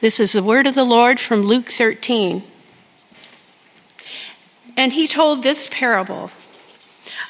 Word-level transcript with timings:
This 0.00 0.18
is 0.18 0.32
the 0.32 0.42
word 0.42 0.66
of 0.66 0.74
the 0.74 0.84
Lord 0.84 1.20
from 1.20 1.42
Luke 1.42 1.68
13. 1.68 2.42
And 4.74 4.94
he 4.94 5.06
told 5.06 5.42
this 5.42 5.68
parable 5.70 6.30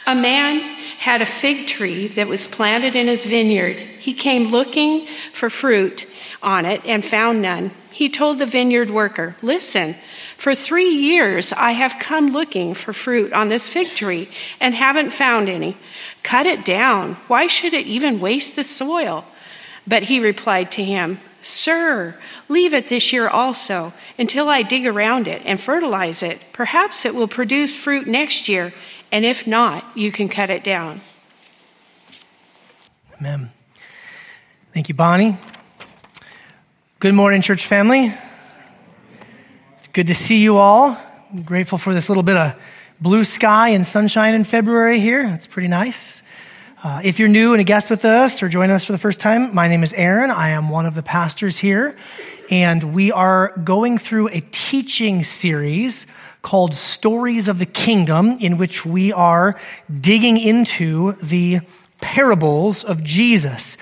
A 0.07 0.15
man 0.15 0.61
had 0.99 1.21
a 1.21 1.27
fig 1.27 1.67
tree 1.67 2.07
that 2.07 2.29
was 2.29 2.47
planted 2.47 2.95
in 2.95 3.09
his 3.09 3.27
vineyard. 3.27 3.77
He 3.77 4.15
came 4.15 4.53
looking 4.53 5.09
for 5.33 5.51
fruit 5.51 6.07
on 6.45 6.65
it 6.65 6.81
and 6.87 7.05
found 7.05 7.43
none. 7.43 7.73
He 7.91 8.09
told 8.09 8.39
the 8.39 8.47
vineyard 8.47 8.91
worker, 8.91 9.35
Listen, 9.43 9.97
for 10.37 10.55
three 10.55 10.91
years 10.91 11.53
I 11.53 11.73
have 11.73 11.99
come 11.99 12.29
looking 12.29 12.75
for 12.75 12.93
fruit 12.93 13.33
on 13.33 13.49
this 13.49 13.69
fig 13.69 13.89
tree 13.97 14.31
and 14.61 14.77
haven't 14.77 15.13
found 15.13 15.49
any. 15.49 15.77
Cut 16.23 16.47
it 16.47 16.65
down. 16.65 17.15
Why 17.27 17.49
should 17.49 17.75
it 17.75 17.89
even 17.89 18.21
waste 18.21 18.55
the 18.55 18.63
soil? 18.63 19.25
But 19.89 20.05
he 20.05 20.21
replied 20.21 20.71
to 20.73 20.85
him, 20.85 21.19
Sir, 21.43 22.17
leave 22.49 22.75
it 22.75 22.89
this 22.89 23.13
year 23.13 23.29
also 23.29 23.93
until 24.19 24.49
I 24.49 24.63
dig 24.63 24.87
around 24.87 25.27
it 25.27 25.43
and 25.45 25.61
fertilize 25.61 26.23
it. 26.23 26.41
Perhaps 26.53 27.05
it 27.05 27.15
will 27.15 27.29
produce 27.29 27.75
fruit 27.75 28.07
next 28.07 28.49
year, 28.49 28.73
and 29.11 29.25
if 29.25 29.47
not, 29.47 29.85
you 29.97 30.13
can 30.13 30.29
cut 30.29 30.51
it 30.51 30.63
down. 30.63 31.01
Amen. 33.19 33.51
Thank 34.73 34.89
you, 34.89 34.95
Bonnie. 34.95 35.37
Good 37.01 37.15
morning, 37.15 37.43
church 37.43 37.67
family. 37.67 38.13
It's 39.79 39.89
good 39.93 40.09
to 40.09 40.15
see 40.15 40.43
you 40.43 40.59
all. 40.59 40.97
I'm 41.33 41.43
grateful 41.43 41.79
for 41.79 41.95
this 41.95 42.09
little 42.09 42.23
bit 42.23 42.37
of 42.37 42.55
blue 43.01 43.25
sky 43.25 43.71
and 43.71 43.87
sunshine 43.87 44.35
in 44.35 44.45
February 44.45 45.01
here. 45.01 45.27
That's 45.27 45.47
pretty 45.47 45.69
nice. 45.69 46.23
Uh, 46.83 46.99
if 47.05 47.19
you're 47.19 47.29
new 47.29 47.53
and 47.53 47.61
a 47.61 47.65
guest 47.65 47.91
with 47.91 48.07
us 48.07 48.43
or 48.43 48.49
joining 48.49 48.71
us 48.71 48.87
for 48.87 48.93
the 48.93 48.99
first 48.99 49.21
time, 49.21 49.55
my 49.55 49.69
name 49.69 49.83
is 49.83 49.93
Aaron. 49.93 50.31
I 50.31 50.51
am 50.51 50.71
one 50.71 50.87
of 50.87 50.95
the 50.95 51.03
pastors 51.03 51.59
here, 51.59 51.95
and 52.51 52.95
we 52.95 53.13
are 53.13 53.53
going 53.63 53.99
through 53.99 54.29
a 54.29 54.41
teaching 54.51 55.23
series 55.23 56.07
called 56.41 56.73
Stories 56.73 57.49
of 57.49 57.59
the 57.59 57.67
Kingdom, 57.67 58.39
in 58.41 58.57
which 58.57 58.87
we 58.87 59.13
are 59.13 59.61
digging 60.01 60.39
into 60.39 61.13
the 61.23 61.61
parables 62.01 62.83
of 62.83 63.05
Jesus. 63.05 63.77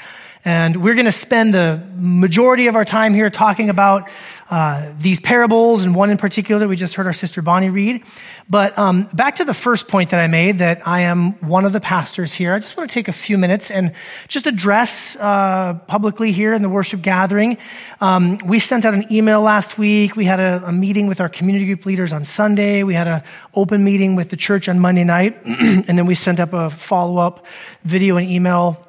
And 0.44 0.82
we're 0.82 0.94
going 0.94 1.04
to 1.04 1.12
spend 1.12 1.54
the 1.54 1.80
majority 1.94 2.66
of 2.66 2.74
our 2.74 2.84
time 2.84 3.14
here 3.14 3.30
talking 3.30 3.70
about 3.70 4.08
uh, 4.50 4.94
these 4.98 5.20
parables, 5.20 5.82
and 5.82 5.94
one 5.94 6.10
in 6.10 6.16
particular 6.16 6.66
we 6.66 6.74
just 6.74 6.94
heard 6.94 7.06
our 7.06 7.12
sister 7.12 7.42
Bonnie 7.42 7.68
read. 7.68 8.02
But 8.48 8.78
um, 8.78 9.04
back 9.12 9.36
to 9.36 9.44
the 9.44 9.52
first 9.52 9.88
point 9.88 10.10
that 10.10 10.20
I 10.20 10.26
made 10.26 10.58
that 10.60 10.86
I 10.88 11.00
am 11.00 11.32
one 11.46 11.66
of 11.66 11.74
the 11.74 11.80
pastors 11.80 12.32
here. 12.32 12.54
I 12.54 12.58
just 12.58 12.74
want 12.74 12.88
to 12.88 12.94
take 12.94 13.08
a 13.08 13.12
few 13.12 13.36
minutes 13.36 13.70
and 13.70 13.92
just 14.26 14.46
address 14.46 15.16
uh, 15.16 15.74
publicly 15.86 16.32
here 16.32 16.54
in 16.54 16.62
the 16.62 16.70
worship 16.70 17.02
gathering. 17.02 17.58
Um, 18.00 18.38
we 18.38 18.58
sent 18.58 18.86
out 18.86 18.94
an 18.94 19.04
email 19.12 19.42
last 19.42 19.76
week. 19.76 20.16
We 20.16 20.24
had 20.24 20.40
a, 20.40 20.62
a, 20.66 20.72
meeting 20.72 21.08
with 21.08 21.20
our 21.20 21.28
community 21.28 21.66
group 21.66 21.84
leaders 21.84 22.12
on 22.12 22.24
Sunday. 22.24 22.84
We 22.84 22.94
had 22.94 23.06
an 23.06 23.22
open 23.54 23.84
meeting 23.84 24.16
with 24.16 24.30
the 24.30 24.36
church 24.36 24.68
on 24.68 24.80
Monday 24.80 25.04
night, 25.04 25.38
and 25.44 25.98
then 25.98 26.06
we 26.06 26.14
sent 26.14 26.40
up 26.40 26.54
a 26.54 26.70
follow 26.70 27.18
up 27.18 27.44
video 27.84 28.16
and 28.16 28.30
email 28.30 28.82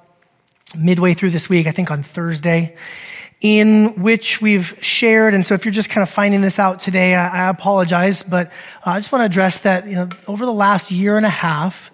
midway 0.78 1.14
through 1.14 1.32
this 1.32 1.50
week. 1.50 1.68
I 1.68 1.72
think 1.72 1.92
on 1.92 2.02
Thursday 2.02 2.78
in 3.42 4.02
which 4.02 4.42
we've 4.42 4.78
shared. 4.82 5.34
And 5.34 5.45
so 5.45 5.54
if 5.54 5.64
you're 5.64 5.72
just 5.72 5.90
kind 5.90 6.02
of 6.02 6.09
finding 6.09 6.42
this 6.42 6.59
out 6.59 6.80
today, 6.82 7.16
I, 7.16 7.46
I 7.46 7.50
apologize, 7.50 8.22
but 8.22 8.48
uh, 8.86 8.92
I 8.92 9.00
just 9.00 9.12
want 9.12 9.22
to 9.22 9.26
address 9.26 9.62
that, 9.62 9.88
you 9.88 9.96
know, 9.96 10.09
over 10.28 10.46
the 10.46 10.54
last 10.54 10.92
year 10.92 11.16
and 11.16 11.26
a 11.26 11.30
half, 11.30 11.92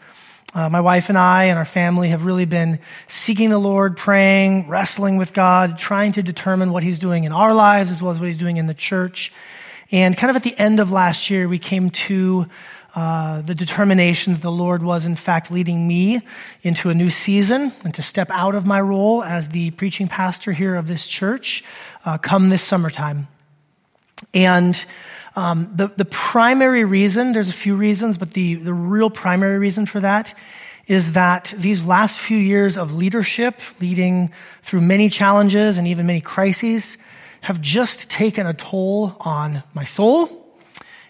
uh, 0.55 0.69
my 0.69 0.79
wife 0.79 1.09
and 1.09 1.17
I 1.17 1.45
and 1.45 1.59
our 1.59 1.65
family 1.65 2.09
have 2.09 2.23
really 2.23 2.45
been 2.45 2.79
seeking 3.07 3.49
the 3.49 3.59
Lord, 3.59 3.97
praying, 3.97 4.69
wrestling 4.69 5.17
with 5.17 5.33
God, 5.33 5.77
trying 5.77 6.13
to 6.13 6.23
determine 6.23 6.71
what 6.71 6.81
He's 6.81 6.97
doing 6.97 7.25
in 7.25 7.31
our 7.31 7.53
lives 7.53 7.91
as 7.91 8.01
well 8.01 8.11
as 8.11 8.19
what 8.19 8.27
He's 8.27 8.37
doing 8.37 8.57
in 8.57 8.65
the 8.65 8.73
church. 8.73 9.33
And 9.91 10.17
kind 10.17 10.29
of 10.29 10.35
at 10.35 10.43
the 10.43 10.57
end 10.57 10.79
of 10.79 10.91
last 10.91 11.29
year, 11.29 11.47
we 11.47 11.59
came 11.59 11.89
to 11.91 12.47
uh, 12.95 13.41
the 13.41 13.53
determination 13.53 14.33
that 14.33 14.41
the 14.41 14.51
Lord 14.51 14.81
was, 14.81 15.05
in 15.05 15.17
fact, 15.17 15.51
leading 15.51 15.85
me 15.85 16.21
into 16.61 16.89
a 16.89 16.93
new 16.93 17.09
season 17.09 17.73
and 17.83 17.93
to 17.93 18.01
step 18.01 18.29
out 18.31 18.55
of 18.55 18.65
my 18.65 18.79
role 18.79 19.21
as 19.21 19.49
the 19.49 19.71
preaching 19.71 20.07
pastor 20.07 20.53
here 20.53 20.75
of 20.75 20.87
this 20.87 21.05
church 21.05 21.61
uh, 22.05 22.17
come 22.17 22.47
this 22.47 22.63
summertime. 22.63 23.27
And 24.33 24.85
um, 25.35 25.69
the, 25.75 25.89
the 25.89 26.05
primary 26.05 26.85
reason, 26.85 27.33
there's 27.33 27.49
a 27.49 27.53
few 27.53 27.75
reasons, 27.75 28.17
but 28.17 28.31
the, 28.31 28.55
the 28.55 28.73
real 28.73 29.09
primary 29.09 29.59
reason 29.59 29.85
for 29.85 29.99
that 29.99 30.33
is 30.87 31.13
that 31.13 31.53
these 31.57 31.85
last 31.85 32.17
few 32.17 32.37
years 32.37 32.77
of 32.77 32.93
leadership, 32.93 33.59
leading 33.81 34.31
through 34.61 34.79
many 34.79 35.09
challenges 35.09 35.77
and 35.77 35.85
even 35.85 36.05
many 36.05 36.21
crises, 36.21 36.97
have 37.41 37.59
just 37.59 38.09
taken 38.09 38.47
a 38.47 38.53
toll 38.53 39.17
on 39.19 39.63
my 39.73 39.83
soul 39.83 40.44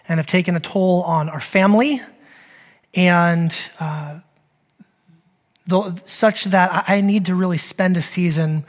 and 0.08 0.18
have 0.18 0.26
taken 0.26 0.56
a 0.56 0.60
toll 0.60 1.02
on 1.02 1.28
our 1.28 1.40
family 1.40 2.00
and 2.94 3.54
uh, 3.78 4.20
the, 5.66 6.00
such 6.06 6.44
that 6.44 6.84
I 6.88 7.00
need 7.00 7.26
to 7.26 7.34
really 7.34 7.58
spend 7.58 7.96
a 7.96 8.02
season 8.02 8.64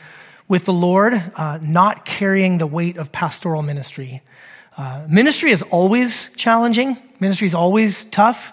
with 0.47 0.65
the 0.65 0.73
Lord, 0.73 1.13
uh, 1.35 1.59
not 1.61 2.05
carrying 2.05 2.57
the 2.57 2.67
weight 2.67 2.97
of 2.97 3.11
pastoral 3.11 3.61
ministry. 3.61 4.21
Uh, 4.77 5.05
ministry 5.09 5.51
is 5.51 5.63
always 5.63 6.29
challenging. 6.35 6.97
Ministry 7.19 7.47
is 7.47 7.53
always 7.53 8.05
tough. 8.05 8.51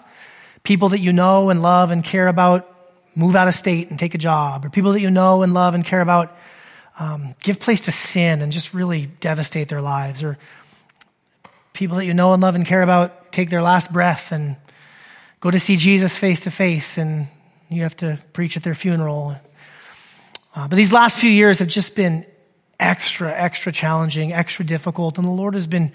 People 0.63 0.89
that 0.89 0.99
you 0.99 1.13
know 1.13 1.49
and 1.49 1.61
love 1.61 1.91
and 1.91 2.03
care 2.03 2.27
about 2.27 2.71
move 3.15 3.35
out 3.35 3.47
of 3.47 3.53
state 3.53 3.89
and 3.89 3.97
take 3.97 4.13
a 4.13 4.17
job, 4.17 4.65
or 4.65 4.69
people 4.69 4.91
that 4.91 4.99
you 4.99 5.09
know 5.09 5.41
and 5.41 5.53
love 5.53 5.73
and 5.73 5.85
care 5.85 6.01
about 6.01 6.35
um, 6.99 7.35
give 7.41 7.59
place 7.59 7.81
to 7.81 7.91
sin 7.91 8.41
and 8.41 8.51
just 8.51 8.73
really 8.73 9.05
devastate 9.05 9.69
their 9.69 9.81
lives, 9.81 10.21
or 10.21 10.37
people 11.75 11.97
that 11.97 12.05
you 12.05 12.13
know 12.13 12.33
and 12.33 12.41
love 12.41 12.55
and 12.55 12.65
care 12.65 12.81
about 12.81 13.31
take 13.31 13.49
their 13.49 13.61
last 13.61 13.91
breath 13.91 14.31
and 14.31 14.55
go 15.41 15.51
to 15.51 15.59
see 15.59 15.75
Jesus 15.75 16.17
face 16.17 16.41
to 16.41 16.51
face, 16.51 16.97
and 16.97 17.27
you 17.69 17.83
have 17.83 17.95
to 17.97 18.17
preach 18.33 18.57
at 18.57 18.63
their 18.63 18.73
funeral. 18.73 19.35
Uh, 20.55 20.67
but 20.67 20.75
these 20.75 20.93
last 20.93 21.19
few 21.19 21.29
years 21.29 21.59
have 21.59 21.67
just 21.67 21.95
been 21.95 22.25
extra, 22.79 23.31
extra 23.31 23.71
challenging, 23.71 24.33
extra 24.33 24.65
difficult, 24.65 25.17
and 25.17 25.27
the 25.27 25.31
Lord 25.31 25.53
has 25.53 25.67
been 25.67 25.91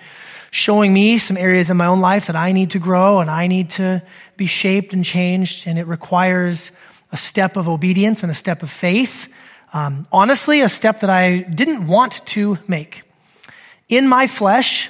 showing 0.51 0.93
me 0.93 1.19
some 1.19 1.37
areas 1.37 1.71
in 1.71 1.77
my 1.77 1.87
own 1.87 2.01
life 2.01 2.27
that 2.27 2.37
I 2.37 2.53
need 2.53 2.71
to 2.73 2.79
grow 2.79 3.21
and 3.21 3.31
I 3.31 3.47
need 3.47 3.71
to 3.71 4.03
be 4.37 4.47
shaped 4.47 4.93
and 4.93 5.05
changed, 5.05 5.67
and 5.67 5.79
it 5.79 5.87
requires 5.87 6.73
a 7.11 7.17
step 7.17 7.57
of 7.57 7.69
obedience 7.69 8.23
and 8.23 8.31
a 8.31 8.35
step 8.35 8.63
of 8.63 8.71
faith. 8.71 9.29
Um, 9.73 10.07
honestly, 10.13 10.61
a 10.61 10.69
step 10.69 11.01
that 11.01 11.11
I 11.11 11.39
didn't 11.39 11.87
want 11.87 12.25
to 12.27 12.59
make. 12.69 13.03
In 13.89 14.07
my 14.09 14.27
flesh, 14.27 14.89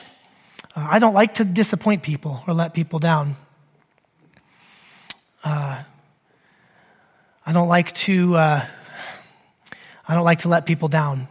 uh, 0.74 0.86
I 0.90 0.98
don't 0.98 1.14
like 1.14 1.34
to 1.34 1.44
disappoint 1.44 2.02
people 2.02 2.42
or 2.46 2.54
let 2.54 2.74
people 2.74 2.98
down. 2.98 3.36
Uh, 5.42 5.82
I 7.44 7.52
don't 7.52 7.68
like 7.68 7.92
to. 7.94 8.36
Uh, 8.36 8.66
I 10.06 10.14
don't 10.14 10.24
like 10.24 10.40
to 10.40 10.48
let 10.48 10.66
people 10.66 10.88
down. 10.88 11.28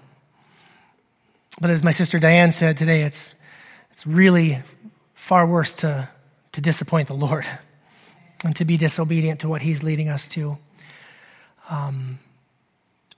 But 1.61 1.69
as 1.69 1.83
my 1.83 1.91
sister 1.91 2.19
Diane 2.19 2.51
said 2.51 2.78
today, 2.78 3.03
it's 3.03 3.35
it's 3.91 4.05
really 4.05 4.59
far 5.13 5.45
worse 5.45 5.75
to 5.78 6.09
to 6.53 6.61
disappoint 6.61 7.07
the 7.07 7.13
Lord 7.13 7.45
and 8.45 8.55
to 8.55 8.66
be 8.66 8.78
disobedient 8.78 9.41
to 9.41 9.49
what 9.49 9.61
He's 9.61 9.83
leading 9.83 10.09
us 10.09 10.28
to. 10.29 10.57
Um, 11.69 12.19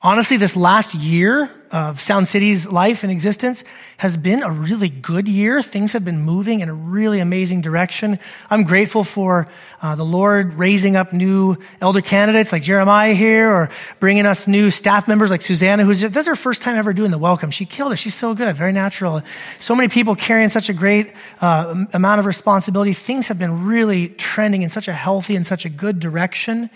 honestly, 0.04 0.38
this 0.38 0.56
last 0.56 0.94
year 0.94 1.50
of 1.72 2.02
Sound 2.02 2.28
City's 2.28 2.68
life 2.68 3.04
and 3.04 3.12
existence 3.12 3.64
has 3.98 4.18
been 4.18 4.44
a 4.44 4.52
really 4.52 4.90
good 4.90 5.28
year. 5.28 5.62
Things 5.62 5.94
have 5.94 6.04
been 6.04 6.22
moving 6.22 6.60
in 6.60 6.68
a 6.68 6.74
really 6.74 7.20
amazing 7.20 7.62
direction. 7.62 8.20
I'm 8.50 8.64
grateful 8.64 9.06
for 9.06 9.48
uh, 9.82 9.96
the 9.96 10.04
Lord 10.04 10.56
raising 10.56 10.98
up 10.98 11.14
new 11.14 11.58
elder 11.80 12.02
candidates 12.02 12.52
like 12.52 12.64
Jeremiah 12.64 13.14
here, 13.14 13.50
or 13.50 13.70
bringing 14.00 14.26
us 14.26 14.48
new 14.48 14.70
staff 14.70 15.08
members 15.08 15.30
like 15.30 15.42
Susanna, 15.42 15.86
who's 15.86 16.02
this 16.02 16.16
is 16.16 16.28
her 16.28 16.36
first 16.36 16.62
time 16.62 16.76
ever 16.76 16.94
doing 16.94 17.12
the 17.12 17.18
welcome. 17.18 17.52
She 17.52 17.66
killed 17.66 17.94
it. 17.94 17.98
She's 17.98 18.16
so 18.16 18.34
good, 18.34 18.56
very 18.58 18.74
natural. 18.74 19.22
So 19.60 19.76
many 19.76 19.88
people 19.88 20.16
carrying 20.16 20.50
such 20.50 20.68
a 20.68 20.74
great 20.74 21.14
uh, 21.40 21.86
amount 21.94 22.20
of 22.20 22.26
responsibility. 22.26 22.94
Things 22.94 23.28
have 23.30 23.40
been 23.40 23.66
really 23.66 24.10
trending 24.10 24.64
in 24.64 24.70
such 24.70 24.88
a 24.88 24.94
healthy 24.94 25.36
and 25.36 25.48
such 25.48 25.64
a 25.64 25.70
good 25.70 26.00
direction. 26.00 26.70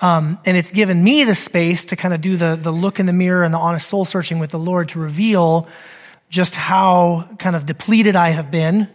Um, 0.00 0.38
and 0.46 0.56
it's 0.56 0.72
given 0.72 1.02
me 1.02 1.24
the 1.24 1.34
space 1.34 1.84
to 1.86 1.96
kind 1.96 2.14
of 2.14 2.20
do 2.20 2.36
the, 2.36 2.56
the 2.60 2.70
look 2.70 2.98
in 2.98 3.06
the 3.06 3.12
mirror 3.12 3.44
and 3.44 3.52
the 3.52 3.58
honest 3.58 3.88
soul 3.88 4.04
searching 4.04 4.38
with 4.38 4.50
the 4.50 4.58
Lord 4.58 4.88
to 4.90 4.98
reveal 4.98 5.68
just 6.30 6.54
how 6.54 7.28
kind 7.38 7.54
of 7.54 7.66
depleted 7.66 8.16
I 8.16 8.30
have 8.30 8.50
been 8.50 8.88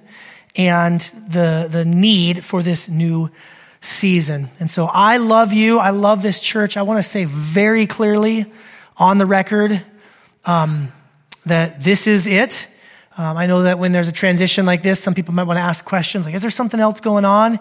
and 0.56 1.02
the, 1.28 1.68
the 1.70 1.86
need 1.86 2.44
for 2.44 2.64
this 2.64 2.88
new 2.88 3.30
season. 3.82 4.48
And 4.60 4.72
so 4.72 4.86
I 4.92 5.18
love 5.18 5.54
you. 5.54 5.80
I 5.80 5.92
love 5.92 6.24
this 6.24 6.40
church. 6.40 6.78
I 6.78 6.82
want 6.82 6.98
to 6.98 7.04
say 7.04 7.26
very 7.26 7.86
clearly 7.86 8.46
on 8.98 9.18
the 9.18 9.26
record 9.26 9.82
um, 10.46 10.88
that 11.46 11.82
this 11.82 12.08
is 12.08 12.26
it. 12.26 12.68
Um, 13.18 13.38
I 13.38 13.46
know 13.46 13.64
that 13.64 13.80
when 13.80 13.92
there's 13.92 14.08
a 14.08 14.14
transition 14.14 14.66
like 14.66 14.82
this, 14.82 15.00
some 15.00 15.14
people 15.14 15.34
might 15.34 15.44
want 15.44 15.58
to 15.58 15.62
ask 15.62 15.86
questions 15.86 16.26
like, 16.26 16.36
is 16.36 16.42
there 16.42 16.52
something 16.52 16.80
else 16.80 17.00
going 17.00 17.26
on? 17.26 17.60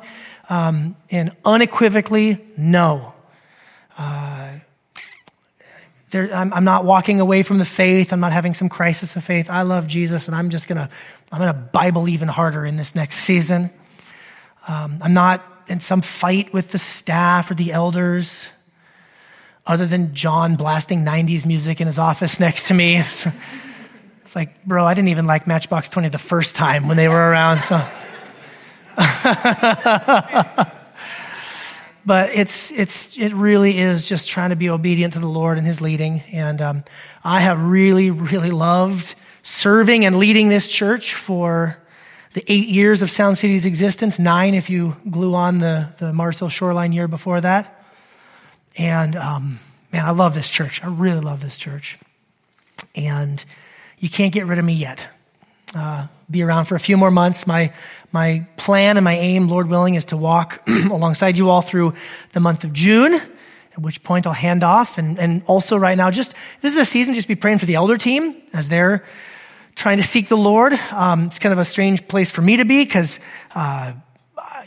Um, 0.48 0.96
and 1.10 1.32
unequivocally, 1.44 2.44
no. 2.56 3.13
Uh, 3.96 4.58
I'm, 6.12 6.52
I'm, 6.52 6.64
not 6.64 6.84
walking 6.84 7.20
away 7.20 7.42
from 7.42 7.58
the 7.58 7.64
faith. 7.64 8.12
I'm 8.12 8.20
not 8.20 8.32
having 8.32 8.54
some 8.54 8.68
crisis 8.68 9.16
of 9.16 9.24
faith. 9.24 9.50
I 9.50 9.62
love 9.62 9.88
Jesus, 9.88 10.28
and 10.28 10.36
I'm 10.36 10.50
just 10.50 10.68
gonna, 10.68 10.88
I'm 11.32 11.38
gonna 11.40 11.52
Bible 11.52 12.08
even 12.08 12.28
harder 12.28 12.64
in 12.64 12.76
this 12.76 12.94
next 12.94 13.16
season. 13.16 13.70
Um, 14.68 14.98
I'm 15.02 15.12
not 15.12 15.44
in 15.66 15.80
some 15.80 16.02
fight 16.02 16.52
with 16.52 16.70
the 16.70 16.78
staff 16.78 17.50
or 17.50 17.54
the 17.54 17.72
elders, 17.72 18.48
other 19.66 19.86
than 19.86 20.14
John 20.14 20.56
blasting 20.56 21.04
90s 21.04 21.44
music 21.44 21.80
in 21.80 21.86
his 21.86 21.98
office 21.98 22.38
next 22.46 22.68
to 22.68 22.74
me. 22.74 22.98
It's, 22.98 23.26
it's 24.22 24.36
like, 24.36 24.64
bro, 24.64 24.84
I 24.84 24.94
didn't 24.94 25.08
even 25.08 25.26
like 25.26 25.46
Matchbox 25.46 25.88
20 25.88 26.08
the 26.10 26.18
first 26.18 26.54
time 26.54 26.86
when 26.86 26.96
they 26.96 27.08
were 27.08 27.30
around, 27.30 27.62
so. 27.62 27.86
but 32.06 32.30
it's 32.34 32.70
it's 32.72 33.16
it 33.18 33.32
really 33.32 33.78
is 33.78 34.06
just 34.06 34.28
trying 34.28 34.50
to 34.50 34.56
be 34.56 34.70
obedient 34.70 35.14
to 35.14 35.20
the 35.20 35.28
Lord 35.28 35.58
and 35.58 35.66
His 35.66 35.80
leading. 35.80 36.20
And 36.32 36.60
um, 36.60 36.84
I 37.22 37.40
have 37.40 37.60
really 37.60 38.10
really 38.10 38.50
loved 38.50 39.14
serving 39.42 40.04
and 40.04 40.18
leading 40.18 40.48
this 40.48 40.68
church 40.68 41.14
for 41.14 41.76
the 42.34 42.44
eight 42.48 42.68
years 42.68 43.02
of 43.02 43.10
Sound 43.10 43.38
City's 43.38 43.66
existence. 43.66 44.18
Nine 44.18 44.54
if 44.54 44.68
you 44.68 44.96
glue 45.10 45.34
on 45.34 45.58
the 45.58 45.94
the 45.98 46.12
Mars 46.12 46.38
Hill 46.38 46.48
Shoreline 46.48 46.92
year 46.92 47.08
before 47.08 47.40
that. 47.40 47.84
And 48.76 49.16
um, 49.16 49.60
man, 49.92 50.04
I 50.04 50.10
love 50.10 50.34
this 50.34 50.50
church. 50.50 50.82
I 50.82 50.88
really 50.88 51.20
love 51.20 51.40
this 51.40 51.56
church. 51.56 51.98
And 52.94 53.44
you 53.98 54.08
can't 54.08 54.32
get 54.32 54.46
rid 54.46 54.58
of 54.58 54.64
me 54.64 54.74
yet. 54.74 55.06
Uh, 55.74 56.06
be 56.30 56.42
around 56.42 56.64
for 56.66 56.74
a 56.74 56.80
few 56.80 56.96
more 56.96 57.10
months. 57.10 57.46
My 57.46 57.72
my 58.14 58.46
plan 58.56 58.96
and 58.96 59.02
my 59.02 59.16
aim, 59.16 59.48
Lord 59.48 59.68
willing, 59.68 59.96
is 59.96 60.04
to 60.06 60.16
walk 60.16 60.62
alongside 60.68 61.36
you 61.36 61.50
all 61.50 61.62
through 61.62 61.94
the 62.32 62.38
month 62.38 62.62
of 62.62 62.72
June, 62.72 63.12
at 63.12 63.78
which 63.78 64.04
point 64.04 64.24
I'll 64.24 64.32
hand 64.32 64.62
off. 64.62 64.98
And, 64.98 65.18
and 65.18 65.42
also 65.46 65.76
right 65.76 65.98
now, 65.98 66.12
just, 66.12 66.32
this 66.60 66.72
is 66.72 66.78
a 66.78 66.84
season, 66.84 67.14
just 67.14 67.26
be 67.26 67.34
praying 67.34 67.58
for 67.58 67.66
the 67.66 67.74
elder 67.74 67.98
team 67.98 68.40
as 68.52 68.68
they're 68.68 69.04
trying 69.74 69.96
to 69.96 70.04
seek 70.04 70.28
the 70.28 70.36
Lord. 70.36 70.74
Um, 70.92 71.24
it's 71.24 71.40
kind 71.40 71.52
of 71.52 71.58
a 71.58 71.64
strange 71.64 72.06
place 72.06 72.30
for 72.30 72.40
me 72.40 72.58
to 72.58 72.64
be 72.64 72.84
because, 72.84 73.18
uh, 73.56 73.94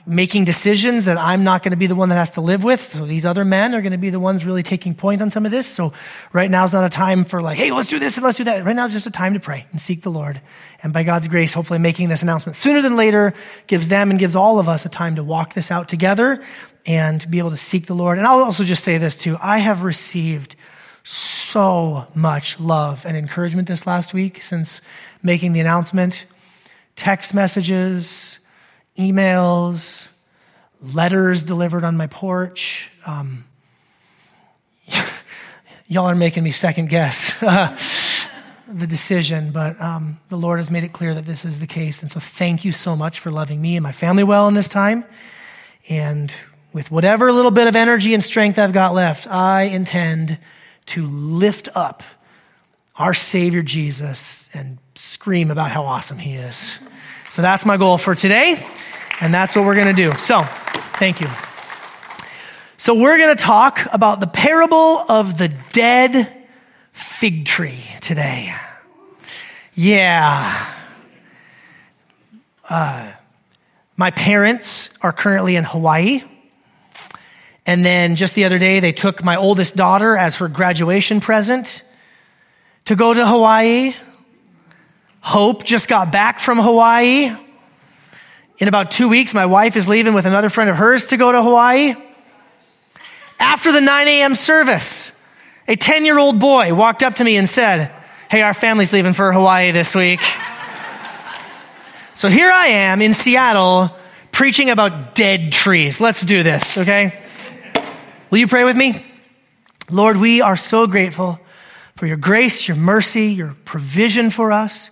making 0.07 0.45
decisions 0.45 1.03
that 1.05 1.17
I'm 1.17 1.43
not 1.43 1.63
going 1.63 1.71
to 1.71 1.77
be 1.77 1.87
the 1.87 1.95
one 1.95 2.07
that 2.09 2.15
has 2.15 2.31
to 2.31 2.41
live 2.41 2.63
with. 2.63 2.93
So 2.93 3.05
these 3.05 3.25
other 3.25 3.43
men 3.43 3.75
are 3.75 3.81
going 3.81 3.91
to 3.91 3.97
be 3.97 4.09
the 4.09 4.21
ones 4.21 4.45
really 4.45 4.63
taking 4.63 4.95
point 4.95 5.21
on 5.21 5.29
some 5.29 5.45
of 5.45 5.51
this. 5.51 5.67
So 5.67 5.91
right 6.31 6.49
now 6.49 6.63
is 6.63 6.71
not 6.71 6.85
a 6.85 6.89
time 6.89 7.25
for 7.25 7.41
like, 7.41 7.57
hey, 7.57 7.71
let's 7.71 7.89
do 7.89 7.99
this 7.99 8.15
and 8.15 8.23
let's 8.23 8.37
do 8.37 8.45
that. 8.45 8.63
Right 8.63 8.75
now 8.75 8.85
is 8.85 8.93
just 8.93 9.05
a 9.05 9.11
time 9.11 9.33
to 9.33 9.41
pray 9.41 9.67
and 9.71 9.81
seek 9.81 10.03
the 10.03 10.09
Lord. 10.09 10.39
And 10.81 10.93
by 10.93 11.03
God's 11.03 11.27
grace, 11.27 11.53
hopefully 11.53 11.79
making 11.79 12.07
this 12.07 12.23
announcement 12.23 12.55
sooner 12.55 12.81
than 12.81 12.95
later 12.95 13.33
gives 13.67 13.89
them 13.89 14.09
and 14.09 14.17
gives 14.17 14.35
all 14.35 14.59
of 14.59 14.69
us 14.69 14.85
a 14.85 14.89
time 14.89 15.17
to 15.17 15.23
walk 15.23 15.53
this 15.53 15.71
out 15.71 15.89
together 15.89 16.41
and 16.85 17.19
to 17.19 17.27
be 17.27 17.39
able 17.39 17.51
to 17.51 17.57
seek 17.57 17.87
the 17.87 17.95
Lord. 17.95 18.17
And 18.17 18.25
I'll 18.25 18.43
also 18.43 18.63
just 18.63 18.85
say 18.85 18.97
this 18.97 19.17
too. 19.17 19.37
I 19.41 19.57
have 19.57 19.83
received 19.83 20.55
so 21.03 22.07
much 22.15 22.59
love 22.61 23.05
and 23.05 23.17
encouragement 23.17 23.67
this 23.67 23.85
last 23.85 24.13
week 24.13 24.41
since 24.41 24.79
making 25.21 25.51
the 25.51 25.59
announcement. 25.59 26.25
Text 26.95 27.33
messages, 27.33 28.39
emails, 28.97 30.07
letters 30.81 31.43
delivered 31.43 31.83
on 31.83 31.97
my 31.97 32.07
porch. 32.07 32.89
Um, 33.05 33.45
y'all 35.87 36.07
are 36.07 36.15
making 36.15 36.43
me 36.43 36.51
second 36.51 36.89
guess 36.89 37.39
the 38.67 38.87
decision, 38.87 39.51
but 39.51 39.79
um, 39.81 40.19
the 40.29 40.37
Lord 40.37 40.59
has 40.59 40.69
made 40.69 40.83
it 40.83 40.93
clear 40.93 41.13
that 41.13 41.25
this 41.25 41.45
is 41.45 41.59
the 41.59 41.67
case. 41.67 42.01
And 42.01 42.11
so 42.11 42.19
thank 42.19 42.65
you 42.65 42.71
so 42.71 42.95
much 42.95 43.19
for 43.19 43.31
loving 43.31 43.61
me 43.61 43.75
and 43.75 43.83
my 43.83 43.91
family 43.91 44.23
well 44.23 44.47
in 44.47 44.53
this 44.53 44.69
time. 44.69 45.05
And 45.89 46.31
with 46.73 46.91
whatever 46.91 47.31
little 47.31 47.51
bit 47.51 47.67
of 47.67 47.75
energy 47.75 48.13
and 48.13 48.23
strength 48.23 48.59
I've 48.59 48.73
got 48.73 48.93
left, 48.93 49.27
I 49.27 49.63
intend 49.63 50.37
to 50.87 51.07
lift 51.07 51.69
up 51.75 52.03
our 52.97 53.13
Savior 53.13 53.61
Jesus 53.61 54.49
and 54.53 54.79
scream 54.95 55.51
about 55.51 55.71
how 55.71 55.83
awesome 55.83 56.17
He 56.17 56.33
is. 56.33 56.79
So 57.29 57.41
that's 57.41 57.65
my 57.65 57.77
goal 57.77 57.97
for 57.97 58.15
today. 58.15 58.65
And 59.19 59.33
that's 59.33 59.55
what 59.55 59.65
we're 59.65 59.75
going 59.75 59.95
to 59.95 60.11
do. 60.11 60.17
So, 60.19 60.43
thank 60.99 61.21
you. 61.21 61.27
So, 62.77 62.95
we're 62.95 63.17
going 63.17 63.35
to 63.35 63.41
talk 63.41 63.87
about 63.91 64.19
the 64.19 64.27
parable 64.27 64.99
of 65.09 65.37
the 65.37 65.47
dead 65.71 66.45
fig 66.91 67.45
tree 67.45 67.83
today. 68.01 68.53
Yeah. 69.73 70.65
Uh, 72.69 73.11
my 73.95 74.11
parents 74.11 74.89
are 75.01 75.13
currently 75.13 75.55
in 75.55 75.63
Hawaii. 75.63 76.21
And 77.65 77.83
then 77.83 78.15
just 78.15 78.35
the 78.35 78.45
other 78.45 78.59
day, 78.59 78.79
they 78.79 78.91
took 78.91 79.23
my 79.23 79.35
oldest 79.35 79.75
daughter 79.75 80.15
as 80.15 80.37
her 80.37 80.47
graduation 80.47 81.19
present 81.19 81.83
to 82.85 82.95
go 82.95 83.13
to 83.13 83.27
Hawaii. 83.27 83.93
Hope 85.19 85.63
just 85.65 85.89
got 85.89 86.11
back 86.11 86.39
from 86.39 86.57
Hawaii. 86.59 87.35
In 88.59 88.67
about 88.67 88.89
two 88.89 89.07
weeks, 89.07 89.33
my 89.33 89.45
wife 89.45 89.75
is 89.75 89.87
leaving 89.87 90.13
with 90.13 90.25
another 90.25 90.49
friend 90.49 90.69
of 90.69 90.75
hers 90.75 91.07
to 91.07 91.17
go 91.17 91.31
to 91.31 91.43
Hawaii. 91.43 91.95
After 93.39 93.71
the 93.71 93.81
9 93.81 94.07
a.m. 94.07 94.35
service, 94.35 95.11
a 95.67 95.75
10 95.75 96.05
year 96.05 96.17
old 96.17 96.39
boy 96.39 96.73
walked 96.73 97.03
up 97.03 97.15
to 97.15 97.23
me 97.23 97.37
and 97.37 97.47
said, 97.47 97.91
Hey, 98.31 98.41
our 98.41 98.53
family's 98.53 98.91
leaving 98.91 99.13
for 99.13 99.31
Hawaii 99.31 99.71
this 99.71 99.93
week. 99.93 100.19
so 102.13 102.29
here 102.29 102.51
I 102.51 102.67
am 102.67 103.01
in 103.01 103.13
Seattle 103.13 103.95
preaching 104.31 104.69
about 104.69 105.15
dead 105.15 105.51
trees. 105.51 106.01
Let's 106.01 106.23
do 106.23 106.43
this, 106.43 106.77
okay? 106.77 107.21
Will 108.29 108.39
you 108.39 108.47
pray 108.47 108.63
with 108.63 108.75
me? 108.75 109.05
Lord, 109.89 110.17
we 110.17 110.41
are 110.41 110.57
so 110.57 110.87
grateful 110.87 111.39
for 111.95 112.07
your 112.07 112.17
grace, 112.17 112.67
your 112.67 112.75
mercy, 112.75 113.27
your 113.27 113.55
provision 113.65 114.29
for 114.29 114.51
us. 114.51 114.91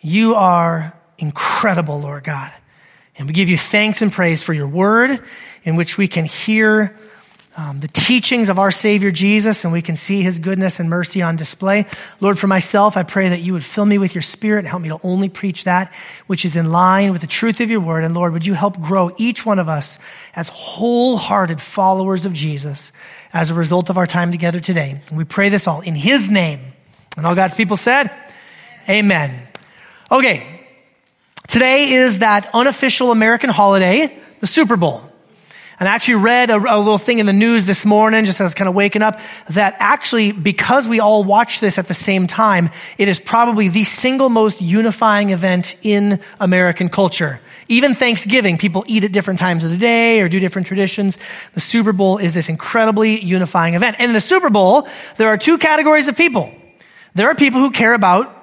You 0.00 0.34
are 0.34 0.94
incredible, 1.16 2.00
Lord 2.00 2.24
God. 2.24 2.52
And 3.18 3.26
we 3.26 3.34
give 3.34 3.48
you 3.48 3.58
thanks 3.58 4.00
and 4.00 4.12
praise 4.12 4.42
for 4.42 4.52
your 4.52 4.68
word 4.68 5.20
in 5.64 5.76
which 5.76 5.98
we 5.98 6.08
can 6.08 6.24
hear 6.24 6.96
um, 7.58 7.80
the 7.80 7.88
teachings 7.88 8.48
of 8.48 8.60
our 8.60 8.70
Savior 8.70 9.10
Jesus 9.10 9.64
and 9.64 9.72
we 9.72 9.82
can 9.82 9.96
see 9.96 10.22
his 10.22 10.38
goodness 10.38 10.78
and 10.78 10.88
mercy 10.88 11.22
on 11.22 11.34
display. 11.34 11.86
Lord, 12.20 12.38
for 12.38 12.46
myself, 12.46 12.96
I 12.96 13.02
pray 13.02 13.30
that 13.30 13.42
you 13.42 13.52
would 13.52 13.64
fill 13.64 13.84
me 13.84 13.98
with 13.98 14.14
your 14.14 14.22
spirit 14.22 14.60
and 14.60 14.68
help 14.68 14.80
me 14.80 14.90
to 14.90 15.00
only 15.02 15.28
preach 15.28 15.64
that 15.64 15.92
which 16.28 16.44
is 16.44 16.54
in 16.54 16.70
line 16.70 17.10
with 17.10 17.20
the 17.20 17.26
truth 17.26 17.60
of 17.60 17.68
your 17.68 17.80
word. 17.80 18.04
And 18.04 18.14
Lord, 18.14 18.32
would 18.32 18.46
you 18.46 18.54
help 18.54 18.80
grow 18.80 19.12
each 19.18 19.44
one 19.44 19.58
of 19.58 19.68
us 19.68 19.98
as 20.36 20.46
wholehearted 20.46 21.60
followers 21.60 22.24
of 22.24 22.32
Jesus 22.32 22.92
as 23.32 23.50
a 23.50 23.54
result 23.54 23.90
of 23.90 23.98
our 23.98 24.06
time 24.06 24.30
together 24.30 24.60
today. 24.60 25.02
And 25.08 25.18
we 25.18 25.24
pray 25.24 25.48
this 25.48 25.66
all 25.66 25.80
in 25.80 25.96
his 25.96 26.30
name. 26.30 26.60
And 27.16 27.26
all 27.26 27.34
God's 27.34 27.56
people 27.56 27.76
said, 27.76 28.08
Amen. 28.88 29.48
Okay, 30.12 30.57
Today 31.48 31.92
is 31.92 32.18
that 32.18 32.50
unofficial 32.52 33.10
American 33.10 33.48
holiday, 33.48 34.18
the 34.40 34.46
Super 34.46 34.76
Bowl. 34.76 35.02
And 35.80 35.88
I 35.88 35.94
actually 35.94 36.16
read 36.16 36.50
a, 36.50 36.56
a, 36.56 36.76
little 36.76 36.98
thing 36.98 37.20
in 37.20 37.26
the 37.26 37.32
news 37.32 37.64
this 37.64 37.86
morning, 37.86 38.26
just 38.26 38.36
as 38.36 38.40
I 38.42 38.44
was 38.44 38.54
kind 38.54 38.68
of 38.68 38.74
waking 38.74 39.00
up, 39.00 39.18
that 39.50 39.74
actually, 39.78 40.32
because 40.32 40.86
we 40.86 41.00
all 41.00 41.24
watch 41.24 41.60
this 41.60 41.78
at 41.78 41.88
the 41.88 41.94
same 41.94 42.26
time, 42.26 42.68
it 42.98 43.08
is 43.08 43.18
probably 43.18 43.68
the 43.68 43.84
single 43.84 44.28
most 44.28 44.60
unifying 44.60 45.30
event 45.30 45.74
in 45.80 46.20
American 46.38 46.90
culture. 46.90 47.40
Even 47.66 47.94
Thanksgiving, 47.94 48.58
people 48.58 48.84
eat 48.86 49.04
at 49.04 49.12
different 49.12 49.40
times 49.40 49.64
of 49.64 49.70
the 49.70 49.78
day 49.78 50.20
or 50.20 50.28
do 50.28 50.40
different 50.40 50.66
traditions. 50.66 51.16
The 51.54 51.60
Super 51.60 51.94
Bowl 51.94 52.18
is 52.18 52.34
this 52.34 52.50
incredibly 52.50 53.24
unifying 53.24 53.72
event. 53.72 53.96
And 54.00 54.10
in 54.10 54.12
the 54.12 54.20
Super 54.20 54.50
Bowl, 54.50 54.86
there 55.16 55.28
are 55.28 55.38
two 55.38 55.56
categories 55.56 56.08
of 56.08 56.16
people. 56.16 56.52
There 57.14 57.28
are 57.28 57.34
people 57.34 57.60
who 57.60 57.70
care 57.70 57.94
about 57.94 58.34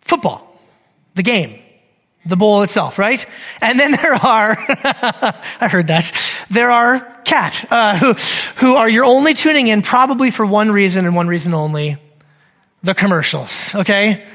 football, 0.00 0.58
the 1.14 1.22
game 1.22 1.60
the 2.26 2.36
bowl 2.36 2.62
itself, 2.62 2.98
right? 2.98 3.24
And 3.60 3.78
then 3.78 3.90
there 4.02 4.14
are, 4.14 4.56
I 4.58 5.68
heard 5.70 5.86
that, 5.88 6.12
there 6.50 6.70
are 6.70 7.00
cat, 7.24 7.64
uh, 7.70 7.98
who, 7.98 8.14
who 8.66 8.74
are 8.76 8.88
you're 8.88 9.04
only 9.04 9.34
tuning 9.34 9.68
in 9.68 9.82
probably 9.82 10.30
for 10.30 10.44
one 10.44 10.70
reason 10.70 11.06
and 11.06 11.14
one 11.14 11.28
reason 11.28 11.54
only, 11.54 11.98
the 12.82 12.94
commercials, 12.94 13.74
okay? 13.74 14.26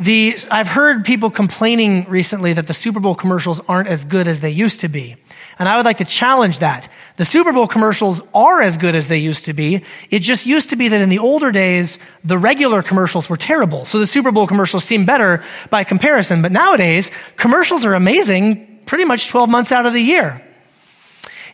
The, 0.00 0.36
I've 0.50 0.68
heard 0.68 1.04
people 1.04 1.30
complaining 1.30 2.04
recently 2.08 2.52
that 2.52 2.66
the 2.66 2.74
Super 2.74 3.00
Bowl 3.00 3.14
commercials 3.14 3.60
aren't 3.68 3.88
as 3.88 4.04
good 4.04 4.28
as 4.28 4.40
they 4.40 4.50
used 4.50 4.80
to 4.80 4.88
be. 4.88 5.16
And 5.58 5.68
I 5.68 5.76
would 5.76 5.84
like 5.84 5.98
to 5.98 6.04
challenge 6.04 6.60
that. 6.60 6.88
The 7.16 7.24
Super 7.24 7.52
Bowl 7.52 7.66
commercials 7.66 8.22
are 8.32 8.60
as 8.60 8.76
good 8.76 8.94
as 8.94 9.08
they 9.08 9.18
used 9.18 9.46
to 9.46 9.52
be. 9.52 9.82
It 10.08 10.20
just 10.20 10.46
used 10.46 10.70
to 10.70 10.76
be 10.76 10.88
that 10.88 11.00
in 11.00 11.08
the 11.08 11.18
older 11.18 11.50
days, 11.50 11.98
the 12.24 12.38
regular 12.38 12.82
commercials 12.82 13.28
were 13.28 13.36
terrible. 13.36 13.84
So 13.84 13.98
the 13.98 14.06
Super 14.06 14.30
Bowl 14.30 14.46
commercials 14.46 14.84
seem 14.84 15.04
better 15.04 15.42
by 15.68 15.82
comparison. 15.82 16.42
But 16.42 16.52
nowadays, 16.52 17.10
commercials 17.36 17.84
are 17.84 17.94
amazing 17.94 18.82
pretty 18.86 19.04
much 19.04 19.28
12 19.28 19.50
months 19.50 19.72
out 19.72 19.84
of 19.84 19.92
the 19.92 20.00
year. 20.00 20.44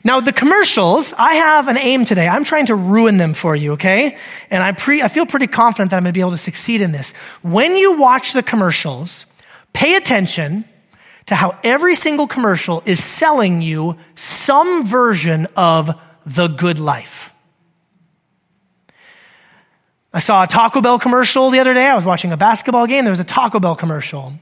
Now, 0.06 0.20
the 0.20 0.34
commercials, 0.34 1.14
I 1.16 1.34
have 1.34 1.68
an 1.68 1.78
aim 1.78 2.04
today. 2.04 2.28
I'm 2.28 2.44
trying 2.44 2.66
to 2.66 2.74
ruin 2.74 3.16
them 3.16 3.32
for 3.32 3.56
you, 3.56 3.72
okay? 3.72 4.18
And 4.50 4.62
I, 4.62 4.72
pre, 4.72 5.00
I 5.00 5.08
feel 5.08 5.24
pretty 5.24 5.46
confident 5.46 5.90
that 5.90 5.96
I'm 5.96 6.02
going 6.02 6.12
to 6.12 6.16
be 6.16 6.20
able 6.20 6.32
to 6.32 6.36
succeed 6.36 6.82
in 6.82 6.92
this. 6.92 7.14
When 7.40 7.74
you 7.74 7.98
watch 7.98 8.34
the 8.34 8.42
commercials, 8.42 9.24
pay 9.72 9.96
attention 9.96 10.66
to 11.26 11.34
how 11.34 11.58
every 11.64 11.94
single 11.94 12.26
commercial 12.26 12.82
is 12.84 13.02
selling 13.02 13.62
you 13.62 13.96
some 14.14 14.86
version 14.86 15.46
of 15.56 15.98
the 16.26 16.48
good 16.48 16.78
life. 16.78 17.30
I 20.12 20.20
saw 20.20 20.44
a 20.44 20.46
Taco 20.46 20.80
Bell 20.80 20.98
commercial 20.98 21.50
the 21.50 21.58
other 21.58 21.74
day. 21.74 21.86
I 21.86 21.94
was 21.94 22.04
watching 22.04 22.30
a 22.30 22.36
basketball 22.36 22.86
game. 22.86 23.04
There 23.04 23.12
was 23.12 23.20
a 23.20 23.24
Taco 23.24 23.58
Bell 23.58 23.74
commercial. 23.74 24.32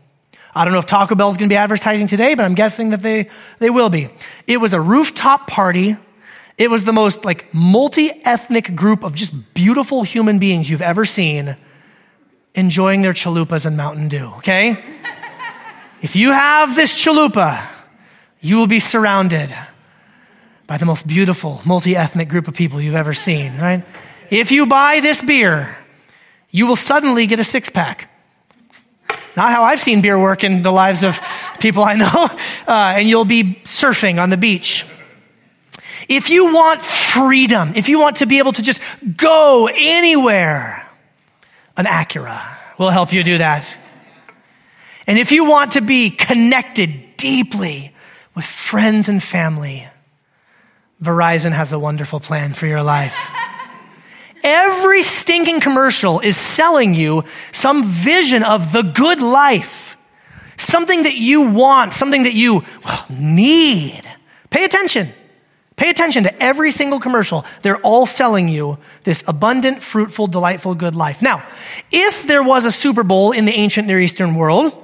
I 0.54 0.64
don't 0.64 0.74
know 0.74 0.78
if 0.78 0.86
Taco 0.86 1.14
Bell 1.14 1.30
is 1.30 1.38
going 1.38 1.48
to 1.48 1.52
be 1.52 1.56
advertising 1.56 2.06
today, 2.08 2.34
but 2.34 2.44
I'm 2.44 2.54
guessing 2.54 2.90
that 2.90 3.00
they, 3.00 3.30
they 3.58 3.70
will 3.70 3.88
be. 3.88 4.10
It 4.46 4.58
was 4.58 4.74
a 4.74 4.80
rooftop 4.80 5.46
party. 5.46 5.96
It 6.58 6.70
was 6.70 6.84
the 6.84 6.92
most 6.92 7.24
like 7.24 7.52
multi-ethnic 7.54 8.74
group 8.74 9.02
of 9.02 9.14
just 9.14 9.32
beautiful 9.54 10.02
human 10.02 10.38
beings 10.38 10.68
you've 10.68 10.82
ever 10.82 11.06
seen 11.06 11.56
enjoying 12.54 13.00
their 13.00 13.14
chalupas 13.14 13.64
and 13.64 13.78
Mountain 13.78 14.08
Dew, 14.08 14.26
okay? 14.36 14.84
If 16.02 16.16
you 16.16 16.32
have 16.32 16.74
this 16.74 16.92
chalupa, 16.92 17.64
you 18.40 18.56
will 18.56 18.66
be 18.66 18.80
surrounded 18.80 19.54
by 20.66 20.76
the 20.76 20.84
most 20.84 21.06
beautiful 21.06 21.60
multi-ethnic 21.64 22.28
group 22.28 22.48
of 22.48 22.54
people 22.54 22.80
you've 22.80 22.96
ever 22.96 23.14
seen, 23.14 23.56
right? 23.56 23.84
If 24.28 24.50
you 24.50 24.66
buy 24.66 24.98
this 25.00 25.22
beer, 25.22 25.76
you 26.50 26.66
will 26.66 26.76
suddenly 26.76 27.26
get 27.26 27.38
a 27.38 27.44
six 27.44 27.70
pack. 27.70 28.10
Not 29.36 29.52
how 29.52 29.62
I've 29.62 29.80
seen 29.80 30.02
beer 30.02 30.18
work 30.18 30.44
in 30.44 30.62
the 30.62 30.72
lives 30.72 31.04
of 31.04 31.20
people 31.60 31.84
I 31.84 31.94
know. 31.94 32.28
Uh, 32.64 32.94
and 32.96 33.08
you'll 33.08 33.24
be 33.24 33.58
surfing 33.64 34.22
on 34.22 34.30
the 34.30 34.36
beach. 34.36 34.86
If 36.08 36.30
you 36.30 36.54
want 36.54 36.80
freedom, 36.80 37.72
if 37.74 37.88
you 37.88 37.98
want 37.98 38.18
to 38.18 38.26
be 38.26 38.38
able 38.38 38.52
to 38.52 38.62
just 38.62 38.80
go 39.16 39.68
anywhere, 39.68 40.88
an 41.76 41.86
Acura 41.86 42.40
will 42.78 42.90
help 42.90 43.12
you 43.12 43.24
do 43.24 43.38
that. 43.38 43.76
And 45.06 45.18
if 45.18 45.32
you 45.32 45.44
want 45.44 45.72
to 45.72 45.80
be 45.80 46.10
connected 46.10 47.16
deeply 47.16 47.94
with 48.34 48.44
friends 48.44 49.08
and 49.08 49.22
family, 49.22 49.86
Verizon 51.02 51.52
has 51.52 51.72
a 51.72 51.78
wonderful 51.78 52.20
plan 52.20 52.52
for 52.52 52.66
your 52.66 52.82
life. 52.82 53.16
Every 54.44 55.02
stinking 55.02 55.60
commercial 55.60 56.20
is 56.20 56.36
selling 56.36 56.94
you 56.94 57.24
some 57.52 57.84
vision 57.84 58.42
of 58.42 58.72
the 58.72 58.82
good 58.82 59.20
life. 59.20 59.96
Something 60.56 61.04
that 61.04 61.14
you 61.14 61.50
want, 61.50 61.92
something 61.92 62.24
that 62.24 62.34
you 62.34 62.64
need. 63.08 64.02
Pay 64.50 64.64
attention. 64.64 65.12
Pay 65.76 65.90
attention 65.90 66.24
to 66.24 66.42
every 66.42 66.70
single 66.70 67.00
commercial. 67.00 67.44
They're 67.62 67.78
all 67.78 68.06
selling 68.06 68.48
you 68.48 68.78
this 69.04 69.24
abundant, 69.26 69.82
fruitful, 69.82 70.26
delightful, 70.28 70.74
good 70.74 70.94
life. 70.94 71.22
Now, 71.22 71.44
if 71.90 72.24
there 72.24 72.42
was 72.42 72.64
a 72.66 72.72
Super 72.72 73.02
Bowl 73.02 73.32
in 73.32 73.46
the 73.46 73.52
ancient 73.52 73.88
Near 73.88 74.00
Eastern 74.00 74.34
world, 74.34 74.81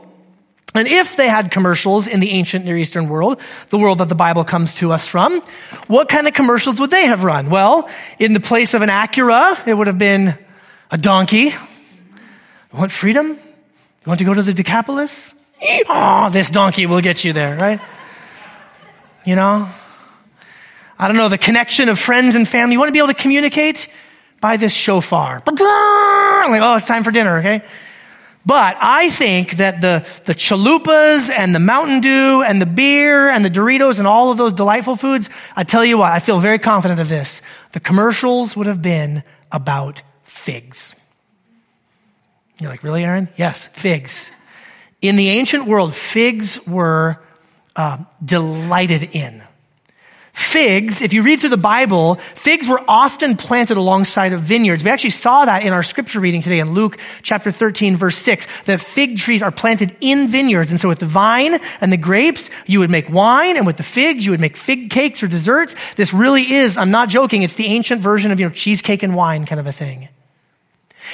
and 0.79 0.89
if 0.89 1.17
they 1.17 1.29
had 1.29 1.51
commercials 1.51 2.09
in 2.09 2.21
the 2.21 2.31
ancient 2.31 2.65
Near 2.65 2.77
Eastern 2.77 3.09
world, 3.09 3.41
the 3.69 3.79
world 3.79 3.99
that 3.99 4.09
the 4.09 4.15
Bible 4.15 4.45
comes 4.45 4.75
to 4.77 4.93
us 4.93 5.07
from, 5.07 5.41
what 5.87 6.09
kind 6.09 6.27
of 6.27 6.35
commercials 6.35 6.81
would 6.81 6.91
they 6.91 7.07
have 7.07 7.25
run? 7.25 7.51
Well, 7.51 7.89
in 8.19 8.33
the 8.33 8.41
place 8.41 8.75
of 8.75 8.83
an 8.83 8.89
Acura, 8.89 9.67
it 9.67 9.75
would 9.75 9.87
have 9.87 9.99
been 9.99 10.39
a 10.91 10.99
donkey. 10.99 11.47
You 11.47 12.79
want 12.79 12.93
freedom? 12.93 13.29
You 13.29 14.07
want 14.07 14.19
to 14.21 14.25
go 14.25 14.35
to 14.35 14.43
the 14.43 14.55
Decapolis? 14.55 15.35
Oh, 15.89 16.31
this 16.31 16.51
donkey 16.51 16.87
will 16.87 17.01
get 17.01 17.25
you 17.25 17.33
there, 17.33 17.57
right? 17.57 17.81
You 19.25 19.37
know? 19.37 19.69
I 20.99 21.07
don't 21.07 21.17
know, 21.17 21.29
the 21.29 21.39
connection 21.39 21.89
of 21.89 21.99
friends 21.99 22.35
and 22.35 22.49
family. 22.49 22.73
You 22.73 22.79
want 22.79 22.89
to 22.89 22.93
be 22.93 22.99
able 22.99 23.09
to 23.09 23.15
communicate? 23.15 23.89
Buy 24.41 24.57
this 24.57 24.73
shofar. 24.73 25.43
Like, 25.47 26.63
oh, 26.63 26.75
it's 26.77 26.87
time 26.87 27.05
for 27.05 27.11
dinner, 27.11 27.39
okay? 27.39 27.63
But 28.49 28.79
I 28.81 29.11
think 29.11 29.59
that 29.59 29.83
the, 29.83 30.07
the 30.25 30.35
chalupas 30.35 31.29
and 31.29 31.55
the 31.55 31.59
Mountain 31.59 32.01
Dew 32.01 32.43
and 32.43 32.63
the 32.63 32.65
beer 32.65 33.29
and 33.29 33.45
the 33.45 33.51
Doritos 33.51 33.99
and 33.99 34.09
all 34.09 34.33
of 34.33 34.39
those 34.39 34.55
delightful 34.55 34.97
foods, 34.97 35.29
I 35.55 35.65
tell 35.65 35.85
you 35.85 35.99
what, 35.99 36.13
I 36.13 36.19
feel 36.19 36.41
very 36.41 36.59
confident 36.59 36.99
of 36.99 37.11
this. 37.11 37.43
The 37.73 37.81
commercials 37.81 38.57
would 38.57 38.67
have 38.67 38.81
been 38.81 39.23
about 39.53 40.01
figs. 40.23 40.95
You're 42.59 42.71
like, 42.71 42.83
really, 42.83 43.05
Aaron? 43.05 43.29
Yes, 43.37 43.67
figs. 43.67 44.31
In 45.03 45.17
the 45.17 45.29
ancient 45.29 45.67
world, 45.67 45.95
figs 45.95 46.59
were 46.67 47.23
uh, 47.77 47.99
delighted 48.25 49.15
in. 49.15 49.43
Figs, 50.39 51.03
if 51.03 51.13
you 51.13 51.25
read 51.25 51.41
through 51.41 51.49
the 51.51 51.57
Bible, 51.57 52.15
figs 52.37 52.69
were 52.69 52.81
often 52.87 53.37
planted 53.37 53.77
alongside 53.77 54.33
of 54.33 54.41
vineyards. 54.41 54.85
We 54.85 54.91
actually 54.91 55.11
saw 55.11 55.45
that 55.45 55.65
in 55.65 55.73
our 55.73 55.83
scripture 55.83 56.21
reading 56.21 56.43
today 56.43 56.61
in 56.61 56.75
Luke 56.75 56.97
chapter 57.23 57.51
13 57.51 57.97
verse 57.97 58.17
6, 58.17 58.47
that 58.65 58.81
fig 58.81 59.19
trees 59.19 59.43
are 59.43 59.51
planted 59.51 59.97
in 60.01 60.29
vineyards. 60.29 60.71
And 60.71 60.79
so 60.79 60.89
with 60.89 61.01
the 61.01 61.07
vine 61.07 61.59
and 61.81 61.93
the 61.93 61.97
grapes, 61.97 62.51
you 62.67 62.79
would 62.79 62.89
make 62.89 63.11
wine, 63.11 63.57
and 63.57 63.67
with 63.67 63.79
the 63.79 63.83
figs, 63.83 64.25
you 64.25 64.31
would 64.31 64.41
make 64.41 64.57
fig 64.57 64.91
cakes 64.91 65.25
or 65.25 65.27
desserts. 65.27 65.75
This 65.97 66.15
really 66.15 66.51
is, 66.51 66.79
I'm 66.79 66.93
not 66.93 67.09
joking, 67.09 67.43
it's 67.43 67.55
the 67.55 67.67
ancient 67.67 68.01
version 68.01 68.31
of, 68.31 68.39
you 68.39 68.47
know, 68.47 68.55
cheesecake 68.55 69.03
and 69.03 69.17
wine 69.17 69.45
kind 69.45 69.59
of 69.59 69.67
a 69.67 69.73
thing. 69.73 70.09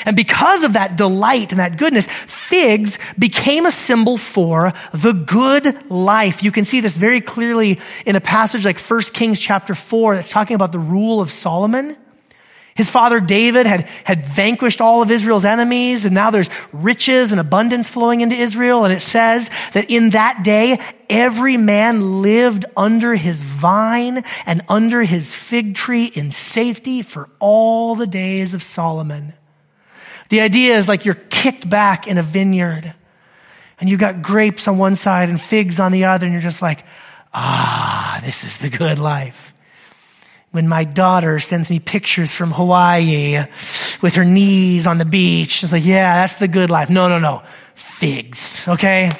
And 0.04 0.16
because 0.16 0.64
of 0.64 0.74
that 0.74 0.96
delight 0.96 1.50
and 1.50 1.60
that 1.60 1.78
goodness, 1.78 2.06
figs 2.06 2.98
became 3.18 3.66
a 3.66 3.70
symbol 3.70 4.18
for 4.18 4.72
the 4.92 5.12
good 5.12 5.90
life. 5.90 6.42
You 6.42 6.52
can 6.52 6.64
see 6.64 6.80
this 6.80 6.96
very 6.96 7.20
clearly 7.20 7.80
in 8.06 8.16
a 8.16 8.20
passage 8.20 8.64
like 8.64 8.80
1 8.80 9.00
Kings 9.12 9.40
chapter 9.40 9.74
4 9.74 10.16
that's 10.16 10.30
talking 10.30 10.54
about 10.54 10.72
the 10.72 10.78
rule 10.78 11.20
of 11.20 11.30
Solomon. 11.30 11.96
His 12.74 12.90
father 12.90 13.20
David 13.20 13.66
had, 13.66 13.88
had 14.02 14.24
vanquished 14.24 14.80
all 14.80 15.00
of 15.00 15.10
Israel's 15.10 15.44
enemies, 15.44 16.06
and 16.06 16.14
now 16.14 16.32
there's 16.32 16.50
riches 16.72 17.30
and 17.30 17.40
abundance 17.40 17.88
flowing 17.88 18.20
into 18.20 18.34
Israel. 18.34 18.84
And 18.84 18.92
it 18.92 19.00
says 19.00 19.48
that 19.74 19.90
in 19.90 20.10
that 20.10 20.42
day, 20.42 20.80
every 21.08 21.56
man 21.56 22.20
lived 22.20 22.64
under 22.76 23.14
his 23.14 23.40
vine 23.40 24.24
and 24.44 24.62
under 24.68 25.04
his 25.04 25.32
fig 25.32 25.76
tree 25.76 26.06
in 26.06 26.32
safety 26.32 27.02
for 27.02 27.30
all 27.38 27.94
the 27.94 28.08
days 28.08 28.54
of 28.54 28.62
Solomon. 28.62 29.34
The 30.34 30.40
idea 30.40 30.76
is 30.76 30.88
like 30.88 31.04
you're 31.04 31.14
kicked 31.14 31.70
back 31.70 32.08
in 32.08 32.18
a 32.18 32.22
vineyard 32.22 32.92
and 33.78 33.88
you've 33.88 34.00
got 34.00 34.20
grapes 34.20 34.66
on 34.66 34.78
one 34.78 34.96
side 34.96 35.28
and 35.28 35.40
figs 35.40 35.78
on 35.78 35.92
the 35.92 36.06
other, 36.06 36.26
and 36.26 36.32
you're 36.32 36.42
just 36.42 36.60
like, 36.60 36.84
ah, 37.32 38.18
this 38.20 38.42
is 38.42 38.58
the 38.58 38.68
good 38.68 38.98
life. 38.98 39.54
When 40.50 40.66
my 40.66 40.82
daughter 40.82 41.38
sends 41.38 41.70
me 41.70 41.78
pictures 41.78 42.32
from 42.32 42.50
Hawaii 42.50 43.44
with 44.02 44.16
her 44.16 44.24
knees 44.24 44.88
on 44.88 44.98
the 44.98 45.04
beach, 45.04 45.50
she's 45.50 45.70
like, 45.70 45.84
yeah, 45.84 46.22
that's 46.22 46.40
the 46.40 46.48
good 46.48 46.68
life. 46.68 46.90
No, 46.90 47.08
no, 47.08 47.20
no. 47.20 47.44
Figs, 47.76 48.66
okay? 48.66 49.12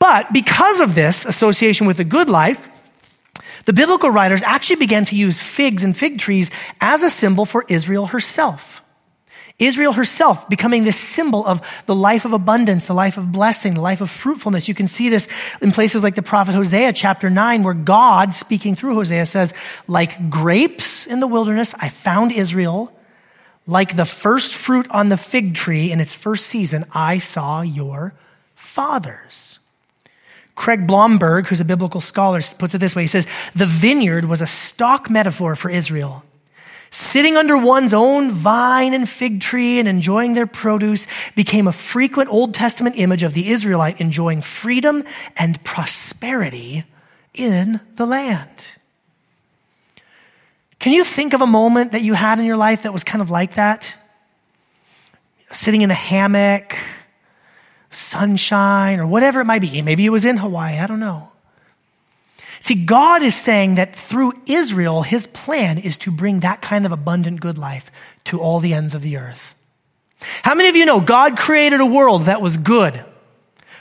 But 0.00 0.32
because 0.32 0.80
of 0.80 0.96
this 0.96 1.26
association 1.26 1.86
with 1.86 1.96
the 1.96 2.02
good 2.02 2.28
life, 2.28 2.68
the 3.66 3.72
biblical 3.72 4.10
writers 4.10 4.42
actually 4.42 4.80
began 4.80 5.04
to 5.04 5.14
use 5.14 5.40
figs 5.40 5.84
and 5.84 5.96
fig 5.96 6.18
trees 6.18 6.50
as 6.80 7.04
a 7.04 7.08
symbol 7.08 7.44
for 7.44 7.64
Israel 7.68 8.06
herself. 8.06 8.82
Israel 9.58 9.92
herself 9.92 10.48
becoming 10.48 10.84
this 10.84 10.98
symbol 10.98 11.44
of 11.44 11.60
the 11.86 11.94
life 11.94 12.24
of 12.24 12.32
abundance, 12.32 12.86
the 12.86 12.94
life 12.94 13.16
of 13.16 13.32
blessing, 13.32 13.74
the 13.74 13.80
life 13.80 14.00
of 14.00 14.08
fruitfulness. 14.08 14.68
You 14.68 14.74
can 14.74 14.86
see 14.86 15.08
this 15.08 15.28
in 15.60 15.72
places 15.72 16.04
like 16.04 16.14
the 16.14 16.22
prophet 16.22 16.54
Hosea 16.54 16.92
chapter 16.92 17.28
9, 17.28 17.64
where 17.64 17.74
God, 17.74 18.34
speaking 18.34 18.76
through 18.76 18.94
Hosea, 18.94 19.26
says, 19.26 19.54
like 19.88 20.30
grapes 20.30 21.06
in 21.08 21.18
the 21.18 21.26
wilderness, 21.26 21.74
I 21.80 21.88
found 21.88 22.30
Israel. 22.30 22.92
Like 23.66 23.96
the 23.96 24.06
first 24.06 24.54
fruit 24.54 24.86
on 24.90 25.08
the 25.08 25.16
fig 25.16 25.54
tree 25.54 25.90
in 25.90 26.00
its 26.00 26.14
first 26.14 26.46
season, 26.46 26.86
I 26.92 27.18
saw 27.18 27.60
your 27.60 28.14
fathers. 28.54 29.58
Craig 30.54 30.86
Blomberg, 30.86 31.46
who's 31.46 31.60
a 31.60 31.64
biblical 31.64 32.00
scholar, 32.00 32.40
puts 32.58 32.74
it 32.74 32.78
this 32.78 32.96
way. 32.96 33.02
He 33.02 33.08
says, 33.08 33.26
the 33.54 33.66
vineyard 33.66 34.24
was 34.24 34.40
a 34.40 34.46
stock 34.46 35.10
metaphor 35.10 35.54
for 35.54 35.68
Israel. 35.68 36.24
Sitting 36.90 37.36
under 37.36 37.56
one's 37.56 37.92
own 37.92 38.30
vine 38.30 38.94
and 38.94 39.08
fig 39.08 39.40
tree 39.40 39.78
and 39.78 39.86
enjoying 39.86 40.34
their 40.34 40.46
produce 40.46 41.06
became 41.34 41.66
a 41.66 41.72
frequent 41.72 42.30
Old 42.30 42.54
Testament 42.54 42.96
image 42.98 43.22
of 43.22 43.34
the 43.34 43.48
Israelite 43.48 44.00
enjoying 44.00 44.40
freedom 44.40 45.04
and 45.36 45.62
prosperity 45.64 46.84
in 47.34 47.80
the 47.96 48.06
land. 48.06 48.64
Can 50.78 50.92
you 50.92 51.04
think 51.04 51.34
of 51.34 51.40
a 51.40 51.46
moment 51.46 51.92
that 51.92 52.02
you 52.02 52.14
had 52.14 52.38
in 52.38 52.44
your 52.44 52.56
life 52.56 52.84
that 52.84 52.92
was 52.92 53.04
kind 53.04 53.20
of 53.20 53.30
like 53.30 53.54
that? 53.54 53.94
Sitting 55.50 55.82
in 55.82 55.90
a 55.90 55.94
hammock, 55.94 56.76
sunshine, 57.90 59.00
or 59.00 59.06
whatever 59.06 59.40
it 59.40 59.44
might 59.44 59.60
be. 59.60 59.82
Maybe 59.82 60.06
it 60.06 60.10
was 60.10 60.24
in 60.24 60.36
Hawaii, 60.36 60.78
I 60.78 60.86
don't 60.86 61.00
know. 61.00 61.32
See, 62.60 62.74
God 62.74 63.22
is 63.22 63.36
saying 63.36 63.76
that 63.76 63.94
through 63.94 64.32
Israel, 64.46 65.02
his 65.02 65.26
plan 65.26 65.78
is 65.78 65.98
to 65.98 66.10
bring 66.10 66.40
that 66.40 66.60
kind 66.60 66.84
of 66.84 66.92
abundant 66.92 67.40
good 67.40 67.58
life 67.58 67.90
to 68.24 68.40
all 68.40 68.60
the 68.60 68.74
ends 68.74 68.94
of 68.94 69.02
the 69.02 69.16
earth. 69.16 69.54
How 70.42 70.54
many 70.54 70.68
of 70.68 70.76
you 70.76 70.84
know 70.84 71.00
God 71.00 71.38
created 71.38 71.80
a 71.80 71.86
world 71.86 72.24
that 72.24 72.40
was 72.40 72.56
good, 72.56 73.04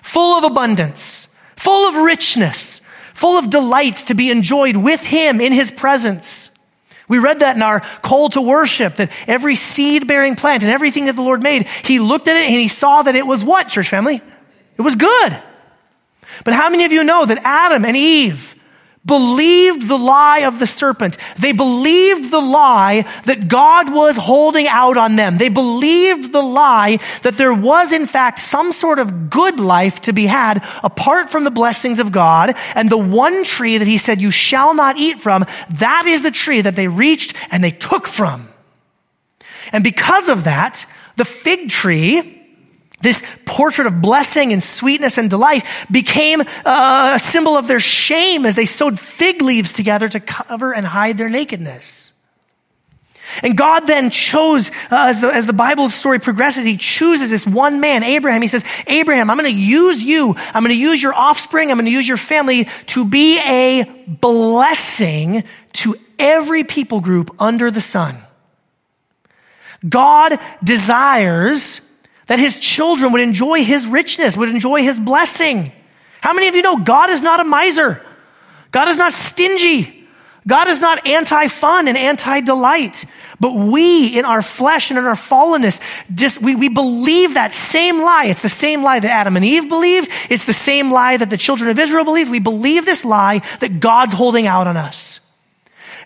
full 0.01 0.37
of 0.37 0.43
abundance, 0.43 1.27
full 1.55 1.87
of 1.89 1.95
richness, 1.95 2.81
full 3.13 3.39
of 3.39 3.49
delights 3.49 4.05
to 4.05 4.13
be 4.13 4.29
enjoyed 4.29 4.77
with 4.77 5.01
him 5.01 5.41
in 5.41 5.51
his 5.51 5.71
presence? 5.71 6.51
We 7.07 7.19
read 7.19 7.39
that 7.39 7.55
in 7.55 7.63
our 7.63 7.79
call 7.79 8.29
to 8.29 8.41
worship 8.41 8.97
that 8.97 9.11
every 9.27 9.55
seed 9.55 10.07
bearing 10.07 10.35
plant 10.35 10.63
and 10.63 10.71
everything 10.71 11.05
that 11.05 11.15
the 11.15 11.21
Lord 11.21 11.41
made, 11.41 11.67
he 11.83 11.99
looked 11.99 12.27
at 12.27 12.35
it 12.35 12.43
and 12.43 12.53
he 12.53 12.67
saw 12.67 13.01
that 13.01 13.15
it 13.15 13.25
was 13.25 13.43
what, 13.43 13.69
church 13.69 13.89
family? 13.89 14.21
It 14.77 14.81
was 14.81 14.95
good. 14.95 15.41
But 16.43 16.53
how 16.53 16.69
many 16.69 16.85
of 16.85 16.91
you 16.91 17.03
know 17.03 17.25
that 17.25 17.39
Adam 17.43 17.85
and 17.85 17.97
Eve 17.97 18.55
believed 19.07 19.87
the 19.87 19.97
lie 19.97 20.39
of 20.39 20.59
the 20.59 20.67
serpent. 20.67 21.17
They 21.39 21.53
believed 21.53 22.29
the 22.29 22.41
lie 22.41 23.05
that 23.25 23.47
God 23.47 23.91
was 23.91 24.17
holding 24.17 24.67
out 24.67 24.97
on 24.97 25.15
them. 25.15 25.37
They 25.37 25.49
believed 25.49 26.31
the 26.31 26.41
lie 26.41 26.99
that 27.23 27.37
there 27.37 27.53
was 27.53 27.93
in 27.93 28.05
fact 28.05 28.39
some 28.39 28.71
sort 28.73 28.99
of 28.99 29.29
good 29.29 29.59
life 29.59 30.01
to 30.01 30.13
be 30.13 30.25
had 30.25 30.63
apart 30.83 31.29
from 31.29 31.45
the 31.45 31.51
blessings 31.51 31.99
of 31.99 32.11
God. 32.11 32.55
And 32.75 32.89
the 32.89 32.97
one 32.97 33.43
tree 33.43 33.77
that 33.77 33.87
he 33.87 33.97
said, 33.97 34.21
you 34.21 34.29
shall 34.29 34.75
not 34.75 34.97
eat 34.97 35.21
from, 35.21 35.45
that 35.69 36.05
is 36.05 36.21
the 36.21 36.31
tree 36.31 36.61
that 36.61 36.75
they 36.75 36.87
reached 36.87 37.35
and 37.49 37.63
they 37.63 37.71
took 37.71 38.07
from. 38.07 38.49
And 39.71 39.83
because 39.83 40.29
of 40.29 40.43
that, 40.43 40.85
the 41.15 41.25
fig 41.25 41.69
tree, 41.69 42.36
this 43.01 43.23
portrait 43.45 43.87
of 43.87 44.01
blessing 44.01 44.53
and 44.53 44.61
sweetness 44.61 45.17
and 45.17 45.29
delight 45.29 45.65
became 45.91 46.41
a 46.65 47.19
symbol 47.21 47.55
of 47.55 47.67
their 47.67 47.79
shame 47.79 48.45
as 48.45 48.55
they 48.55 48.65
sewed 48.65 48.99
fig 48.99 49.41
leaves 49.41 49.71
together 49.71 50.09
to 50.09 50.19
cover 50.19 50.73
and 50.73 50.85
hide 50.85 51.17
their 51.17 51.29
nakedness. 51.29 52.13
And 53.43 53.57
God 53.57 53.81
then 53.81 54.09
chose, 54.09 54.71
uh, 54.89 55.07
as, 55.09 55.21
the, 55.21 55.27
as 55.27 55.45
the 55.45 55.53
Bible 55.53 55.89
story 55.89 56.19
progresses, 56.19 56.65
He 56.65 56.77
chooses 56.77 57.29
this 57.29 57.45
one 57.45 57.79
man, 57.79 58.03
Abraham. 58.03 58.41
He 58.41 58.47
says, 58.47 58.65
Abraham, 58.87 59.29
I'm 59.29 59.37
going 59.37 59.51
to 59.51 59.59
use 59.59 60.01
you. 60.01 60.35
I'm 60.37 60.63
going 60.63 60.75
to 60.75 60.81
use 60.81 61.01
your 61.03 61.13
offspring. 61.13 61.69
I'm 61.69 61.77
going 61.77 61.85
to 61.85 61.91
use 61.91 62.07
your 62.07 62.17
family 62.17 62.67
to 62.87 63.05
be 63.05 63.39
a 63.39 63.83
blessing 64.07 65.43
to 65.73 65.95
every 66.17 66.63
people 66.63 67.01
group 67.01 67.35
under 67.37 67.69
the 67.69 67.81
sun. 67.81 68.17
God 69.87 70.39
desires 70.63 71.81
that 72.27 72.39
his 72.39 72.59
children 72.59 73.11
would 73.11 73.21
enjoy 73.21 73.63
his 73.63 73.87
richness, 73.87 74.37
would 74.37 74.49
enjoy 74.49 74.81
his 74.81 74.99
blessing. 74.99 75.71
How 76.21 76.33
many 76.33 76.47
of 76.47 76.55
you 76.55 76.61
know 76.61 76.77
God 76.77 77.09
is 77.09 77.21
not 77.21 77.39
a 77.39 77.43
miser? 77.43 78.01
God 78.71 78.89
is 78.89 78.97
not 78.97 79.13
stingy. 79.13 79.97
God 80.45 80.69
is 80.69 80.79
not 80.79 81.05
anti 81.05 81.47
fun 81.47 81.87
and 81.87 81.97
anti 81.97 82.41
delight. 82.41 83.05
But 83.39 83.53
we, 83.53 84.17
in 84.17 84.25
our 84.25 84.41
flesh 84.41 84.89
and 84.89 84.97
in 84.97 85.05
our 85.05 85.13
fallenness, 85.13 85.81
just, 86.13 86.41
we, 86.41 86.55
we 86.55 86.69
believe 86.69 87.35
that 87.35 87.53
same 87.53 88.01
lie. 88.01 88.25
It's 88.25 88.41
the 88.41 88.49
same 88.49 88.81
lie 88.81 88.99
that 88.99 89.11
Adam 89.11 89.35
and 89.35 89.45
Eve 89.45 89.69
believed. 89.69 90.09
It's 90.29 90.45
the 90.45 90.53
same 90.53 90.91
lie 90.91 91.17
that 91.17 91.29
the 91.29 91.37
children 91.37 91.69
of 91.69 91.77
Israel 91.77 92.03
believed. 92.03 92.31
We 92.31 92.39
believe 92.39 92.85
this 92.85 93.05
lie 93.05 93.41
that 93.59 93.79
God's 93.79 94.13
holding 94.13 94.47
out 94.47 94.67
on 94.67 94.77
us. 94.77 95.19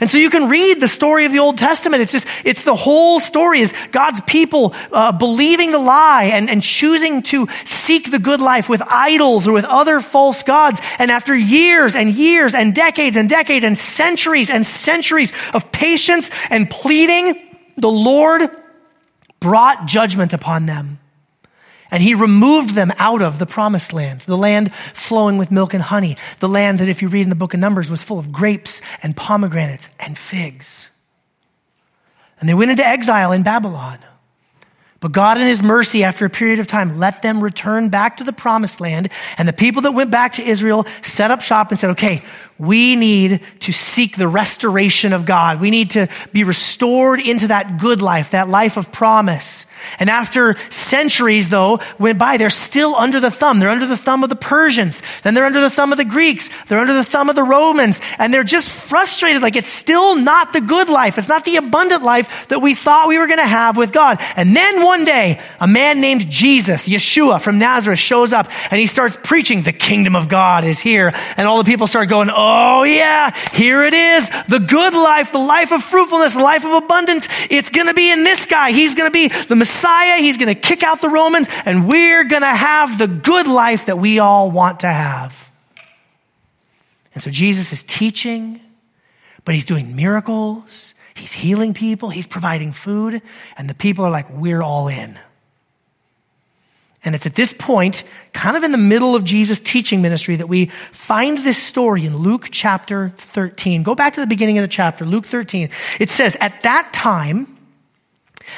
And 0.01 0.09
so 0.09 0.17
you 0.17 0.31
can 0.31 0.49
read 0.49 0.81
the 0.81 0.87
story 0.87 1.25
of 1.25 1.31
the 1.31 1.37
Old 1.37 1.59
Testament. 1.59 2.01
It's 2.01 2.11
just, 2.11 2.27
it's 2.43 2.63
the 2.63 2.75
whole 2.75 3.19
story 3.19 3.59
is 3.59 3.71
God's 3.91 4.19
people 4.21 4.73
uh, 4.91 5.11
believing 5.11 5.71
the 5.71 5.77
lie 5.77 6.23
and, 6.33 6.49
and 6.49 6.63
choosing 6.63 7.21
to 7.23 7.47
seek 7.65 8.09
the 8.09 8.17
good 8.17 8.41
life 8.41 8.67
with 8.67 8.81
idols 8.81 9.47
or 9.47 9.53
with 9.53 9.65
other 9.65 10.01
false 10.01 10.41
gods. 10.41 10.81
And 10.97 11.11
after 11.11 11.37
years 11.37 11.95
and 11.95 12.11
years 12.11 12.55
and 12.55 12.73
decades 12.73 13.15
and 13.15 13.29
decades 13.29 13.63
and 13.63 13.77
centuries 13.77 14.49
and 14.49 14.65
centuries 14.65 15.33
of 15.53 15.71
patience 15.71 16.31
and 16.49 16.67
pleading, 16.67 17.47
the 17.77 17.91
Lord 17.91 18.49
brought 19.39 19.85
judgment 19.85 20.33
upon 20.33 20.65
them. 20.65 20.97
And 21.91 22.01
he 22.01 22.15
removed 22.15 22.73
them 22.73 22.93
out 22.97 23.21
of 23.21 23.37
the 23.37 23.45
promised 23.45 23.91
land, 23.91 24.21
the 24.21 24.37
land 24.37 24.73
flowing 24.93 25.37
with 25.37 25.51
milk 25.51 25.73
and 25.73 25.83
honey, 25.83 26.15
the 26.39 26.47
land 26.47 26.79
that, 26.79 26.87
if 26.87 27.01
you 27.01 27.09
read 27.09 27.23
in 27.23 27.29
the 27.29 27.35
book 27.35 27.53
of 27.53 27.59
Numbers, 27.59 27.91
was 27.91 28.01
full 28.01 28.17
of 28.17 28.31
grapes 28.31 28.81
and 29.03 29.15
pomegranates 29.15 29.89
and 29.99 30.17
figs. 30.17 30.89
And 32.39 32.47
they 32.47 32.53
went 32.53 32.71
into 32.71 32.85
exile 32.85 33.33
in 33.33 33.43
Babylon. 33.43 33.99
But 35.01 35.11
God, 35.11 35.37
in 35.39 35.47
His 35.47 35.61
mercy, 35.63 36.03
after 36.03 36.25
a 36.25 36.29
period 36.29 36.59
of 36.59 36.67
time, 36.67 36.99
let 36.99 37.23
them 37.23 37.43
return 37.43 37.89
back 37.89 38.17
to 38.17 38.23
the 38.23 38.31
promised 38.31 38.79
land. 38.79 39.11
And 39.37 39.47
the 39.47 39.53
people 39.53 39.81
that 39.81 39.93
went 39.93 40.11
back 40.11 40.33
to 40.33 40.43
Israel 40.43 40.85
set 41.01 41.31
up 41.31 41.41
shop 41.41 41.71
and 41.71 41.79
said, 41.79 41.89
okay, 41.91 42.23
we 42.61 42.95
need 42.95 43.41
to 43.61 43.73
seek 43.73 44.17
the 44.17 44.27
restoration 44.27 45.13
of 45.13 45.25
God. 45.25 45.59
We 45.59 45.71
need 45.71 45.91
to 45.91 46.07
be 46.31 46.43
restored 46.43 47.19
into 47.19 47.47
that 47.47 47.79
good 47.79 48.03
life, 48.03 48.31
that 48.31 48.49
life 48.49 48.77
of 48.77 48.91
promise. 48.91 49.65
And 49.97 50.11
after 50.11 50.55
centuries, 50.69 51.49
though, 51.49 51.79
went 51.97 52.19
by, 52.19 52.37
they're 52.37 52.51
still 52.51 52.93
under 52.93 53.19
the 53.19 53.31
thumb. 53.31 53.59
They're 53.59 53.71
under 53.71 53.87
the 53.87 53.97
thumb 53.97 54.21
of 54.21 54.29
the 54.29 54.35
Persians. 54.35 55.01
Then 55.23 55.33
they're 55.33 55.47
under 55.47 55.59
the 55.59 55.71
thumb 55.71 55.91
of 55.91 55.97
the 55.97 56.05
Greeks. 56.05 56.51
They're 56.67 56.77
under 56.77 56.93
the 56.93 57.03
thumb 57.03 57.29
of 57.29 57.35
the 57.35 57.41
Romans. 57.41 57.99
And 58.19 58.31
they're 58.31 58.43
just 58.43 58.69
frustrated. 58.69 59.41
Like 59.41 59.55
it's 59.55 59.67
still 59.67 60.15
not 60.15 60.53
the 60.53 60.61
good 60.61 60.87
life. 60.87 61.17
It's 61.17 61.27
not 61.27 61.45
the 61.45 61.55
abundant 61.55 62.03
life 62.03 62.47
that 62.49 62.61
we 62.61 62.75
thought 62.75 63.07
we 63.07 63.17
were 63.17 63.25
going 63.25 63.39
to 63.39 63.45
have 63.47 63.75
with 63.75 63.91
God. 63.91 64.19
And 64.35 64.55
then 64.55 64.83
one 64.83 65.03
day, 65.03 65.41
a 65.59 65.67
man 65.67 65.99
named 65.99 66.29
Jesus, 66.29 66.87
Yeshua 66.87 67.41
from 67.41 67.57
Nazareth, 67.57 67.97
shows 67.97 68.33
up 68.33 68.51
and 68.69 68.79
he 68.79 68.85
starts 68.85 69.17
preaching, 69.23 69.63
the 69.63 69.73
kingdom 69.73 70.15
of 70.15 70.29
God 70.29 70.63
is 70.63 70.79
here. 70.79 71.11
And 71.37 71.47
all 71.47 71.57
the 71.57 71.63
people 71.63 71.87
start 71.87 72.07
going, 72.07 72.29
oh, 72.29 72.50
Oh 72.53 72.83
yeah, 72.83 73.33
here 73.53 73.85
it 73.85 73.93
is. 73.93 74.29
The 74.49 74.59
good 74.59 74.93
life, 74.93 75.31
the 75.31 75.37
life 75.37 75.71
of 75.71 75.81
fruitfulness, 75.81 76.33
the 76.33 76.41
life 76.41 76.65
of 76.65 76.83
abundance. 76.83 77.29
It's 77.49 77.69
going 77.69 77.87
to 77.87 77.93
be 77.93 78.11
in 78.11 78.25
this 78.25 78.45
guy. 78.45 78.71
He's 78.71 78.93
going 78.93 79.09
to 79.09 79.13
be 79.13 79.29
the 79.45 79.55
Messiah. 79.55 80.19
He's 80.19 80.37
going 80.37 80.53
to 80.53 80.59
kick 80.59 80.83
out 80.83 80.99
the 80.99 81.07
Romans 81.07 81.47
and 81.63 81.87
we're 81.87 82.25
going 82.25 82.41
to 82.41 82.47
have 82.47 82.97
the 82.97 83.07
good 83.07 83.47
life 83.47 83.85
that 83.85 83.97
we 83.97 84.19
all 84.19 84.51
want 84.51 84.81
to 84.81 84.87
have. 84.87 85.49
And 87.13 87.23
so 87.23 87.31
Jesus 87.31 87.71
is 87.71 87.83
teaching, 87.83 88.59
but 89.45 89.55
he's 89.55 89.65
doing 89.65 89.95
miracles. 89.95 90.93
He's 91.15 91.31
healing 91.31 91.73
people. 91.73 92.09
He's 92.09 92.27
providing 92.27 92.73
food. 92.73 93.21
And 93.55 93.69
the 93.69 93.75
people 93.75 94.03
are 94.03 94.11
like, 94.11 94.29
we're 94.29 94.61
all 94.61 94.89
in. 94.89 95.17
And 97.03 97.15
it's 97.15 97.25
at 97.25 97.33
this 97.33 97.51
point, 97.51 98.03
kind 98.33 98.55
of 98.55 98.63
in 98.63 98.71
the 98.71 98.77
middle 98.77 99.15
of 99.15 99.23
Jesus' 99.23 99.59
teaching 99.59 100.01
ministry, 100.01 100.35
that 100.35 100.47
we 100.47 100.67
find 100.91 101.39
this 101.39 101.61
story 101.61 102.05
in 102.05 102.17
Luke 102.17 102.49
chapter 102.51 103.13
13. 103.17 103.81
Go 103.81 103.95
back 103.95 104.13
to 104.13 104.21
the 104.21 104.27
beginning 104.27 104.59
of 104.59 104.61
the 104.61 104.67
chapter, 104.67 105.05
Luke 105.05 105.25
13. 105.25 105.69
It 105.99 106.11
says, 106.11 106.37
At 106.39 106.61
that 106.61 106.93
time, 106.93 107.57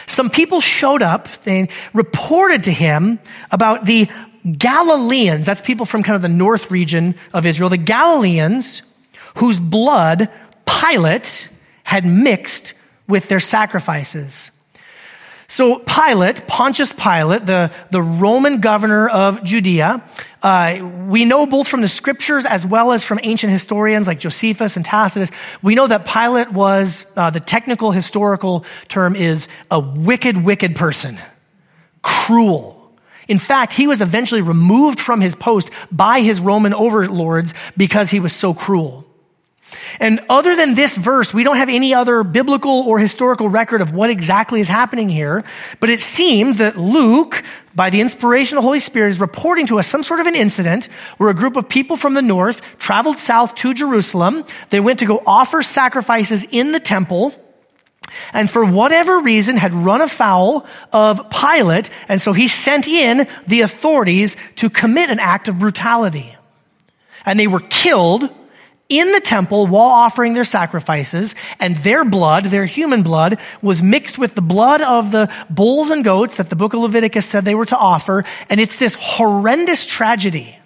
some 0.08 0.30
people 0.30 0.60
showed 0.60 1.02
up, 1.02 1.30
they 1.44 1.70
reported 1.94 2.64
to 2.64 2.72
him 2.72 3.20
about 3.52 3.86
the 3.86 4.10
Galileans, 4.58 5.46
that's 5.46 5.62
people 5.62 5.86
from 5.86 6.04
kind 6.04 6.18
of 6.18 6.22
the 6.22 6.28
north 6.28 6.70
region 6.70 7.16
of 7.34 7.46
Israel, 7.46 7.70
the 7.70 7.78
Galileans 7.78 8.82
whose 9.36 9.60
blood 9.60 10.30
Pilate 10.66 11.50
had 11.84 12.06
mixed 12.06 12.74
with 13.08 13.30
their 13.30 13.40
sacrifices. 13.40 14.52
So 15.48 15.80
Pilate, 15.80 16.48
Pontius 16.48 16.94
Pilate, 16.94 17.46
the, 17.46 17.72
the 17.92 18.02
Roman 18.02 18.62
governor 18.62 19.08
of 19.10 19.44
Judea, 19.44 20.04
uh, 20.42 20.80
we 21.08 21.26
know 21.26 21.46
both 21.46 21.68
from 21.68 21.82
the 21.82 21.88
scriptures 21.88 22.46
as 22.46 22.66
well 22.66 22.92
as 22.92 23.04
from 23.04 23.20
ancient 23.24 23.52
historians 23.52 24.08
like 24.08 24.20
Josephus 24.20 24.76
and 24.78 24.86
Tacitus, 24.86 25.32
we 25.62 25.76
know 25.76 25.88
that 25.88 26.06
Pilate 26.06 26.52
was, 26.52 27.06
uh, 27.16 27.30
the 27.30 27.40
technical 27.40 27.92
historical 27.92 28.66
term 28.88 29.16
is 29.16 29.48
a 29.70 29.80
wicked, 29.80 30.44
wicked 30.44 30.76
person. 30.76 31.20
Cruel. 32.02 32.80
In 33.28 33.40
fact, 33.40 33.74
he 33.74 33.88
was 33.88 34.02
eventually 34.02 34.42
removed 34.42 35.00
from 35.00 35.22
his 35.22 35.36
post 35.36 35.70
by 35.92 36.22
his 36.22 36.40
Roman 36.42 36.74
overlords 36.74 37.54
because 37.78 38.10
he 38.10 38.20
was 38.20 38.34
so 38.34 38.54
cruel. 38.54 39.06
And 40.00 40.20
other 40.30 40.56
than 40.56 40.76
this 40.76 40.98
verse, 40.98 41.34
we 41.34 41.44
don't 41.44 41.58
have 41.58 41.70
any 41.70 41.94
other 41.94 42.24
biblical 42.24 42.82
or 42.82 43.00
historical 43.00 43.50
record 43.50 43.82
of 43.82 43.94
what 43.94 44.10
exactly 44.10 44.60
is 44.60 44.68
happening 44.68 45.10
here. 45.10 45.44
But 45.80 45.90
it 45.90 46.02
seemed 46.02 46.58
that 46.58 46.78
Luke, 46.78 47.44
by 47.76 47.90
the 47.90 48.02
inspiration 48.02 48.58
of 48.58 48.64
the 48.64 48.68
Holy 48.68 48.80
Spirit, 48.80 49.10
is 49.10 49.20
reporting 49.20 49.68
to 49.68 49.80
us 49.80 49.88
some 49.88 50.04
sort 50.04 50.20
of 50.20 50.28
an 50.28 50.36
incident 50.36 50.86
where 51.18 51.30
a 51.30 51.34
group 51.34 51.56
of 51.56 51.70
people 51.70 51.96
from 51.96 52.14
the 52.14 52.22
north 52.22 52.62
traveled 52.78 53.20
south 53.20 53.56
to 53.56 53.74
Jerusalem. 53.74 54.46
They 54.70 54.80
went 54.80 55.00
to 55.00 55.06
go 55.06 55.22
offer 55.26 55.64
sacrifices 55.64 56.46
in 56.50 56.72
the 56.72 56.80
temple. 56.80 57.34
And 58.34 58.50
for 58.50 58.66
whatever 58.66 59.20
reason 59.20 59.56
had 59.58 59.74
run 59.74 60.02
afoul 60.02 60.66
of 60.92 61.30
Pilate. 61.30 61.90
And 62.08 62.22
so 62.22 62.34
he 62.34 62.48
sent 62.48 62.88
in 62.88 63.28
the 63.48 63.62
authorities 63.62 64.36
to 64.58 64.70
commit 64.70 65.10
an 65.10 65.20
act 65.20 65.48
of 65.48 65.60
brutality. 65.60 66.36
And 67.26 67.40
they 67.40 67.48
were 67.48 67.62
killed 67.62 68.30
in 69.00 69.12
the 69.12 69.22
temple 69.22 69.68
while 69.68 69.90
offering 69.90 70.34
their 70.34 70.44
sacrifices, 70.44 71.36
and 71.60 71.78
their 71.78 72.06
blood, 72.06 72.46
their 72.46 72.66
human 72.66 73.04
blood, 73.04 73.40
was 73.62 73.82
mixed 73.82 74.18
with 74.18 74.36
the 74.36 74.42
blood 74.42 74.82
of 74.82 75.12
the 75.12 75.32
bulls 75.50 75.90
and 75.90 76.04
goats 76.04 76.38
that 76.38 76.50
the 76.50 76.56
book 76.56 76.74
of 76.74 76.82
Leviticus 76.82 77.26
said 77.26 77.46
they 77.46 77.56
were 77.56 77.66
to 77.66 77.78
offer, 77.78 78.24
and 78.50 78.60
it's 78.60 78.78
this 78.78 78.96
horrendous 79.00 79.86
tragedy. 79.86 80.58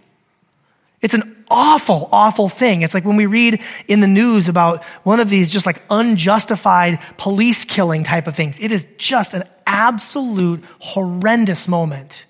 It's 1.02 1.14
an 1.14 1.46
awful, 1.50 2.10
awful 2.12 2.50
thing. 2.50 2.82
It's 2.82 2.94
like 2.94 3.06
when 3.06 3.18
we 3.18 3.26
read 3.26 3.62
in 3.88 4.00
the 4.00 4.08
news 4.08 4.50
about 4.50 4.84
one 5.04 5.20
of 5.20 5.30
these 5.30 5.52
just 5.52 5.66
like 5.66 5.82
unjustified 5.90 7.00
police 7.18 7.66
killing 7.66 8.04
type 8.04 8.28
of 8.28 8.36
things. 8.36 8.60
It 8.60 8.72
is 8.72 8.86
just 8.98 9.34
an 9.34 9.44
absolute 9.66 10.64
horrendous 10.80 11.68
moment. 11.68 12.26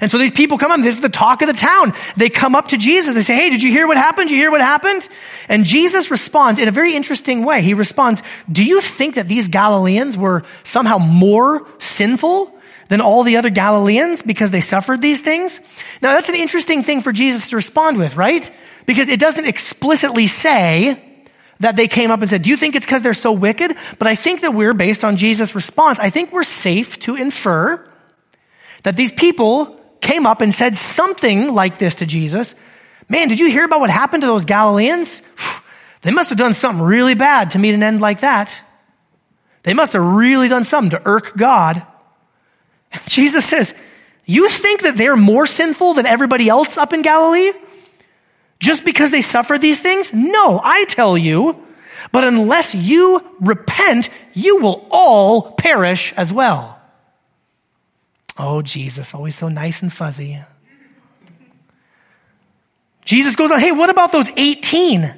And 0.00 0.10
so 0.10 0.18
these 0.18 0.32
people 0.32 0.58
come 0.58 0.70
up, 0.70 0.80
this 0.80 0.94
is 0.94 1.00
the 1.00 1.08
talk 1.08 1.42
of 1.42 1.48
the 1.48 1.54
town. 1.54 1.92
They 2.16 2.30
come 2.30 2.54
up 2.54 2.68
to 2.68 2.76
Jesus. 2.76 3.14
They 3.14 3.22
say, 3.22 3.34
Hey, 3.34 3.50
did 3.50 3.62
you 3.62 3.70
hear 3.70 3.86
what 3.86 3.96
happened? 3.96 4.28
Did 4.28 4.34
you 4.34 4.40
hear 4.40 4.50
what 4.50 4.60
happened? 4.60 5.08
And 5.48 5.64
Jesus 5.64 6.10
responds 6.10 6.58
in 6.60 6.68
a 6.68 6.72
very 6.72 6.94
interesting 6.94 7.44
way. 7.44 7.62
He 7.62 7.74
responds, 7.74 8.22
Do 8.50 8.64
you 8.64 8.80
think 8.80 9.14
that 9.16 9.28
these 9.28 9.48
Galileans 9.48 10.16
were 10.16 10.42
somehow 10.62 10.98
more 10.98 11.66
sinful 11.78 12.52
than 12.88 13.00
all 13.00 13.22
the 13.22 13.36
other 13.36 13.50
Galileans 13.50 14.22
because 14.22 14.50
they 14.50 14.60
suffered 14.60 15.00
these 15.00 15.20
things? 15.20 15.60
Now 16.02 16.14
that's 16.14 16.28
an 16.28 16.36
interesting 16.36 16.82
thing 16.82 17.00
for 17.00 17.12
Jesus 17.12 17.50
to 17.50 17.56
respond 17.56 17.98
with, 17.98 18.16
right? 18.16 18.50
because 18.86 19.08
it 19.08 19.20
doesn't 19.20 19.46
explicitly 19.46 20.26
say 20.26 21.00
that 21.60 21.76
they 21.76 21.88
came 21.88 22.10
up 22.10 22.20
and 22.20 22.28
said, 22.28 22.42
Do 22.42 22.50
you 22.50 22.56
think 22.56 22.74
it's 22.74 22.86
because 22.86 23.02
they're 23.02 23.14
so 23.14 23.32
wicked? 23.32 23.76
But 23.98 24.08
I 24.08 24.14
think 24.14 24.40
that 24.42 24.54
we're, 24.54 24.74
based 24.74 25.04
on 25.04 25.16
Jesus' 25.16 25.54
response, 25.54 25.98
I 25.98 26.10
think 26.10 26.32
we're 26.32 26.42
safe 26.42 26.98
to 27.00 27.16
infer 27.16 27.88
that 28.84 28.96
these 28.96 29.12
people 29.12 29.78
came 30.00 30.26
up 30.26 30.40
and 30.40 30.54
said 30.54 30.76
something 30.76 31.52
like 31.52 31.78
this 31.78 31.96
to 31.96 32.06
Jesus. 32.06 32.54
Man, 33.08 33.28
did 33.28 33.40
you 33.40 33.50
hear 33.50 33.64
about 33.64 33.80
what 33.80 33.90
happened 33.90 34.22
to 34.22 34.28
those 34.28 34.44
Galileans? 34.44 35.20
They 36.02 36.10
must 36.10 36.28
have 36.28 36.36
done 36.36 36.52
something 36.52 36.84
really 36.84 37.14
bad 37.14 37.52
to 37.52 37.58
meet 37.58 37.72
an 37.72 37.82
end 37.82 38.02
like 38.02 38.20
that. 38.20 38.60
They 39.62 39.72
must 39.72 39.94
have 39.94 40.02
really 40.02 40.48
done 40.48 40.64
something 40.64 40.90
to 40.90 41.00
irk 41.06 41.34
God. 41.34 41.82
And 42.92 43.02
Jesus 43.08 43.46
says, 43.46 43.74
You 44.26 44.50
think 44.50 44.82
that 44.82 44.98
they're 44.98 45.16
more 45.16 45.46
sinful 45.46 45.94
than 45.94 46.04
everybody 46.04 46.50
else 46.50 46.76
up 46.76 46.92
in 46.92 47.00
Galilee? 47.00 47.52
Just 48.60 48.84
because 48.84 49.12
they 49.12 49.22
suffered 49.22 49.62
these 49.62 49.80
things? 49.80 50.12
No, 50.12 50.60
I 50.62 50.84
tell 50.84 51.16
you. 51.16 51.64
But 52.12 52.24
unless 52.24 52.74
you 52.74 53.24
repent, 53.40 54.10
you 54.34 54.60
will 54.60 54.86
all 54.90 55.52
perish 55.52 56.12
as 56.18 56.34
well. 56.34 56.78
Oh, 58.36 58.62
Jesus, 58.62 59.14
oh, 59.14 59.18
always 59.18 59.34
so 59.34 59.48
nice 59.48 59.82
and 59.82 59.92
fuzzy. 59.92 60.42
Jesus 63.04 63.36
goes 63.36 63.50
on, 63.50 63.60
hey, 63.60 63.72
what 63.72 63.90
about 63.90 64.12
those 64.12 64.30
18 64.36 65.14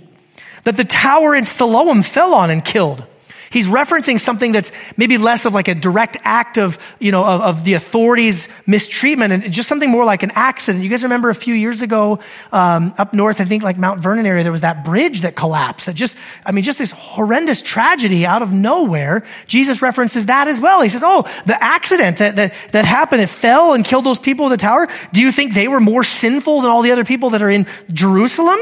that 0.64 0.76
the 0.76 0.84
tower 0.84 1.34
in 1.34 1.44
Siloam 1.44 2.02
fell 2.02 2.34
on 2.34 2.50
and 2.50 2.64
killed? 2.64 3.06
He's 3.50 3.68
referencing 3.68 4.18
something 4.18 4.52
that's 4.52 4.72
maybe 4.96 5.18
less 5.18 5.44
of 5.44 5.54
like 5.54 5.68
a 5.68 5.74
direct 5.74 6.16
act 6.22 6.58
of, 6.58 6.78
you 6.98 7.12
know, 7.12 7.24
of, 7.24 7.40
of, 7.40 7.64
the 7.64 7.74
authorities' 7.74 8.48
mistreatment 8.66 9.32
and 9.32 9.52
just 9.52 9.68
something 9.68 9.90
more 9.90 10.04
like 10.04 10.22
an 10.22 10.32
accident. 10.34 10.82
You 10.82 10.90
guys 10.90 11.02
remember 11.02 11.30
a 11.30 11.34
few 11.34 11.54
years 11.54 11.82
ago, 11.82 12.20
um, 12.52 12.94
up 12.98 13.14
north, 13.14 13.40
I 13.40 13.44
think 13.44 13.62
like 13.62 13.78
Mount 13.78 14.00
Vernon 14.00 14.26
area, 14.26 14.42
there 14.42 14.52
was 14.52 14.60
that 14.62 14.84
bridge 14.84 15.22
that 15.22 15.36
collapsed 15.36 15.86
that 15.86 15.94
just, 15.94 16.16
I 16.44 16.52
mean, 16.52 16.64
just 16.64 16.78
this 16.78 16.92
horrendous 16.92 17.62
tragedy 17.62 18.26
out 18.26 18.42
of 18.42 18.52
nowhere. 18.52 19.24
Jesus 19.46 19.80
references 19.82 20.26
that 20.26 20.48
as 20.48 20.60
well. 20.60 20.82
He 20.82 20.88
says, 20.88 21.02
oh, 21.04 21.22
the 21.46 21.62
accident 21.62 22.18
that, 22.18 22.36
that, 22.36 22.54
that 22.72 22.84
happened, 22.84 23.22
it 23.22 23.30
fell 23.30 23.74
and 23.74 23.84
killed 23.84 24.04
those 24.04 24.18
people 24.18 24.46
in 24.46 24.50
the 24.50 24.56
tower. 24.56 24.88
Do 25.12 25.20
you 25.20 25.32
think 25.32 25.54
they 25.54 25.68
were 25.68 25.80
more 25.80 26.04
sinful 26.04 26.62
than 26.62 26.70
all 26.70 26.82
the 26.82 26.92
other 26.92 27.04
people 27.04 27.30
that 27.30 27.42
are 27.42 27.50
in 27.50 27.66
Jerusalem? 27.92 28.58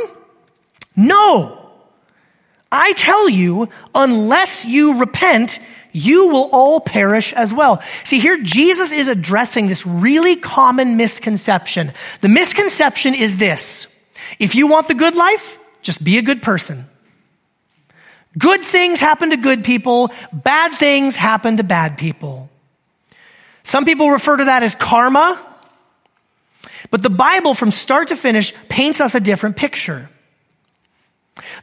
No. 0.96 1.63
I 2.74 2.92
tell 2.94 3.28
you, 3.28 3.68
unless 3.94 4.64
you 4.64 4.98
repent, 4.98 5.60
you 5.92 6.28
will 6.28 6.48
all 6.50 6.80
perish 6.80 7.32
as 7.32 7.54
well. 7.54 7.80
See, 8.02 8.18
here 8.18 8.37
Jesus 8.42 8.90
is 8.90 9.08
addressing 9.08 9.68
this 9.68 9.87
really 9.87 10.34
common 10.34 10.96
misconception. 10.96 11.92
The 12.20 12.28
misconception 12.28 13.14
is 13.14 13.37
this. 13.37 13.87
If 14.40 14.56
you 14.56 14.66
want 14.66 14.88
the 14.88 14.94
good 14.94 15.14
life, 15.14 15.58
just 15.82 16.02
be 16.02 16.18
a 16.18 16.22
good 16.22 16.42
person. 16.42 16.88
Good 18.37 18.60
things 18.62 18.98
happen 18.98 19.30
to 19.30 19.37
good 19.37 19.62
people, 19.62 20.10
bad 20.32 20.74
things 20.74 21.14
happen 21.14 21.58
to 21.58 21.62
bad 21.62 21.96
people. 21.96 22.50
Some 23.62 23.84
people 23.84 24.10
refer 24.10 24.37
to 24.37 24.46
that 24.46 24.64
as 24.64 24.74
karma, 24.74 25.40
but 26.90 27.04
the 27.04 27.10
Bible 27.10 27.54
from 27.54 27.70
start 27.70 28.08
to 28.08 28.16
finish 28.16 28.52
paints 28.68 29.00
us 29.00 29.14
a 29.14 29.20
different 29.20 29.56
picture. 29.56 30.10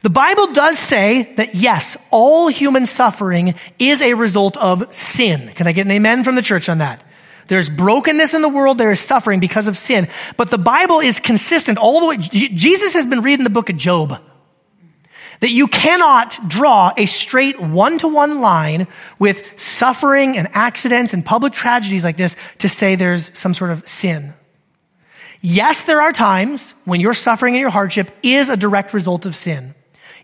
The 0.02 0.10
Bible 0.10 0.52
does 0.52 0.78
say 0.78 1.32
that 1.36 1.54
yes, 1.54 1.96
all 2.10 2.48
human 2.48 2.86
suffering 2.86 3.54
is 3.78 4.02
a 4.02 4.14
result 4.14 4.56
of 4.58 4.92
sin. 4.92 5.52
Can 5.54 5.66
I 5.66 5.72
get 5.72 5.86
an 5.86 5.92
amen 5.92 6.24
from 6.24 6.34
the 6.34 6.42
church 6.42 6.68
on 6.68 6.78
that? 6.78 7.02
There's 7.48 7.70
brokenness 7.70 8.34
in 8.34 8.42
the 8.42 8.48
world, 8.48 8.78
there 8.78 8.90
is 8.90 9.00
suffering 9.00 9.40
because 9.40 9.68
of 9.68 9.78
sin. 9.78 10.08
But 10.36 10.50
the 10.50 10.58
Bible 10.58 11.00
is 11.00 11.20
consistent 11.20 11.78
all 11.78 12.00
the 12.00 12.06
way. 12.06 12.16
Jesus 12.18 12.94
has 12.94 13.06
been 13.06 13.22
reading 13.22 13.44
the 13.44 13.50
book 13.50 13.70
of 13.70 13.76
Job. 13.76 14.20
That 15.40 15.50
you 15.50 15.66
cannot 15.66 16.38
draw 16.48 16.92
a 16.96 17.06
straight 17.06 17.60
one 17.60 17.98
to 17.98 18.08
one 18.08 18.40
line 18.40 18.86
with 19.18 19.58
suffering 19.58 20.36
and 20.36 20.48
accidents 20.52 21.14
and 21.14 21.24
public 21.24 21.52
tragedies 21.52 22.04
like 22.04 22.16
this 22.16 22.36
to 22.58 22.68
say 22.68 22.94
there's 22.94 23.36
some 23.36 23.52
sort 23.52 23.72
of 23.72 23.88
sin. 23.88 24.34
Yes, 25.44 25.82
there 25.82 26.00
are 26.00 26.12
times 26.12 26.72
when 26.84 27.00
your 27.00 27.14
suffering 27.14 27.54
and 27.54 27.60
your 27.60 27.70
hardship 27.70 28.12
is 28.22 28.48
a 28.48 28.56
direct 28.56 28.94
result 28.94 29.26
of 29.26 29.34
sin. 29.34 29.74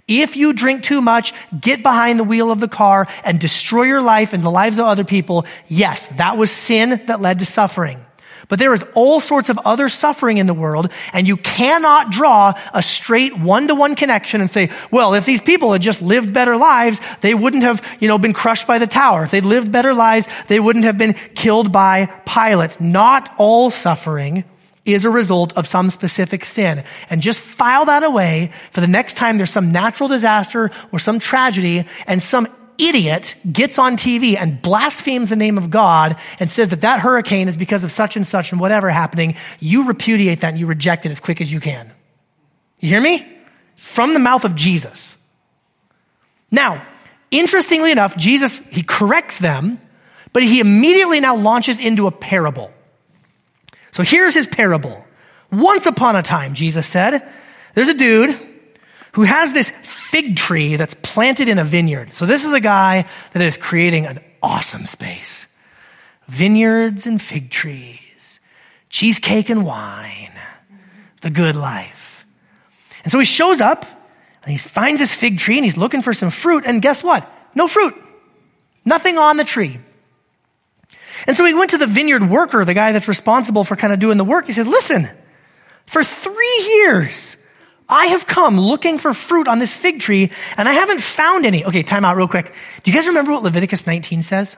If 0.07 0.37
you 0.37 0.53
drink 0.53 0.85
too 0.85 1.03
much, 1.03 1.35
get 1.61 1.83
behind 1.83 2.21
the 2.21 2.25
wheel 2.25 2.53
of 2.53 2.61
the 2.61 2.69
car 2.69 3.09
and 3.25 3.41
destroy 3.41 3.83
your 3.83 4.01
life 4.01 4.33
and 4.33 4.45
the 4.45 4.51
lives 4.51 4.79
of 4.79 4.87
other 4.87 5.03
people, 5.05 5.45
yes, 5.67 6.07
that 6.17 6.37
was 6.37 6.53
sin 6.53 7.03
that 7.07 7.21
led 7.21 7.41
to 7.41 7.47
suffering. 7.47 8.01
But 8.47 8.61
there 8.61 8.73
is 8.73 8.85
all 8.95 9.19
sorts 9.19 9.51
of 9.51 9.59
other 9.59 9.89
suffering 9.89 10.39
in 10.39 10.47
the 10.47 10.55
world, 10.55 10.91
and 11.13 11.27
you 11.27 11.37
cannot 11.37 12.11
draw 12.11 12.55
a 12.73 12.81
straight 12.81 13.37
one-to-one 13.37 13.97
connection 13.97 14.41
and 14.41 14.49
say, 14.49 14.71
well, 14.93 15.15
if 15.15 15.27
these 15.27 15.43
people 15.43 15.73
had 15.73 15.83
just 15.83 16.01
lived 16.01 16.33
better 16.33 16.57
lives, 16.57 17.01
they 17.23 17.35
wouldn't 17.35 17.65
have, 17.65 17.85
you 18.01 18.07
know, 18.07 18.19
been 18.19 18.33
crushed 18.33 18.69
by 18.69 18.79
the 18.79 18.87
tower. 18.87 19.25
If 19.25 19.33
they'd 19.33 19.45
lived 19.45 19.73
better 19.73 19.93
lives, 19.93 20.29
they 20.47 20.61
wouldn't 20.61 20.85
have 20.85 20.97
been 20.97 21.15
killed 21.35 21.73
by 21.73 22.07
pilots. 22.25 22.81
Not 22.81 23.35
all 23.37 23.69
suffering 23.69 24.45
is 24.89 25.05
a 25.05 25.11
result 25.11 25.53
of 25.55 25.67
some 25.67 25.91
specific 25.91 26.45
sin. 26.45 26.85
And 27.11 27.21
just 27.21 27.41
file 27.41 27.85
that 27.87 28.03
away 28.03 28.53
for 28.71 28.81
the 28.81 28.87
next 28.87 29.15
time 29.15 29.37
there's 29.37 29.51
some 29.51 29.73
natural 29.73 30.09
disaster 30.09 30.71
or 30.93 30.99
some 30.99 31.19
tragedy 31.19 31.87
and 32.07 32.23
some 32.23 32.49
idiot 32.79 33.35
gets 33.51 33.79
on 33.79 33.97
TV 33.97 34.37
and 34.37 34.63
blasphemes 34.63 35.31
the 35.31 35.37
name 35.37 35.59
of 35.59 35.71
God 35.71 36.17
and 36.39 36.51
says 36.51 36.71
that 36.71 36.83
that 36.83 37.01
hurricane 37.01 37.49
is 37.49 37.57
because 37.57 37.85
of 37.85 37.93
such 37.93 38.17
and 38.17 38.27
such 38.27 38.53
and 38.53 38.61
whatever 38.61 38.89
happening, 38.89 39.35
you 39.59 39.89
repudiate 39.89 40.41
that 40.41 40.51
and 40.51 40.61
you 40.61 40.67
reject 40.67 41.05
it 41.05 41.11
as 41.11 41.21
quick 41.21 41.41
as 41.41 41.53
you 41.53 41.61
can. 41.61 41.91
You 42.81 42.89
hear 42.91 43.01
me? 43.01 43.27
From 43.77 44.15
the 44.15 44.21
mouth 44.21 44.45
of 44.45 44.55
Jesus. 44.55 45.17
Now, 46.51 46.87
interestingly 47.31 47.93
enough, 47.93 48.17
Jesus, 48.17 48.61
he 48.71 48.83
corrects 48.83 49.39
them, 49.39 49.81
but 50.33 50.43
he 50.43 50.61
immediately 50.61 51.21
now 51.21 51.37
launches 51.37 51.81
into 51.81 52.07
a 52.07 52.13
parable. 52.13 52.73
So 53.91 54.03
here's 54.03 54.35
his 54.35 54.47
parable. 54.47 55.07
Once 55.51 55.87
upon 55.87 56.17
a 56.17 56.23
time, 56.23 56.55
Jesus 56.55 56.87
said, 56.87 57.27
there's 57.75 57.89
a 57.89 57.95
dude 57.95 58.37
who 59.13 59.23
has 59.23 59.53
this 59.53 59.71
fig 59.83 60.37
tree 60.37 60.77
that's 60.77 60.95
planted 61.03 61.49
in 61.49 61.59
a 61.59 61.65
vineyard. 61.65 62.15
So 62.15 62.27
this 62.27 62.45
is 62.45 62.53
a 62.53 62.61
guy 62.61 63.07
that 63.33 63.43
is 63.43 63.57
creating 63.57 64.07
an 64.07 64.21
awesome 64.43 64.87
space. 64.87 65.47
Vineyards 66.27 67.07
and 67.07 67.21
fig 67.21 67.51
trees, 67.51 68.41
cheesecake 68.91 69.49
and 69.49 69.65
wine, 69.65 70.33
the 71.23 71.31
good 71.31 71.57
life. 71.57 72.27
And 73.03 73.11
so 73.11 73.19
he 73.19 73.25
shows 73.25 73.61
up 73.61 73.87
and 74.43 74.53
he 74.53 74.59
finds 74.59 75.01
this 75.01 75.15
fig 75.15 75.39
tree 75.39 75.57
and 75.57 75.65
he's 75.65 75.77
looking 75.77 76.03
for 76.03 76.13
some 76.13 76.31
fruit. 76.31 76.65
And 76.67 76.83
guess 76.83 77.03
what? 77.03 77.31
No 77.55 77.67
fruit. 77.67 77.95
Nothing 78.85 79.19
on 79.19 79.37
the 79.37 79.45
tree. 79.45 79.81
And 81.27 81.37
so 81.37 81.45
he 81.45 81.55
went 81.55 81.71
to 81.71 81.79
the 81.79 81.87
vineyard 81.87 82.29
worker, 82.29 82.65
the 82.65 82.75
guy 82.75 82.93
that's 82.93 83.09
responsible 83.09 83.65
for 83.65 83.77
kind 83.77 83.93
of 83.93 83.99
doing 83.99 84.19
the 84.19 84.25
work. 84.25 84.47
He 84.47 84.53
said, 84.53 84.67
listen, 84.67 85.09
for 85.87 86.05
three 86.05 86.83
years, 86.83 87.37
I 87.89 88.07
have 88.07 88.27
come 88.27 88.61
looking 88.61 88.99
for 88.99 89.15
fruit 89.15 89.49
on 89.49 89.59
this 89.59 89.75
fig 89.75 90.01
tree 90.01 90.31
and 90.57 90.69
I 90.69 90.73
haven't 90.73 91.01
found 91.01 91.47
any. 91.47 91.65
Okay, 91.65 91.83
time 91.83 92.05
out 92.05 92.17
real 92.17 92.29
quick. 92.29 92.53
Do 92.83 92.91
you 92.91 92.95
guys 92.95 93.07
remember 93.07 93.33
what 93.33 93.43
Leviticus 93.43 93.87
19 93.87 94.23
says? 94.23 94.57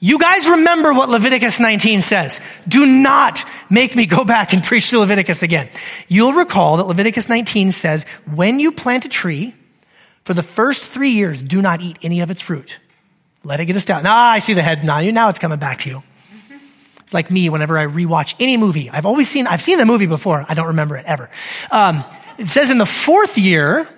You 0.00 0.18
guys 0.18 0.46
remember 0.46 0.92
what 0.92 1.08
Leviticus 1.08 1.58
19 1.58 2.02
says. 2.02 2.40
Do 2.68 2.86
not 2.86 3.44
make 3.68 3.96
me 3.96 4.06
go 4.06 4.24
back 4.24 4.52
and 4.52 4.62
preach 4.64 4.90
to 4.90 5.00
Leviticus 5.00 5.42
again. 5.42 5.70
You'll 6.06 6.34
recall 6.34 6.76
that 6.76 6.86
Leviticus 6.86 7.28
19 7.28 7.72
says, 7.72 8.04
when 8.32 8.60
you 8.60 8.70
plant 8.70 9.06
a 9.06 9.08
tree, 9.08 9.54
for 10.24 10.34
the 10.34 10.42
first 10.42 10.84
three 10.84 11.12
years, 11.12 11.42
do 11.42 11.62
not 11.62 11.80
eat 11.80 11.98
any 12.02 12.20
of 12.20 12.30
its 12.30 12.42
fruit. 12.42 12.78
Let 13.44 13.60
it 13.60 13.66
get 13.66 13.76
established. 13.76 14.04
Now 14.04 14.16
I 14.16 14.38
see 14.40 14.54
the 14.54 14.62
head 14.62 14.84
now. 14.84 15.00
Now 15.00 15.28
it's 15.28 15.38
coming 15.38 15.58
back 15.58 15.80
to 15.80 15.90
you. 15.90 16.02
It's 17.00 17.14
like 17.14 17.30
me 17.30 17.48
whenever 17.48 17.78
I 17.78 17.86
rewatch 17.86 18.34
any 18.38 18.58
movie. 18.58 18.90
I've 18.90 19.06
always 19.06 19.28
seen, 19.30 19.46
I've 19.46 19.62
seen 19.62 19.78
the 19.78 19.86
movie 19.86 20.06
before. 20.06 20.44
I 20.46 20.54
don't 20.54 20.66
remember 20.66 20.96
it 20.96 21.06
ever. 21.06 21.30
Um, 21.70 22.04
it 22.36 22.48
says 22.48 22.70
in 22.70 22.76
the 22.76 22.86
fourth 22.86 23.38
year, 23.38 23.88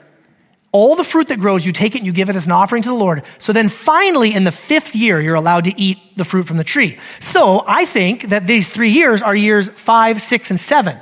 all 0.73 0.95
the 0.95 1.03
fruit 1.03 1.29
that 1.29 1.41
grows, 1.41 1.67
you 1.67 1.73
take 1.73 1.97
it 1.97 1.99
and 1.99 2.07
you 2.07 2.13
give 2.13 2.29
it 2.29 2.37
as 2.37 2.47
an 2.47 2.53
offering 2.53 2.85
to 2.85 2.89
the 2.89 2.95
Lord. 2.95 3.25
So 3.39 3.53
then 3.53 3.69
finally, 3.69 4.33
in 4.33 4.45
the 4.45 4.53
fifth 4.53 4.95
year, 4.95 5.21
you're 5.21 5.35
allowed 5.35 5.65
to 5.65 5.77
eat 5.77 5.99
the 6.17 6.25
fruit 6.25 6.47
from 6.47 6.59
the 6.59 6.65
tree. 6.65 6.99
So 7.19 7.65
I 7.67 7.85
think 7.85 8.29
that 8.29 8.47
these 8.47 8.69
three 8.69 8.91
years 8.91 9.23
are 9.23 9.35
years 9.35 9.69
five, 9.71 10.23
six, 10.23 10.51
and 10.51 10.61
seven. 10.61 11.01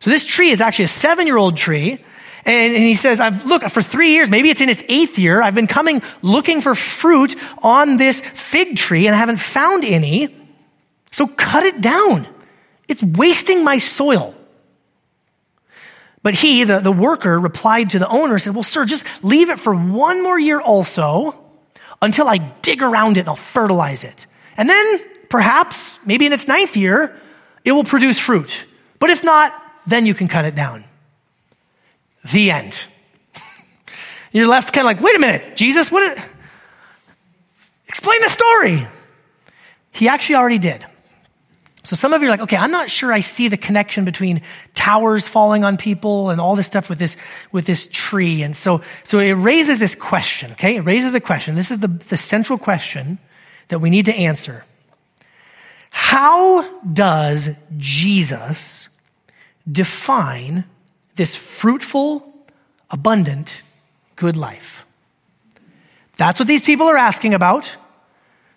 So 0.00 0.10
this 0.10 0.26
tree 0.26 0.50
is 0.50 0.60
actually 0.60 0.86
a 0.86 0.88
seven 0.88 1.26
year 1.26 1.38
old 1.38 1.56
tree 1.56 2.04
and, 2.50 2.74
and 2.74 2.84
he 2.84 2.94
says, 2.94 3.20
I've, 3.20 3.44
look, 3.46 3.62
for 3.70 3.82
three 3.82 4.10
years, 4.10 4.28
maybe 4.28 4.50
it's 4.50 4.60
in 4.60 4.68
its 4.68 4.82
eighth 4.88 5.18
year, 5.18 5.40
I've 5.40 5.54
been 5.54 5.66
coming 5.66 6.02
looking 6.20 6.60
for 6.60 6.74
fruit 6.74 7.36
on 7.62 7.96
this 7.96 8.20
fig 8.20 8.76
tree 8.76 9.06
and 9.06 9.14
I 9.14 9.18
haven't 9.18 9.38
found 9.38 9.84
any. 9.84 10.36
So 11.12 11.26
cut 11.26 11.64
it 11.64 11.80
down. 11.80 12.26
It's 12.88 13.02
wasting 13.02 13.62
my 13.62 13.78
soil. 13.78 14.34
But 16.22 16.34
he, 16.34 16.64
the, 16.64 16.80
the 16.80 16.92
worker, 16.92 17.38
replied 17.38 17.90
to 17.90 17.98
the 17.98 18.08
owner, 18.08 18.38
said, 18.38 18.54
Well, 18.54 18.62
sir, 18.62 18.84
just 18.84 19.06
leave 19.24 19.48
it 19.48 19.58
for 19.58 19.74
one 19.74 20.22
more 20.22 20.38
year 20.38 20.60
also 20.60 21.38
until 22.02 22.28
I 22.28 22.38
dig 22.62 22.82
around 22.82 23.16
it 23.16 23.20
and 23.20 23.28
I'll 23.28 23.36
fertilize 23.36 24.04
it. 24.04 24.26
And 24.56 24.68
then 24.68 25.00
perhaps, 25.28 25.98
maybe 26.04 26.26
in 26.26 26.32
its 26.32 26.48
ninth 26.48 26.76
year, 26.76 27.16
it 27.64 27.72
will 27.72 27.84
produce 27.84 28.18
fruit. 28.18 28.66
But 28.98 29.10
if 29.10 29.24
not, 29.24 29.54
then 29.86 30.04
you 30.04 30.14
can 30.14 30.28
cut 30.28 30.44
it 30.44 30.54
down. 30.54 30.84
The 32.24 32.50
end. 32.50 32.78
You're 34.32 34.48
left 34.48 34.72
kind 34.72 34.86
of 34.86 34.86
like, 34.86 35.00
wait 35.00 35.16
a 35.16 35.18
minute, 35.18 35.56
Jesus, 35.56 35.90
what? 35.90 36.18
Explain 37.88 38.20
the 38.20 38.28
story. 38.28 38.86
He 39.92 40.08
actually 40.08 40.36
already 40.36 40.58
did. 40.58 40.86
So 41.82 41.96
some 41.96 42.12
of 42.12 42.22
you 42.22 42.28
are 42.28 42.30
like, 42.30 42.42
okay, 42.42 42.56
I'm 42.56 42.70
not 42.70 42.90
sure 42.90 43.12
I 43.12 43.20
see 43.20 43.48
the 43.48 43.56
connection 43.56 44.04
between 44.04 44.42
towers 44.74 45.26
falling 45.26 45.64
on 45.64 45.76
people 45.76 46.30
and 46.30 46.40
all 46.40 46.54
this 46.54 46.66
stuff 46.66 46.88
with 46.90 46.98
this, 46.98 47.16
with 47.52 47.64
this 47.64 47.88
tree. 47.90 48.42
And 48.42 48.54
so, 48.54 48.82
so 49.02 49.18
it 49.18 49.32
raises 49.32 49.80
this 49.80 49.94
question, 49.94 50.52
okay? 50.52 50.76
It 50.76 50.80
raises 50.80 51.12
the 51.12 51.20
question. 51.20 51.54
This 51.54 51.70
is 51.70 51.78
the, 51.78 51.88
the 51.88 52.18
central 52.18 52.58
question 52.58 53.18
that 53.68 53.78
we 53.78 53.88
need 53.88 54.06
to 54.06 54.14
answer. 54.14 54.64
How 55.90 56.68
does 56.84 57.50
Jesus 57.76 58.88
define 59.70 60.64
this 61.20 61.36
fruitful, 61.36 62.32
abundant, 62.88 63.60
good 64.16 64.38
life? 64.38 64.86
That's 66.16 66.40
what 66.40 66.48
these 66.48 66.62
people 66.62 66.86
are 66.86 66.96
asking 66.96 67.34
about. 67.34 67.76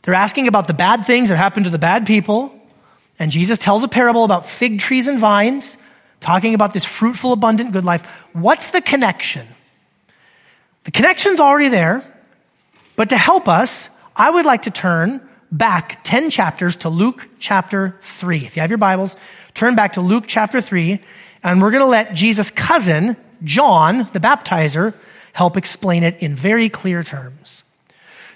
They're 0.04 0.13
asking 0.13 0.47
about 0.47 0.67
the 0.67 0.73
bad 0.73 1.06
things 1.06 1.28
that 1.28 1.36
happen 1.36 1.65
to 1.65 1.69
the 1.69 1.78
bad 1.78 2.08
people. 2.08 2.58
And 3.19 3.32
Jesus 3.32 3.60
tells 3.60 3.84
a 3.84 3.89
parable 3.89 4.23
about 4.23 4.45
fig 4.45 4.80
trees 4.80 5.10
and 5.10 5.19
vines, 5.19 5.78
talking 6.21 6.54
about 6.54 6.73
this 6.73 6.86
fruitful, 6.86 7.34
abundant, 7.34 7.73
good 7.73 7.84
life. 7.84 8.06
What's 8.32 8.71
the 8.71 8.80
connection? 8.80 9.45
The 10.86 10.91
connection's 10.91 11.41
already 11.41 11.67
there, 11.67 12.02
but 12.95 13.10
to 13.10 13.17
help 13.17 13.49
us, 13.49 13.89
I 14.15 14.30
would 14.30 14.45
like 14.45 14.62
to 14.62 14.71
turn 14.71 15.19
back 15.52 15.99
10 16.06 16.30
chapters 16.30 16.78
to 16.78 16.88
Luke 16.88 17.28
chapter 17.39 17.97
3. 18.04 18.38
If 18.38 18.56
you 18.56 18.62
have 18.62 18.71
your 18.71 18.78
Bibles, 18.78 19.17
turn 19.54 19.76
back 19.76 19.93
to 19.93 20.02
Luke 20.02 20.23
chapter 20.28 20.62
3, 20.62 21.02
and 21.43 21.62
we're 21.62 21.71
going 21.71 21.84
to 21.84 21.88
let 21.89 22.13
Jesus' 22.13 22.51
cousin, 22.51 23.17
John, 23.43 24.10
the 24.13 24.19
baptizer, 24.19 24.93
help 25.34 25.58
explain 25.58 26.03
it 26.03 26.21
in 26.21 26.36
very 26.36 26.69
clear 26.69 27.03
terms. 27.03 27.63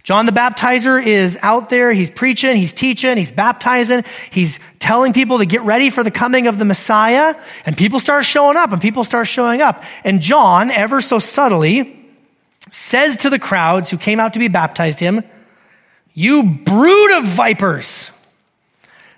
John 0.08 0.26
the 0.26 0.32
Baptizer 0.32 1.06
is 1.06 1.38
out 1.41 1.70
there. 1.70 1.91
He's 1.91 2.10
preaching, 2.10 2.56
he's 2.56 2.72
teaching, 2.72 3.17
he's 3.17 3.30
baptizing, 3.30 4.06
he's 4.30 4.62
telling 4.80 5.12
people 5.12 5.39
to 5.39 5.46
get 5.46 5.63
ready 5.63 5.89
for 5.89 6.02
the 6.02 6.12
coming 6.12 6.48
of 6.48 6.58
the 6.58 6.63
Messiah. 6.63 7.36
And 7.65 7.76
people 7.76 8.00
start 8.00 8.24
showing 8.24 8.56
up 8.56 8.72
and 8.72 8.82
people 8.82 9.04
start 9.04 9.28
showing 9.28 9.62
up. 9.62 9.84
And 10.06 10.22
John, 10.22 10.72
ever 10.72 11.02
so 11.02 11.20
subtly, 11.20 12.10
says 12.72 13.17
to 13.17 13.30
the 13.30 13.38
crowds 13.38 13.89
who 13.89 13.98
came 13.98 14.22
out 14.22 14.32
to 14.32 14.39
be 14.39 14.48
baptized 14.48 15.02
him, 15.02 15.24
You 16.13 16.43
brood 16.63 17.17
of 17.17 17.26
vipers. 17.26 18.10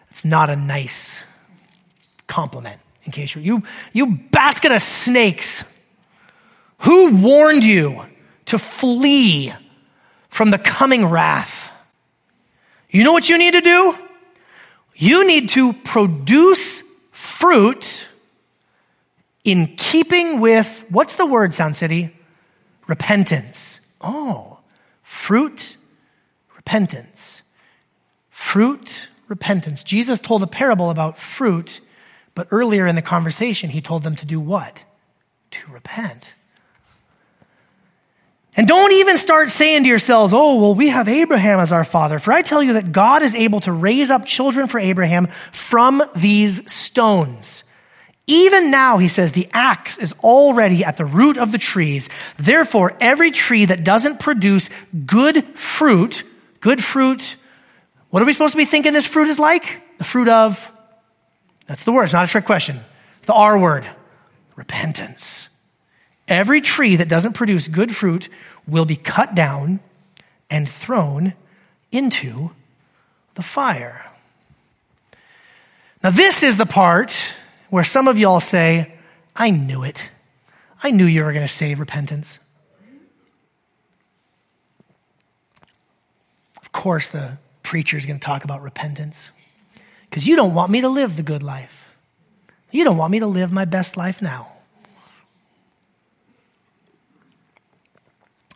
It's 0.10 0.26
not 0.26 0.50
a 0.50 0.56
nice 0.56 1.24
compliment, 2.26 2.82
in 3.10 3.12
case 3.12 3.34
you're, 3.34 3.44
you, 3.44 3.64
you 3.92 4.06
basket 4.32 4.72
of 4.72 4.84
snakes. 4.84 5.64
Who 6.84 7.16
warned 7.16 7.64
you 7.64 8.06
to 8.46 8.60
flee 8.60 9.52
from 10.30 10.52
the 10.52 10.58
coming 10.58 11.06
wrath. 11.06 11.72
You 12.90 13.04
know 13.04 13.12
what 13.12 13.30
you 13.30 13.38
need 13.38 13.54
to 13.54 13.62
do? 13.62 13.96
You 14.96 15.28
need 15.28 15.50
to 15.50 15.74
produce 15.74 16.84
fruit 17.12 18.08
in 19.44 19.76
keeping 19.76 20.40
with, 20.40 20.86
what's 20.90 21.16
the 21.16 21.26
word, 21.26 21.54
Sound 21.54 21.76
City? 21.76 22.16
Repentance. 22.88 23.82
Oh, 24.02 24.60
fruit, 25.04 25.78
repentance. 26.56 27.42
Fruit, 28.30 29.10
repentance. 29.28 29.84
Jesus 29.84 30.20
told 30.20 30.44
a 30.44 30.48
parable 30.48 30.90
about 30.90 31.18
fruit, 31.18 31.82
but 32.40 32.48
earlier 32.52 32.88
in 32.88 32.96
the 32.96 33.02
conversation, 33.02 33.70
he 33.70 33.82
told 33.82 34.02
them 34.02 34.16
to 34.16 34.26
do 34.26 34.40
what? 34.40 34.86
To 35.52 35.72
repent. 35.74 36.36
And 38.56 38.66
don't 38.66 38.94
even 38.94 39.18
start 39.18 39.50
saying 39.50 39.84
to 39.84 39.90
yourselves, 39.90 40.32
oh, 40.34 40.56
well, 40.56 40.74
we 40.74 40.88
have 40.88 41.10
Abraham 41.10 41.60
as 41.60 41.74
our 41.74 41.84
father. 41.84 42.18
For 42.18 42.32
I 42.32 42.42
tell 42.42 42.64
you 42.64 42.72
that 42.74 42.94
God 42.94 43.24
is 43.24 43.36
able 43.36 43.60
to 43.60 43.74
raise 43.74 44.10
up 44.10 44.26
children 44.26 44.70
for 44.70 44.80
Abraham 44.80 45.28
from 45.52 46.02
these 46.16 46.72
stones. 46.72 47.66
Even 48.26 48.72
now, 48.72 49.00
he 49.00 49.10
says, 49.10 49.34
the 49.34 49.50
axe 49.52 49.98
is 49.98 50.14
already 50.24 50.86
at 50.86 50.96
the 50.96 51.04
root 51.04 51.38
of 51.38 51.52
the 51.52 51.58
trees. 51.58 52.08
Therefore, 52.38 52.96
every 53.02 53.32
tree 53.32 53.66
that 53.66 53.84
doesn't 53.84 54.22
produce 54.22 54.70
good 55.06 55.44
fruit, 55.60 56.24
good 56.62 56.82
fruit, 56.82 57.36
what 58.12 58.24
are 58.24 58.26
we 58.26 58.32
supposed 58.32 58.54
to 58.54 58.58
be 58.58 58.64
thinking 58.64 58.94
this 58.94 59.06
fruit 59.06 59.28
is 59.28 59.40
like? 59.40 59.82
The 59.98 60.06
fruit 60.06 60.30
of, 60.30 60.72
that's 61.70 61.84
the 61.84 61.92
word, 61.92 62.06
it's 62.06 62.14
not 62.14 62.26
a 62.26 62.28
trick 62.28 62.46
question. 62.46 62.80
The 63.28 63.34
R 63.34 63.56
word, 63.60 63.86
repentance. 64.56 65.50
Every 66.28 66.62
tree 66.62 66.96
that 66.96 67.08
doesn't 67.08 67.34
produce 67.34 67.68
good 67.68 67.96
fruit 67.96 68.28
will 68.68 68.86
be 68.86 68.96
cut 68.96 69.36
down 69.36 69.80
and 70.50 70.68
thrown 70.68 71.36
into 71.92 72.50
the 73.36 73.44
fire. 73.44 74.10
Now, 76.04 76.10
this 76.10 76.42
is 76.42 76.58
the 76.58 76.66
part 76.66 77.16
where 77.70 77.84
some 77.84 78.08
of 78.08 78.18
y'all 78.18 78.40
say, 78.40 78.92
I 79.36 79.52
knew 79.52 79.84
it. 79.84 80.10
I 80.82 80.90
knew 80.90 81.06
you 81.06 81.24
were 81.24 81.34
going 81.34 81.46
to 81.46 81.54
say 81.54 81.76
repentance. 81.76 82.40
Of 86.60 86.72
course, 86.72 87.10
the 87.10 87.38
preacher 87.62 87.96
is 87.96 88.08
going 88.08 88.20
to 88.20 88.26
talk 88.26 88.44
about 88.44 88.64
repentance 88.64 89.30
because 90.10 90.28
you 90.28 90.36
don't 90.36 90.54
want 90.54 90.72
me 90.72 90.82
to 90.82 90.90
live 90.90 91.16
the 91.16 91.24
good 91.24 91.44
life. 91.44 91.96
You 92.72 92.84
don't 92.84 92.98
want 92.98 93.12
me 93.12 93.20
to 93.20 93.28
live 93.28 93.52
my 93.52 93.66
best 93.66 93.98
life 93.98 94.22
now. 94.22 94.48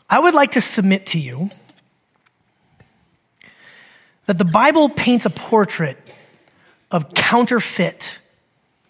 I 0.09 0.19
would 0.19 0.33
like 0.33 0.51
to 0.51 0.61
submit 0.61 1.07
to 1.07 1.19
you 1.19 1.49
that 4.25 4.37
the 4.37 4.45
Bible 4.45 4.89
paints 4.89 5.25
a 5.25 5.29
portrait 5.29 5.97
of 6.91 7.13
counterfeit 7.13 8.19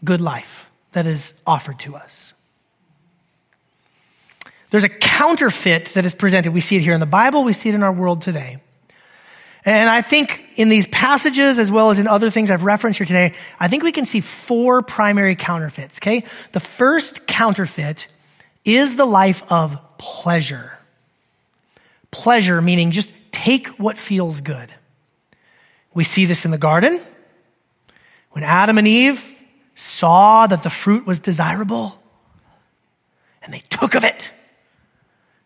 good 0.03 0.21
life 0.21 0.69
that 0.91 1.05
is 1.05 1.33
offered 1.47 1.79
to 1.79 1.95
us. 1.95 2.33
There's 4.69 4.83
a 4.83 4.89
counterfeit 4.89 5.93
that 5.93 6.03
is 6.03 6.15
presented. 6.15 6.51
We 6.51 6.59
see 6.59 6.77
it 6.77 6.81
here 6.81 6.93
in 6.93 6.99
the 6.99 7.05
Bible, 7.05 7.43
we 7.43 7.53
see 7.53 7.69
it 7.69 7.75
in 7.75 7.83
our 7.83 7.93
world 7.93 8.21
today. 8.21 8.62
And 9.65 9.89
I 9.89 10.01
think 10.01 10.43
in 10.55 10.69
these 10.69 10.87
passages, 10.87 11.57
as 11.57 11.71
well 11.71 11.89
as 11.89 11.99
in 11.99 12.07
other 12.07 12.29
things 12.29 12.49
I've 12.49 12.63
referenced 12.63 12.99
here 12.99 13.07
today, 13.07 13.33
I 13.59 13.67
think 13.69 13.83
we 13.83 13.91
can 13.91 14.05
see 14.05 14.19
four 14.19 14.81
primary 14.81 15.35
counterfeits, 15.35 15.99
okay? 15.99 16.25
The 16.51 16.59
first 16.59 17.27
counterfeit 17.27 18.07
is 18.65 18.97
the 18.97 19.05
life 19.05 19.43
of 19.49 19.77
pleasure 19.97 20.77
pleasure, 22.13 22.61
meaning 22.61 22.91
just 22.91 23.11
take 23.31 23.67
what 23.79 23.97
feels 23.97 24.39
good. 24.39 24.71
We 25.93 26.05
see 26.05 26.25
this 26.25 26.45
in 26.45 26.51
the 26.51 26.57
garden. 26.57 27.01
When 28.31 28.43
Adam 28.43 28.77
and 28.77 28.87
Eve 28.87 29.21
saw 29.75 30.47
that 30.47 30.63
the 30.63 30.69
fruit 30.69 31.05
was 31.05 31.19
desirable 31.19 31.99
and 33.41 33.53
they 33.53 33.63
took 33.69 33.95
of 33.95 34.03
it. 34.03 34.31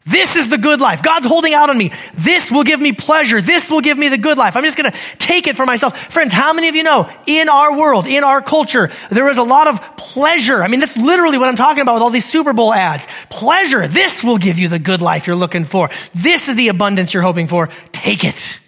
This 0.08 0.38
is 0.38 0.48
the 0.48 0.58
good 0.58 0.80
life. 0.80 1.04
God's 1.04 1.26
holding 1.26 1.54
out 1.54 1.70
on 1.70 1.78
me. 1.78 1.92
This 2.14 2.50
will 2.50 2.64
give 2.64 2.80
me 2.80 2.94
pleasure. 2.94 3.42
This 3.42 3.70
will 3.70 3.82
give 3.82 3.98
me 3.98 4.08
the 4.08 4.18
good 4.18 4.38
life. 4.38 4.56
I'm 4.56 4.64
just 4.64 4.78
going 4.78 4.90
to 4.90 4.98
take 5.18 5.48
it 5.48 5.58
for 5.58 5.66
myself. 5.66 5.98
Friends, 6.14 6.32
how 6.32 6.54
many 6.54 6.70
of 6.70 6.76
you 6.76 6.84
know 6.84 7.10
in 7.26 7.50
our 7.50 7.78
world, 7.78 8.08
in 8.08 8.24
our 8.24 8.42
culture, 8.42 8.90
there 9.10 9.28
is 9.28 9.38
a 9.38 9.44
lot 9.44 9.68
of 9.68 9.98
pleasure. 9.98 10.64
I 10.64 10.68
mean, 10.68 10.80
that's 10.80 10.96
literally 10.96 11.38
what 11.38 11.50
I'm 11.50 11.58
talking 11.58 11.82
about 11.82 11.96
with 11.96 12.04
all 12.04 12.10
these 12.10 12.28
Super 12.28 12.54
Bowl 12.54 12.74
ads. 12.74 13.06
Pleasure. 13.30 13.86
This 13.88 14.24
will 14.24 14.38
give 14.38 14.58
you 14.58 14.70
the 14.70 14.80
good 14.80 15.02
life 15.02 15.28
you're 15.28 15.36
looking 15.36 15.66
for. 15.66 15.90
This 16.14 16.48
is 16.48 16.56
the 16.56 16.70
abundance 16.70 17.14
you're 17.14 17.24
hoping 17.24 17.48
for. 17.48 17.68
Take 17.92 18.24
it. 18.24 18.62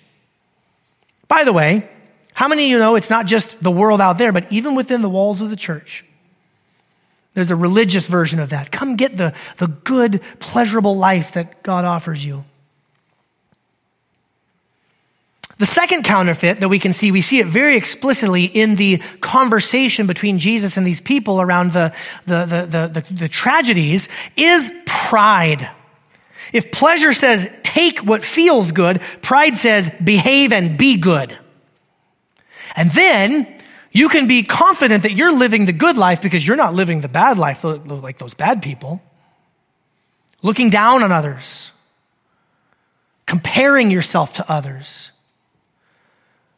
By 1.29 1.45
the 1.45 1.53
way, 1.53 1.89
how 2.33 2.49
many 2.49 2.65
of 2.65 2.69
you 2.69 2.79
know 2.79 2.95
it's 2.95 3.09
not 3.09 3.27
just 3.27 3.63
the 3.63 3.71
world 3.71 4.01
out 4.01 4.17
there, 4.17 4.33
but 4.33 4.51
even 4.51 4.75
within 4.75 5.01
the 5.01 5.09
walls 5.09 5.39
of 5.39 5.49
the 5.49 5.55
church? 5.55 6.03
There's 7.33 7.51
a 7.51 7.55
religious 7.55 8.07
version 8.07 8.39
of 8.39 8.49
that. 8.49 8.71
Come 8.71 8.95
get 8.95 9.17
the, 9.17 9.33
the 9.57 9.67
good, 9.67 10.21
pleasurable 10.39 10.97
life 10.97 11.33
that 11.33 11.63
God 11.63 11.85
offers 11.85 12.25
you. 12.25 12.43
The 15.59 15.65
second 15.65 16.03
counterfeit 16.03 16.61
that 16.61 16.69
we 16.69 16.79
can 16.79 16.93
see, 16.93 17.11
we 17.11 17.19
see 17.19 17.39
it 17.39 17.45
very 17.45 17.75
explicitly 17.75 18.45
in 18.45 18.75
the 18.75 18.99
conversation 19.19 20.07
between 20.07 20.39
Jesus 20.39 20.77
and 20.77 20.87
these 20.87 21.01
people 21.01 21.41
around 21.41 21.73
the, 21.73 21.93
the, 22.25 22.45
the, 22.45 23.01
the, 23.01 23.13
the 23.13 23.27
tragedies, 23.27 24.07
is 24.37 24.71
pride. 24.85 25.69
If 26.53 26.71
pleasure 26.71 27.13
says 27.13 27.49
take 27.61 27.99
what 27.99 28.23
feels 28.23 28.71
good, 28.71 29.01
pride 29.21 29.57
says 29.57 29.91
behave 30.01 30.53
and 30.53 30.77
be 30.77 30.95
good. 30.95 31.37
And 32.75 32.89
then 32.91 33.58
you 33.91 34.09
can 34.09 34.27
be 34.27 34.43
confident 34.43 35.03
that 35.03 35.13
you're 35.13 35.33
living 35.33 35.65
the 35.65 35.73
good 35.73 35.97
life 35.97 36.21
because 36.21 36.45
you're 36.45 36.57
not 36.57 36.73
living 36.73 37.01
the 37.01 37.09
bad 37.09 37.37
life 37.37 37.63
like 37.63 38.17
those 38.17 38.33
bad 38.33 38.61
people. 38.61 39.01
Looking 40.41 40.69
down 40.69 41.03
on 41.03 41.11
others, 41.11 41.71
comparing 43.25 43.91
yourself 43.91 44.33
to 44.33 44.51
others. 44.51 45.11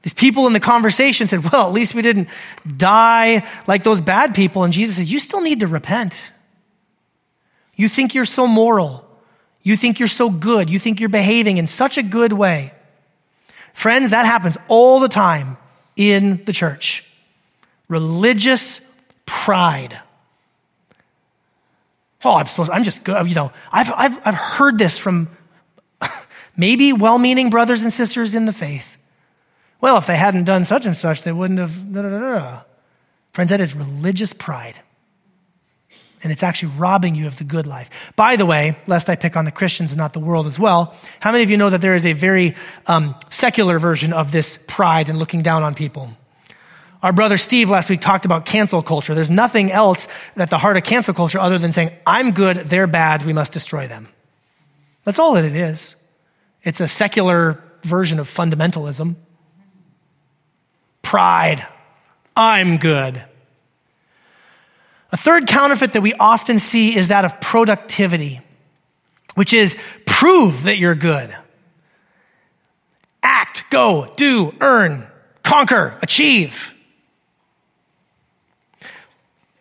These 0.03 0.13
people 0.13 0.47
in 0.47 0.53
the 0.53 0.59
conversation 0.59 1.27
said, 1.27 1.51
Well, 1.51 1.67
at 1.67 1.73
least 1.73 1.95
we 1.95 2.01
didn't 2.01 2.27
die 2.77 3.47
like 3.65 3.83
those 3.83 4.01
bad 4.01 4.35
people. 4.35 4.63
And 4.63 4.73
Jesus 4.73 4.97
said, 4.97 5.07
You 5.07 5.19
still 5.19 5.41
need 5.41 5.61
to 5.61 5.67
repent. 5.67 6.17
You 7.75 7.87
think 7.87 8.13
you're 8.13 8.25
so 8.25 8.45
moral. 8.45 9.05
You 9.63 9.77
think 9.77 9.99
you're 9.99 10.07
so 10.07 10.29
good. 10.29 10.69
You 10.69 10.79
think 10.79 10.99
you're 10.99 11.09
behaving 11.09 11.57
in 11.57 11.67
such 11.67 11.97
a 11.97 12.03
good 12.03 12.33
way. 12.33 12.73
Friends, 13.73 14.09
that 14.09 14.25
happens 14.25 14.57
all 14.67 14.99
the 14.99 15.07
time 15.07 15.57
in 15.95 16.43
the 16.45 16.53
church. 16.53 17.05
Religious 17.91 18.79
pride. 19.25 19.99
Oh, 22.23 22.35
I'm 22.35 22.47
supposed, 22.47 22.71
I'm 22.71 22.85
just 22.85 23.03
good. 23.03 23.27
You 23.27 23.35
know, 23.35 23.51
I've, 23.69 23.91
I've, 23.91 24.17
I've 24.25 24.35
heard 24.35 24.77
this 24.77 24.97
from 24.97 25.27
maybe 26.55 26.93
well 26.93 27.17
meaning 27.17 27.49
brothers 27.49 27.81
and 27.81 27.91
sisters 27.91 28.33
in 28.33 28.45
the 28.45 28.53
faith. 28.53 28.95
Well, 29.81 29.97
if 29.97 30.07
they 30.07 30.15
hadn't 30.15 30.45
done 30.45 30.63
such 30.63 30.85
and 30.85 30.95
such, 30.95 31.23
they 31.23 31.33
wouldn't 31.33 31.59
have. 31.59 31.93
Da, 31.93 32.01
da, 32.03 32.09
da, 32.09 32.61
Friends, 33.33 33.49
that 33.49 33.59
is 33.59 33.75
religious 33.75 34.31
pride. 34.31 34.79
And 36.23 36.31
it's 36.31 36.43
actually 36.43 36.71
robbing 36.77 37.15
you 37.15 37.27
of 37.27 37.37
the 37.39 37.43
good 37.43 37.67
life. 37.67 37.89
By 38.15 38.37
the 38.37 38.45
way, 38.45 38.77
lest 38.87 39.09
I 39.09 39.17
pick 39.17 39.35
on 39.35 39.43
the 39.43 39.51
Christians 39.51 39.91
and 39.91 39.97
not 39.97 40.13
the 40.13 40.19
world 40.21 40.47
as 40.47 40.57
well, 40.57 40.95
how 41.19 41.33
many 41.33 41.43
of 41.43 41.49
you 41.49 41.57
know 41.57 41.69
that 41.69 41.81
there 41.81 41.95
is 41.95 42.05
a 42.05 42.13
very 42.13 42.55
um, 42.87 43.15
secular 43.29 43.79
version 43.79 44.13
of 44.13 44.31
this 44.31 44.57
pride 44.65 45.09
and 45.09 45.19
looking 45.19 45.41
down 45.41 45.63
on 45.63 45.75
people? 45.75 46.11
Our 47.03 47.13
brother 47.13 47.37
Steve 47.37 47.69
last 47.69 47.89
week 47.89 48.01
talked 48.01 48.25
about 48.25 48.45
cancel 48.45 48.83
culture. 48.83 49.15
There's 49.15 49.29
nothing 49.29 49.71
else 49.71 50.07
at 50.35 50.49
the 50.49 50.57
heart 50.57 50.77
of 50.77 50.83
cancel 50.83 51.13
culture 51.13 51.39
other 51.39 51.57
than 51.57 51.71
saying, 51.71 51.91
I'm 52.05 52.31
good, 52.31 52.57
they're 52.57 52.87
bad, 52.87 53.25
we 53.25 53.33
must 53.33 53.53
destroy 53.53 53.87
them. 53.87 54.07
That's 55.03 55.17
all 55.17 55.33
that 55.33 55.45
it 55.45 55.55
is. 55.55 55.95
It's 56.63 56.79
a 56.79 56.87
secular 56.87 57.63
version 57.83 58.19
of 58.19 58.29
fundamentalism. 58.29 59.15
Pride. 61.01 61.65
I'm 62.35 62.77
good. 62.77 63.23
A 65.11 65.17
third 65.17 65.47
counterfeit 65.47 65.93
that 65.93 66.01
we 66.01 66.13
often 66.13 66.59
see 66.59 66.95
is 66.95 67.09
that 67.09 67.25
of 67.25 67.41
productivity, 67.41 68.41
which 69.35 69.53
is 69.53 69.75
prove 70.05 70.63
that 70.63 70.77
you're 70.77 70.95
good. 70.95 71.35
Act, 73.23 73.65
go, 73.69 74.13
do, 74.15 74.53
earn, 74.61 75.05
conquer, 75.43 75.97
achieve. 76.01 76.70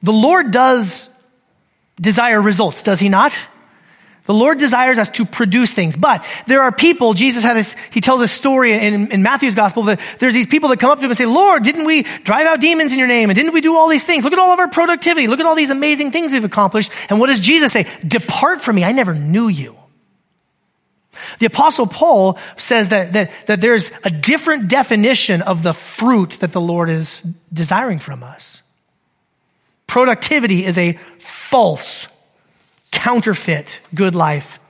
The 0.03 0.13
Lord 0.13 0.51
does 0.51 1.09
desire 2.01 2.41
results, 2.41 2.83
does 2.83 3.01
he 3.01 3.09
not? 3.09 3.33
The 4.31 4.35
Lord 4.35 4.59
desires 4.59 4.97
us 4.97 5.09
to 5.11 5.25
produce 5.25 5.73
things, 5.73 5.97
but 5.97 6.25
there 6.47 6.63
are 6.63 6.71
people, 6.71 7.15
Jesus 7.15 7.43
had 7.43 7.57
this, 7.57 7.75
he 7.91 8.01
tells 8.01 8.21
a 8.21 8.29
story 8.29 8.73
in, 8.73 9.11
in, 9.11 9.23
Matthew's 9.23 9.57
gospel 9.57 9.83
that 9.85 10.01
there's 10.21 10.35
these 10.35 10.47
people 10.47 10.69
that 10.69 10.79
come 10.79 10.91
up 10.91 10.99
to 10.99 11.05
him 11.05 11.11
and 11.11 11.19
say, 11.19 11.27
Lord, 11.27 11.65
didn't 11.65 11.85
we 11.85 12.03
drive 12.23 12.47
out 12.47 12.61
demons 12.61 12.93
in 12.93 12.99
your 13.01 13.09
name? 13.09 13.31
And 13.31 13.37
didn't 13.37 13.55
we 13.55 13.61
do 13.61 13.75
all 13.75 13.89
these 13.89 14.05
things? 14.05 14.23
Look 14.23 14.33
at 14.33 14.39
all 14.39 14.53
of 14.53 14.61
our 14.61 14.69
productivity. 14.69 15.27
Look 15.27 15.41
at 15.41 15.47
all 15.47 15.57
these 15.57 15.71
amazing 15.71 16.13
things 16.13 16.31
we've 16.31 16.45
accomplished. 16.45 16.93
And 17.09 17.19
what 17.19 17.27
does 17.27 17.41
Jesus 17.41 17.73
say? 17.73 17.89
Depart 18.07 18.61
from 18.61 18.77
me. 18.77 18.85
I 18.85 18.93
never 18.93 19.15
knew 19.15 19.49
you. 19.49 19.75
The 21.41 21.47
apostle 21.47 21.89
Paul 21.89 22.39
says 22.57 22.91
that, 22.91 23.15
that, 23.15 23.33
that 23.47 23.61
there's 23.61 23.91
a 24.05 24.11
different 24.11 24.69
definition 24.69 25.43
of 25.43 25.63
the 25.63 25.75
fruit 25.75 26.39
that 26.41 26.53
the 26.53 26.61
Lord 26.61 26.89
is 26.89 27.21
desiring 27.53 27.99
from 27.99 28.23
us. 28.23 28.63
Productivity 29.91 30.65
is 30.65 30.79
a 30.79 30.93
false 31.19 32.07
counterfeit 32.93 33.81
good 33.93 34.15
life. 34.15 34.61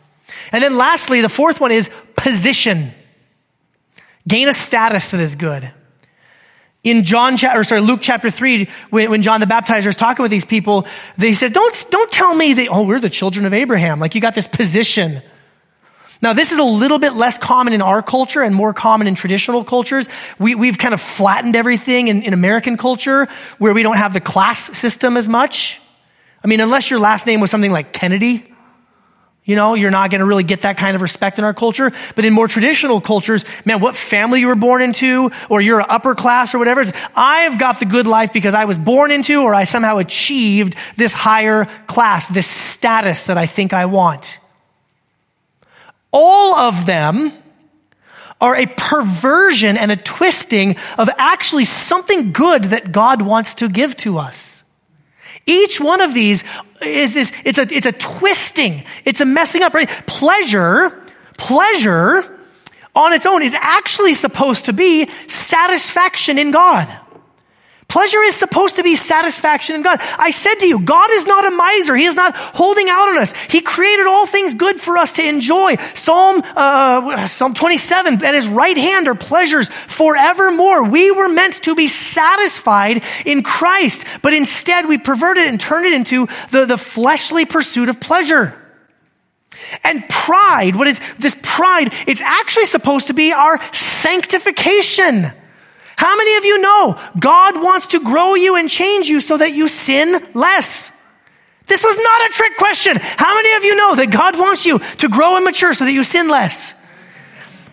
And 0.50 0.64
then 0.64 0.78
lastly, 0.78 1.20
the 1.20 1.28
fourth 1.28 1.60
one 1.60 1.72
is 1.72 1.90
position. 2.16 2.92
Gain 4.26 4.48
a 4.48 4.54
status 4.54 5.10
that 5.10 5.20
is 5.20 5.34
good. 5.34 5.70
In 6.84 7.04
John, 7.04 7.36
chapter 7.36 7.60
or 7.60 7.64
sorry, 7.64 7.82
Luke 7.82 8.00
chapter 8.00 8.30
three, 8.30 8.70
when, 8.88 9.10
when 9.10 9.20
John 9.20 9.40
the 9.40 9.46
Baptizer 9.46 9.88
is 9.88 9.94
talking 9.94 10.22
with 10.22 10.30
these 10.30 10.46
people, 10.46 10.86
they 11.18 11.34
said, 11.34 11.52
don't, 11.52 11.86
don't 11.90 12.10
tell 12.10 12.34
me 12.34 12.54
that, 12.54 12.68
oh, 12.70 12.84
we're 12.84 12.98
the 12.98 13.10
children 13.10 13.44
of 13.44 13.52
Abraham. 13.52 14.00
Like 14.00 14.14
you 14.14 14.22
got 14.22 14.34
this 14.34 14.48
position. 14.48 15.20
Now, 16.22 16.34
this 16.34 16.52
is 16.52 16.58
a 16.58 16.64
little 16.64 16.98
bit 16.98 17.14
less 17.14 17.38
common 17.38 17.72
in 17.72 17.80
our 17.80 18.02
culture 18.02 18.42
and 18.42 18.54
more 18.54 18.74
common 18.74 19.06
in 19.06 19.14
traditional 19.14 19.64
cultures. 19.64 20.08
We, 20.38 20.66
have 20.66 20.76
kind 20.76 20.92
of 20.92 21.00
flattened 21.00 21.56
everything 21.56 22.08
in, 22.08 22.22
in 22.22 22.34
American 22.34 22.76
culture 22.76 23.26
where 23.58 23.72
we 23.72 23.82
don't 23.82 23.96
have 23.96 24.12
the 24.12 24.20
class 24.20 24.76
system 24.76 25.16
as 25.16 25.28
much. 25.28 25.80
I 26.44 26.46
mean, 26.46 26.60
unless 26.60 26.90
your 26.90 27.00
last 27.00 27.26
name 27.26 27.40
was 27.40 27.50
something 27.50 27.72
like 27.72 27.94
Kennedy, 27.94 28.46
you 29.44 29.56
know, 29.56 29.74
you're 29.74 29.90
not 29.90 30.10
going 30.10 30.20
to 30.20 30.26
really 30.26 30.44
get 30.44 30.62
that 30.62 30.76
kind 30.76 30.94
of 30.94 31.00
respect 31.00 31.38
in 31.38 31.44
our 31.44 31.54
culture. 31.54 31.90
But 32.14 32.26
in 32.26 32.34
more 32.34 32.48
traditional 32.48 33.00
cultures, 33.00 33.44
man, 33.64 33.80
what 33.80 33.96
family 33.96 34.40
you 34.40 34.48
were 34.48 34.54
born 34.54 34.82
into, 34.82 35.30
or 35.48 35.62
you're 35.62 35.80
upper 35.80 36.14
class 36.14 36.54
or 36.54 36.58
whatever, 36.58 36.84
I've 37.16 37.58
got 37.58 37.80
the 37.80 37.86
good 37.86 38.06
life 38.06 38.32
because 38.32 38.52
I 38.52 38.66
was 38.66 38.78
born 38.78 39.10
into 39.10 39.42
or 39.42 39.54
I 39.54 39.64
somehow 39.64 39.96
achieved 39.98 40.76
this 40.96 41.14
higher 41.14 41.64
class, 41.86 42.28
this 42.28 42.46
status 42.46 43.24
that 43.24 43.38
I 43.38 43.46
think 43.46 43.72
I 43.72 43.86
want. 43.86 44.38
All 46.12 46.54
of 46.54 46.86
them 46.86 47.32
are 48.40 48.56
a 48.56 48.66
perversion 48.66 49.76
and 49.76 49.92
a 49.92 49.96
twisting 49.96 50.76
of 50.96 51.10
actually 51.18 51.66
something 51.66 52.32
good 52.32 52.64
that 52.64 52.90
God 52.90 53.22
wants 53.22 53.54
to 53.54 53.68
give 53.68 53.96
to 53.98 54.18
us. 54.18 54.64
Each 55.46 55.80
one 55.80 56.00
of 56.00 56.14
these 56.14 56.44
is 56.82 57.14
this, 57.14 57.32
it's 57.44 57.58
a, 57.58 57.62
it's 57.72 57.86
a 57.86 57.92
twisting, 57.92 58.84
it's 59.04 59.20
a 59.20 59.26
messing 59.26 59.62
up, 59.62 59.74
right? 59.74 59.88
Pleasure, 60.06 61.04
pleasure 61.36 62.38
on 62.94 63.12
its 63.12 63.26
own 63.26 63.42
is 63.42 63.54
actually 63.54 64.14
supposed 64.14 64.66
to 64.66 64.72
be 64.72 65.08
satisfaction 65.26 66.38
in 66.38 66.50
God. 66.50 66.88
Pleasure 67.90 68.22
is 68.22 68.36
supposed 68.36 68.76
to 68.76 68.84
be 68.84 68.94
satisfaction 68.94 69.74
in 69.74 69.82
God. 69.82 69.98
I 70.16 70.30
said 70.30 70.54
to 70.60 70.66
you, 70.66 70.78
God 70.78 71.10
is 71.10 71.26
not 71.26 71.44
a 71.44 71.50
miser. 71.50 71.96
He 71.96 72.06
is 72.06 72.14
not 72.14 72.36
holding 72.36 72.88
out 72.88 73.08
on 73.08 73.18
us. 73.18 73.32
He 73.32 73.60
created 73.60 74.06
all 74.06 74.26
things 74.26 74.54
good 74.54 74.80
for 74.80 74.96
us 74.96 75.14
to 75.14 75.28
enjoy. 75.28 75.74
Psalm, 75.94 76.40
uh, 76.54 77.26
Psalm 77.26 77.52
27, 77.52 78.24
at 78.24 78.34
his 78.34 78.46
right 78.46 78.76
hand 78.76 79.08
are 79.08 79.16
pleasures 79.16 79.68
forevermore. 79.88 80.84
We 80.84 81.10
were 81.10 81.28
meant 81.28 81.64
to 81.64 81.74
be 81.74 81.88
satisfied 81.88 83.02
in 83.26 83.42
Christ, 83.42 84.06
but 84.22 84.34
instead 84.34 84.86
we 84.86 84.96
perverted 84.96 85.46
it 85.46 85.48
and 85.48 85.58
turned 85.60 85.86
it 85.86 85.92
into 85.92 86.28
the, 86.52 86.66
the 86.66 86.78
fleshly 86.78 87.44
pursuit 87.44 87.88
of 87.88 87.98
pleasure. 87.98 88.56
And 89.82 90.08
pride, 90.08 90.76
what 90.76 90.86
is 90.86 91.00
this 91.18 91.36
pride? 91.42 91.92
It's 92.06 92.20
actually 92.20 92.66
supposed 92.66 93.08
to 93.08 93.14
be 93.14 93.32
our 93.32 93.60
sanctification. 93.74 95.32
How 96.00 96.16
many 96.16 96.36
of 96.36 96.46
you 96.46 96.62
know 96.62 96.98
God 97.18 97.62
wants 97.62 97.88
to 97.88 98.00
grow 98.00 98.34
you 98.34 98.56
and 98.56 98.70
change 98.70 99.10
you 99.10 99.20
so 99.20 99.36
that 99.36 99.52
you 99.52 99.68
sin 99.68 100.18
less? 100.32 100.92
This 101.66 101.84
was 101.84 101.94
not 101.94 102.30
a 102.30 102.32
trick 102.32 102.56
question. 102.56 102.96
How 102.98 103.34
many 103.34 103.52
of 103.52 103.64
you 103.64 103.76
know 103.76 103.94
that 103.96 104.10
God 104.10 104.38
wants 104.38 104.64
you 104.64 104.78
to 104.78 105.08
grow 105.10 105.36
and 105.36 105.44
mature 105.44 105.74
so 105.74 105.84
that 105.84 105.92
you 105.92 106.02
sin 106.02 106.28
less? 106.28 106.72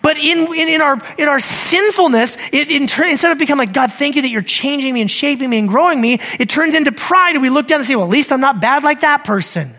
But 0.02 0.18
in, 0.18 0.40
in, 0.54 0.68
in, 0.68 0.82
our, 0.82 1.00
in 1.16 1.26
our 1.26 1.40
sinfulness, 1.40 2.36
it, 2.52 2.70
in 2.70 2.82
instead 2.82 3.32
of 3.32 3.38
becoming 3.38 3.66
like, 3.66 3.74
God, 3.74 3.94
thank 3.94 4.14
you 4.14 4.20
that 4.20 4.28
you're 4.28 4.42
changing 4.42 4.92
me 4.92 5.00
and 5.00 5.10
shaping 5.10 5.48
me 5.48 5.58
and 5.58 5.66
growing 5.66 5.98
me, 5.98 6.20
it 6.38 6.50
turns 6.50 6.74
into 6.74 6.92
pride 6.92 7.32
and 7.32 7.40
we 7.40 7.48
look 7.48 7.66
down 7.66 7.80
and 7.80 7.88
say, 7.88 7.96
well, 7.96 8.04
at 8.04 8.10
least 8.10 8.30
I'm 8.30 8.42
not 8.42 8.60
bad 8.60 8.84
like 8.84 9.00
that 9.00 9.24
person. 9.24 9.74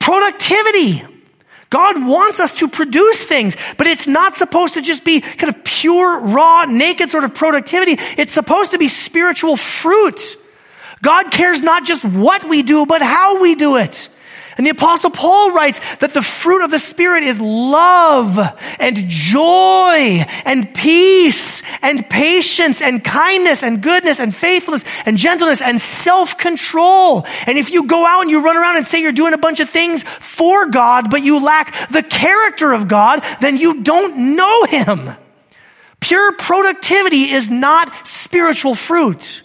Productivity. 0.00 1.04
God 1.76 2.06
wants 2.06 2.40
us 2.40 2.54
to 2.54 2.68
produce 2.68 3.22
things, 3.26 3.54
but 3.76 3.86
it's 3.86 4.06
not 4.06 4.34
supposed 4.34 4.72
to 4.74 4.80
just 4.80 5.04
be 5.04 5.20
kind 5.20 5.54
of 5.54 5.62
pure, 5.62 6.20
raw, 6.20 6.64
naked 6.64 7.10
sort 7.10 7.24
of 7.24 7.34
productivity. 7.34 7.98
It's 8.16 8.32
supposed 8.32 8.70
to 8.70 8.78
be 8.78 8.88
spiritual 8.88 9.56
fruit. 9.58 10.38
God 11.02 11.30
cares 11.30 11.60
not 11.60 11.84
just 11.84 12.02
what 12.02 12.48
we 12.48 12.62
do, 12.62 12.86
but 12.86 13.02
how 13.02 13.42
we 13.42 13.56
do 13.56 13.76
it. 13.76 14.08
And 14.56 14.66
the 14.66 14.70
apostle 14.70 15.10
Paul 15.10 15.52
writes 15.52 15.80
that 15.96 16.14
the 16.14 16.22
fruit 16.22 16.64
of 16.64 16.70
the 16.70 16.78
Spirit 16.78 17.24
is 17.24 17.38
love 17.40 18.38
and 18.78 19.04
joy 19.06 20.24
and 20.46 20.74
peace 20.74 21.62
and 21.82 22.08
patience 22.08 22.80
and 22.80 23.04
kindness 23.04 23.62
and 23.62 23.82
goodness 23.82 24.18
and 24.18 24.34
faithfulness 24.34 24.84
and 25.04 25.18
gentleness 25.18 25.60
and 25.60 25.78
self-control. 25.78 27.26
And 27.46 27.58
if 27.58 27.70
you 27.70 27.86
go 27.86 28.06
out 28.06 28.22
and 28.22 28.30
you 28.30 28.42
run 28.42 28.56
around 28.56 28.78
and 28.78 28.86
say 28.86 29.02
you're 29.02 29.12
doing 29.12 29.34
a 29.34 29.38
bunch 29.38 29.60
of 29.60 29.68
things 29.68 30.04
for 30.04 30.66
God, 30.66 31.10
but 31.10 31.22
you 31.22 31.38
lack 31.38 31.90
the 31.90 32.02
character 32.02 32.72
of 32.72 32.88
God, 32.88 33.22
then 33.40 33.58
you 33.58 33.82
don't 33.82 34.36
know 34.36 34.64
Him. 34.64 35.10
Pure 36.00 36.36
productivity 36.36 37.30
is 37.30 37.50
not 37.50 38.06
spiritual 38.06 38.74
fruit. 38.74 39.42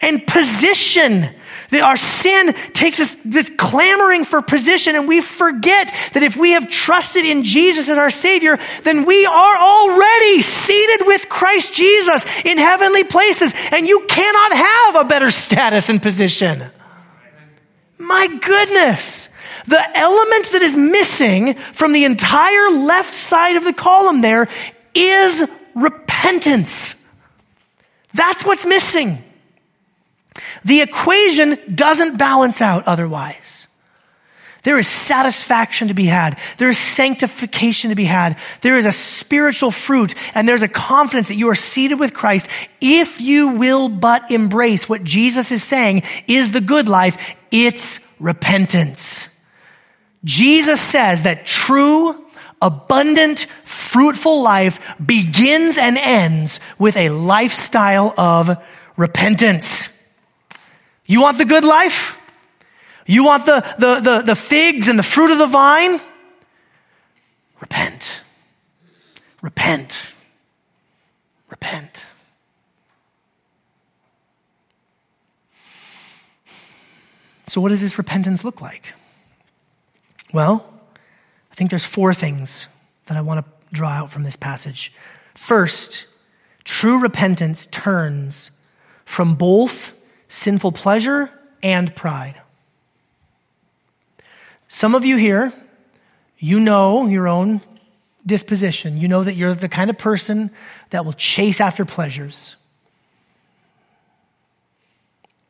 And 0.00 0.24
position 0.26 1.34
our 1.72 1.96
sin 1.96 2.54
takes 2.72 2.98
us 2.98 3.16
this 3.24 3.50
clamoring 3.50 4.24
for 4.24 4.40
position 4.40 4.96
and 4.96 5.06
we 5.06 5.20
forget 5.20 5.94
that 6.14 6.22
if 6.22 6.36
we 6.36 6.52
have 6.52 6.68
trusted 6.68 7.24
in 7.24 7.44
Jesus 7.44 7.88
as 7.88 7.98
our 7.98 8.10
Savior, 8.10 8.58
then 8.84 9.04
we 9.04 9.26
are 9.26 9.56
already 9.56 10.42
seated 10.42 11.06
with 11.06 11.28
Christ 11.28 11.74
Jesus 11.74 12.24
in 12.44 12.58
heavenly 12.58 13.04
places 13.04 13.52
and 13.70 13.86
you 13.86 14.06
cannot 14.08 14.56
have 14.56 14.96
a 14.96 15.08
better 15.08 15.30
status 15.30 15.88
and 15.88 16.00
position. 16.00 16.64
My 17.98 18.26
goodness. 18.28 19.28
The 19.66 19.98
element 19.98 20.46
that 20.52 20.62
is 20.62 20.74
missing 20.74 21.54
from 21.54 21.92
the 21.92 22.04
entire 22.04 22.70
left 22.70 23.14
side 23.14 23.56
of 23.56 23.64
the 23.64 23.74
column 23.74 24.22
there 24.22 24.48
is 24.94 25.46
repentance. 25.74 26.94
That's 28.14 28.44
what's 28.44 28.64
missing. 28.64 29.22
The 30.64 30.80
equation 30.80 31.58
doesn't 31.74 32.16
balance 32.16 32.60
out 32.60 32.86
otherwise. 32.86 33.68
There 34.64 34.78
is 34.78 34.88
satisfaction 34.88 35.88
to 35.88 35.94
be 35.94 36.06
had. 36.06 36.38
There 36.58 36.68
is 36.68 36.78
sanctification 36.78 37.90
to 37.90 37.96
be 37.96 38.04
had. 38.04 38.38
There 38.60 38.76
is 38.76 38.86
a 38.86 38.92
spiritual 38.92 39.70
fruit 39.70 40.14
and 40.34 40.48
there's 40.48 40.62
a 40.62 40.68
confidence 40.68 41.28
that 41.28 41.36
you 41.36 41.48
are 41.48 41.54
seated 41.54 42.00
with 42.00 42.12
Christ 42.12 42.50
if 42.80 43.20
you 43.20 43.48
will 43.48 43.88
but 43.88 44.30
embrace 44.30 44.88
what 44.88 45.04
Jesus 45.04 45.52
is 45.52 45.62
saying 45.62 46.02
is 46.26 46.50
the 46.50 46.60
good 46.60 46.88
life. 46.88 47.36
It's 47.50 48.00
repentance. 48.18 49.34
Jesus 50.24 50.80
says 50.80 51.22
that 51.22 51.46
true, 51.46 52.26
abundant, 52.60 53.46
fruitful 53.64 54.42
life 54.42 54.80
begins 55.04 55.78
and 55.78 55.96
ends 55.96 56.58
with 56.78 56.96
a 56.96 57.10
lifestyle 57.10 58.12
of 58.18 58.62
repentance. 58.96 59.87
You 61.08 61.22
want 61.22 61.38
the 61.38 61.46
good 61.46 61.64
life? 61.64 62.16
You 63.06 63.24
want 63.24 63.46
the, 63.46 63.64
the, 63.78 64.00
the, 64.00 64.22
the 64.26 64.36
figs 64.36 64.86
and 64.86 64.98
the 64.98 65.02
fruit 65.02 65.32
of 65.32 65.38
the 65.38 65.46
vine? 65.46 66.00
Repent. 67.60 68.20
Repent. 69.40 70.04
Repent. 71.48 72.04
So, 77.46 77.62
what 77.62 77.70
does 77.70 77.80
this 77.80 77.96
repentance 77.96 78.44
look 78.44 78.60
like? 78.60 78.92
Well, 80.34 80.70
I 81.50 81.54
think 81.54 81.70
there's 81.70 81.86
four 81.86 82.12
things 82.12 82.68
that 83.06 83.16
I 83.16 83.22
want 83.22 83.46
to 83.46 83.74
draw 83.74 83.88
out 83.88 84.10
from 84.10 84.24
this 84.24 84.36
passage. 84.36 84.92
First, 85.34 86.04
true 86.64 87.00
repentance 87.00 87.66
turns 87.70 88.50
from 89.06 89.34
both 89.34 89.92
sinful 90.28 90.72
pleasure 90.72 91.30
and 91.62 91.94
pride. 91.94 92.40
Some 94.68 94.94
of 94.94 95.04
you 95.04 95.16
here, 95.16 95.52
you 96.38 96.60
know 96.60 97.06
your 97.06 97.26
own 97.26 97.62
disposition. 98.24 98.98
You 98.98 99.08
know 99.08 99.24
that 99.24 99.34
you're 99.34 99.54
the 99.54 99.68
kind 99.68 99.90
of 99.90 99.98
person 99.98 100.50
that 100.90 101.04
will 101.04 101.14
chase 101.14 101.60
after 101.60 101.84
pleasures. 101.84 102.54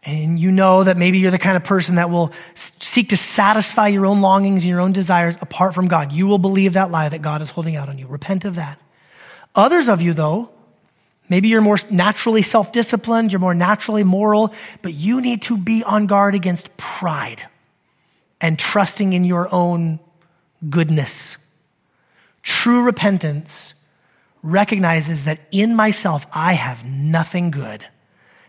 And 0.05 0.39
you 0.39 0.51
know 0.51 0.85
that 0.85 0.97
maybe 0.97 1.19
you're 1.19 1.33
the 1.33 1.39
kind 1.39 1.57
of 1.57 1.65
person 1.65 1.97
that 1.97 2.09
will 2.09 2.33
seek 2.55 3.11
to 3.11 3.17
satisfy 3.17 3.89
your 3.89 4.07
own 4.07 4.23
longings 4.23 4.63
and 4.63 4.71
your 4.71 4.81
own 4.81 4.93
desires 4.93 5.37
apart 5.41 5.75
from 5.75 5.89
God. 5.89 6.13
You 6.13 6.27
will 6.27 6.39
believe 6.39 6.75
that 6.75 6.91
lie 6.91 7.09
that 7.09 7.21
God 7.21 7.43
is 7.43 7.51
holding 7.51 7.77
out 7.77 7.89
on 7.89 7.99
you. 7.99 8.07
Repent 8.07 8.45
of 8.45 8.55
that. 8.55 8.81
Others 9.55 9.89
of 9.89 10.01
you, 10.01 10.15
though, 10.15 10.51
maybe 11.29 11.49
you're 11.49 11.61
more 11.61 11.79
naturally 11.91 12.43
self 12.43 12.73
disciplined, 12.73 13.33
you're 13.33 13.41
more 13.41 13.55
naturally 13.55 14.05
moral, 14.05 14.53
but 14.83 14.95
you 14.95 15.21
need 15.21 15.43
to 15.43 15.57
be 15.57 15.83
on 15.85 16.07
guard 16.07 16.35
against 16.35 16.77
pride 16.77 17.43
and 18.41 18.59
trusting 18.59 19.13
in 19.13 19.25
your 19.25 19.53
own 19.53 20.01
goodness. 20.69 21.37
True 22.43 22.85
repentance 22.85 23.75
recognizes 24.43 25.25
that 25.25 25.41
in 25.51 25.75
myself 25.75 26.27
I 26.33 26.55
have 26.55 26.85
nothing 26.85 27.51
good 27.51 27.85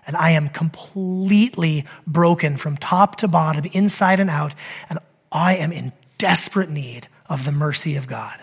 and 0.09 0.17
I 0.17 0.31
am 0.31 0.49
completely 0.49 1.85
broken 2.07 2.57
from 2.57 2.77
top 2.77 3.17
to 3.17 3.27
bottom, 3.27 3.65
inside 3.73 4.19
and 4.19 4.29
out, 4.29 4.55
and 4.89 4.97
I 5.31 5.57
am 5.57 5.71
in 5.71 5.93
desperate 6.17 6.71
need 6.71 7.07
of 7.27 7.45
the 7.45 7.51
mercy 7.51 7.95
of 7.95 8.07
God. 8.07 8.39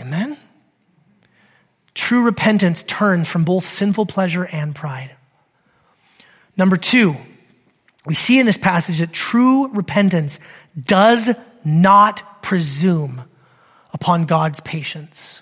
Amen? 0.00 0.38
True 1.94 2.24
repentance 2.24 2.82
turns 2.82 3.28
from 3.28 3.44
both 3.44 3.64
sinful 3.64 4.06
pleasure 4.06 4.46
and 4.50 4.74
pride. 4.74 5.10
Number 6.56 6.76
two, 6.76 7.16
we 8.04 8.14
see 8.14 8.38
in 8.38 8.46
this 8.46 8.58
passage 8.58 8.98
that 8.98 9.12
true 9.12 9.68
repentance 9.68 10.38
does 10.80 11.34
not 11.64 12.42
presume 12.42 13.22
upon 13.92 14.26
God's 14.26 14.60
patience. 14.60 15.40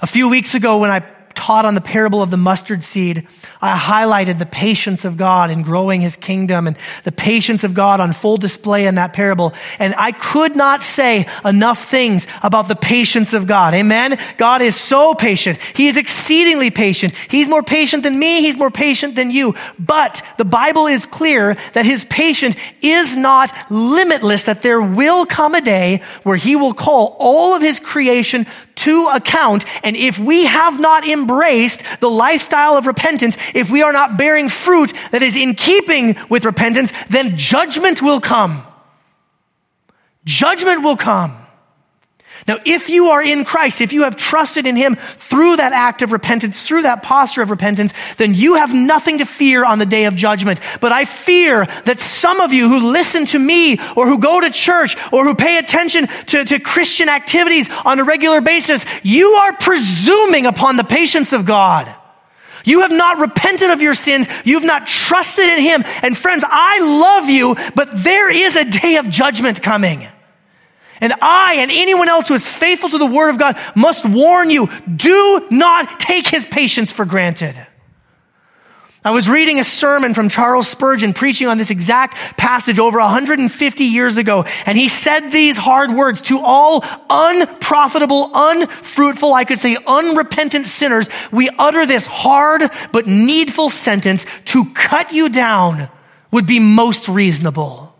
A 0.00 0.06
few 0.06 0.28
weeks 0.28 0.54
ago, 0.54 0.78
when 0.78 0.90
I 0.90 1.00
taught 1.34 1.64
on 1.64 1.74
the 1.74 1.80
parable 1.80 2.22
of 2.22 2.30
the 2.30 2.36
mustard 2.36 2.84
seed, 2.84 3.26
I 3.60 3.76
highlighted 3.76 4.38
the 4.38 4.46
patience 4.46 5.04
of 5.04 5.16
God 5.16 5.50
in 5.50 5.62
growing 5.62 6.00
his 6.00 6.16
kingdom 6.16 6.66
and 6.66 6.76
the 7.04 7.12
patience 7.12 7.64
of 7.64 7.74
God 7.74 8.00
on 8.00 8.12
full 8.12 8.36
display 8.36 8.86
in 8.86 8.96
that 8.96 9.12
parable. 9.12 9.52
And 9.78 9.94
I 9.96 10.12
could 10.12 10.56
not 10.56 10.82
say 10.82 11.26
enough 11.44 11.88
things 11.88 12.26
about 12.42 12.68
the 12.68 12.76
patience 12.76 13.34
of 13.34 13.46
God. 13.46 13.74
Amen. 13.74 14.18
God 14.36 14.62
is 14.62 14.76
so 14.76 15.14
patient. 15.14 15.58
He 15.74 15.88
is 15.88 15.96
exceedingly 15.96 16.70
patient. 16.70 17.14
He's 17.28 17.48
more 17.48 17.62
patient 17.62 18.02
than 18.02 18.18
me. 18.18 18.40
He's 18.40 18.56
more 18.56 18.70
patient 18.70 19.14
than 19.14 19.30
you. 19.30 19.54
But 19.78 20.22
the 20.38 20.44
Bible 20.44 20.86
is 20.86 21.06
clear 21.06 21.56
that 21.74 21.84
his 21.84 22.04
patience 22.04 22.56
is 22.80 23.16
not 23.16 23.52
limitless, 23.70 24.44
that 24.44 24.62
there 24.62 24.82
will 24.82 25.26
come 25.26 25.54
a 25.54 25.60
day 25.60 26.02
where 26.22 26.36
he 26.36 26.56
will 26.56 26.74
call 26.74 27.16
all 27.18 27.54
of 27.54 27.62
his 27.62 27.80
creation 27.80 28.46
to 28.76 29.10
account. 29.12 29.64
And 29.82 29.96
if 29.96 30.18
we 30.18 30.46
have 30.46 30.80
not 30.80 31.06
embraced 31.06 31.82
the 32.00 32.10
lifestyle 32.10 32.76
of 32.76 32.86
repentance, 32.86 33.36
if 33.54 33.70
we 33.70 33.82
are 33.82 33.92
not 33.92 34.16
bearing 34.16 34.48
fruit 34.48 34.92
that 35.10 35.22
is 35.22 35.36
in 35.36 35.54
keeping 35.54 36.16
with 36.28 36.44
repentance, 36.44 36.92
then 37.08 37.36
judgment 37.36 38.02
will 38.02 38.20
come. 38.20 38.66
Judgment 40.24 40.82
will 40.82 40.96
come. 40.96 41.41
Now, 42.48 42.58
if 42.64 42.88
you 42.88 43.06
are 43.08 43.22
in 43.22 43.44
Christ, 43.44 43.80
if 43.80 43.92
you 43.92 44.02
have 44.02 44.16
trusted 44.16 44.66
in 44.66 44.74
Him 44.74 44.96
through 44.96 45.56
that 45.56 45.72
act 45.72 46.02
of 46.02 46.10
repentance, 46.10 46.66
through 46.66 46.82
that 46.82 47.02
posture 47.02 47.42
of 47.42 47.50
repentance, 47.50 47.94
then 48.16 48.34
you 48.34 48.56
have 48.56 48.74
nothing 48.74 49.18
to 49.18 49.24
fear 49.24 49.64
on 49.64 49.78
the 49.78 49.86
day 49.86 50.06
of 50.06 50.16
judgment. 50.16 50.60
But 50.80 50.90
I 50.90 51.04
fear 51.04 51.66
that 51.84 52.00
some 52.00 52.40
of 52.40 52.52
you 52.52 52.68
who 52.68 52.90
listen 52.90 53.26
to 53.26 53.38
me 53.38 53.78
or 53.96 54.08
who 54.08 54.18
go 54.18 54.40
to 54.40 54.50
church 54.50 54.96
or 55.12 55.24
who 55.24 55.36
pay 55.36 55.58
attention 55.58 56.08
to, 56.26 56.44
to 56.44 56.58
Christian 56.58 57.08
activities 57.08 57.70
on 57.84 58.00
a 58.00 58.04
regular 58.04 58.40
basis, 58.40 58.84
you 59.04 59.28
are 59.28 59.52
presuming 59.52 60.46
upon 60.46 60.76
the 60.76 60.84
patience 60.84 61.32
of 61.32 61.46
God. 61.46 61.94
You 62.64 62.80
have 62.80 62.92
not 62.92 63.18
repented 63.18 63.70
of 63.70 63.82
your 63.82 63.94
sins. 63.94 64.28
You 64.44 64.54
have 64.54 64.66
not 64.66 64.86
trusted 64.86 65.46
in 65.46 65.60
Him. 65.60 65.84
And 66.02 66.16
friends, 66.16 66.44
I 66.46 66.80
love 66.80 67.28
you, 67.28 67.56
but 67.74 67.88
there 67.92 68.30
is 68.30 68.56
a 68.56 68.64
day 68.64 68.96
of 68.96 69.08
judgment 69.08 69.62
coming. 69.62 70.08
And 71.02 71.12
I 71.20 71.56
and 71.58 71.70
anyone 71.70 72.08
else 72.08 72.28
who 72.28 72.34
is 72.34 72.46
faithful 72.46 72.88
to 72.90 72.96
the 72.96 73.06
word 73.06 73.30
of 73.30 73.38
God 73.38 73.58
must 73.74 74.08
warn 74.08 74.50
you, 74.50 74.70
do 74.94 75.48
not 75.50 75.98
take 75.98 76.28
his 76.28 76.46
patience 76.46 76.92
for 76.92 77.04
granted. 77.04 77.60
I 79.04 79.10
was 79.10 79.28
reading 79.28 79.58
a 79.58 79.64
sermon 79.64 80.14
from 80.14 80.28
Charles 80.28 80.68
Spurgeon 80.68 81.12
preaching 81.12 81.48
on 81.48 81.58
this 81.58 81.70
exact 81.70 82.16
passage 82.36 82.78
over 82.78 83.00
150 83.00 83.84
years 83.84 84.16
ago, 84.16 84.44
and 84.64 84.78
he 84.78 84.88
said 84.88 85.30
these 85.30 85.56
hard 85.56 85.90
words 85.90 86.22
to 86.22 86.38
all 86.38 86.84
unprofitable, 87.10 88.30
unfruitful, 88.32 89.34
I 89.34 89.44
could 89.44 89.58
say 89.58 89.76
unrepentant 89.84 90.66
sinners. 90.66 91.08
We 91.32 91.50
utter 91.58 91.84
this 91.84 92.06
hard 92.06 92.62
but 92.92 93.08
needful 93.08 93.70
sentence 93.70 94.24
to 94.46 94.66
cut 94.72 95.12
you 95.12 95.30
down 95.30 95.88
would 96.30 96.46
be 96.46 96.60
most 96.60 97.08
reasonable. 97.08 97.91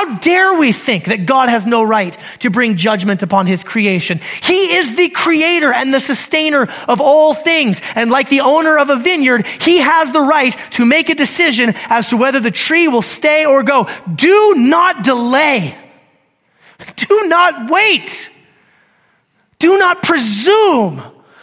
How 0.00 0.14
dare 0.16 0.54
we 0.54 0.72
think 0.72 1.04
that 1.06 1.26
God 1.26 1.50
has 1.50 1.66
no 1.66 1.82
right 1.82 2.16
to 2.38 2.48
bring 2.48 2.76
judgment 2.76 3.22
upon 3.22 3.46
his 3.46 3.62
creation? 3.62 4.18
He 4.42 4.76
is 4.76 4.96
the 4.96 5.10
creator 5.10 5.74
and 5.74 5.92
the 5.92 6.00
sustainer 6.00 6.70
of 6.88 7.02
all 7.02 7.34
things. 7.34 7.82
And 7.94 8.10
like 8.10 8.30
the 8.30 8.40
owner 8.40 8.78
of 8.78 8.88
a 8.88 8.96
vineyard, 8.96 9.46
he 9.46 9.76
has 9.80 10.10
the 10.10 10.22
right 10.22 10.56
to 10.70 10.86
make 10.86 11.10
a 11.10 11.14
decision 11.14 11.74
as 11.90 12.08
to 12.08 12.16
whether 12.16 12.40
the 12.40 12.50
tree 12.50 12.88
will 12.88 13.02
stay 13.02 13.44
or 13.44 13.62
go. 13.62 13.88
Do 14.14 14.54
not 14.56 15.04
delay. 15.04 15.76
Do 16.96 17.26
not 17.26 17.70
wait. 17.70 18.30
Do 19.58 19.76
not 19.76 20.02
presume 20.02 21.02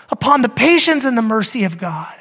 upon 0.09 0.41
the 0.41 0.49
patience 0.49 1.05
and 1.05 1.15
the 1.15 1.21
mercy 1.21 1.65
of 1.65 1.77
God. 1.77 2.16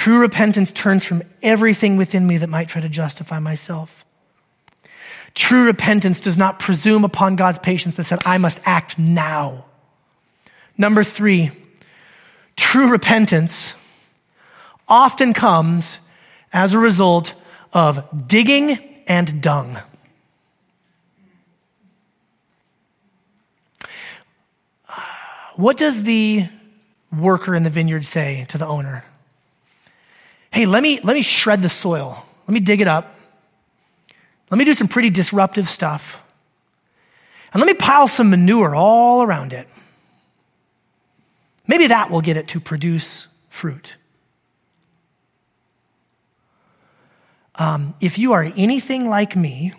True 0.00 0.20
repentance 0.20 0.72
turns 0.72 1.04
from 1.04 1.22
everything 1.42 1.98
within 1.98 2.26
me 2.26 2.38
that 2.38 2.48
might 2.48 2.68
try 2.68 2.80
to 2.80 2.88
justify 2.88 3.38
myself. 3.38 4.06
True 5.34 5.66
repentance 5.66 6.20
does 6.20 6.38
not 6.38 6.58
presume 6.58 7.04
upon 7.04 7.36
God's 7.36 7.58
patience, 7.58 7.96
but 7.96 8.06
said, 8.06 8.18
I 8.24 8.38
must 8.38 8.60
act 8.64 8.98
now. 8.98 9.66
Number 10.78 11.04
three, 11.04 11.50
true 12.56 12.90
repentance 12.90 13.74
often 14.88 15.34
comes 15.34 15.98
as 16.50 16.72
a 16.72 16.78
result 16.78 17.34
of 17.74 18.26
digging 18.26 18.78
and 19.06 19.42
dung. 19.42 19.76
What 25.56 25.76
does 25.76 26.04
the 26.04 26.48
worker 27.14 27.54
in 27.54 27.64
the 27.64 27.70
vineyard 27.70 28.06
say 28.06 28.46
to 28.48 28.56
the 28.56 28.66
owner? 28.66 29.04
Hey, 30.50 30.66
let 30.66 30.82
me, 30.82 31.00
let 31.02 31.14
me 31.14 31.22
shred 31.22 31.62
the 31.62 31.68
soil. 31.68 32.24
Let 32.46 32.52
me 32.54 32.60
dig 32.60 32.80
it 32.80 32.88
up. 32.88 33.14
Let 34.50 34.58
me 34.58 34.64
do 34.64 34.74
some 34.74 34.88
pretty 34.88 35.10
disruptive 35.10 35.68
stuff. 35.68 36.22
And 37.52 37.60
let 37.60 37.66
me 37.66 37.74
pile 37.74 38.08
some 38.08 38.30
manure 38.30 38.74
all 38.74 39.22
around 39.22 39.52
it. 39.52 39.68
Maybe 41.66 41.86
that 41.88 42.10
will 42.10 42.20
get 42.20 42.36
it 42.36 42.48
to 42.48 42.60
produce 42.60 43.28
fruit. 43.48 43.96
Um, 47.54 47.94
if 48.00 48.18
you 48.18 48.32
are 48.32 48.42
anything 48.56 49.08
like 49.08 49.36
me, 49.36 49.74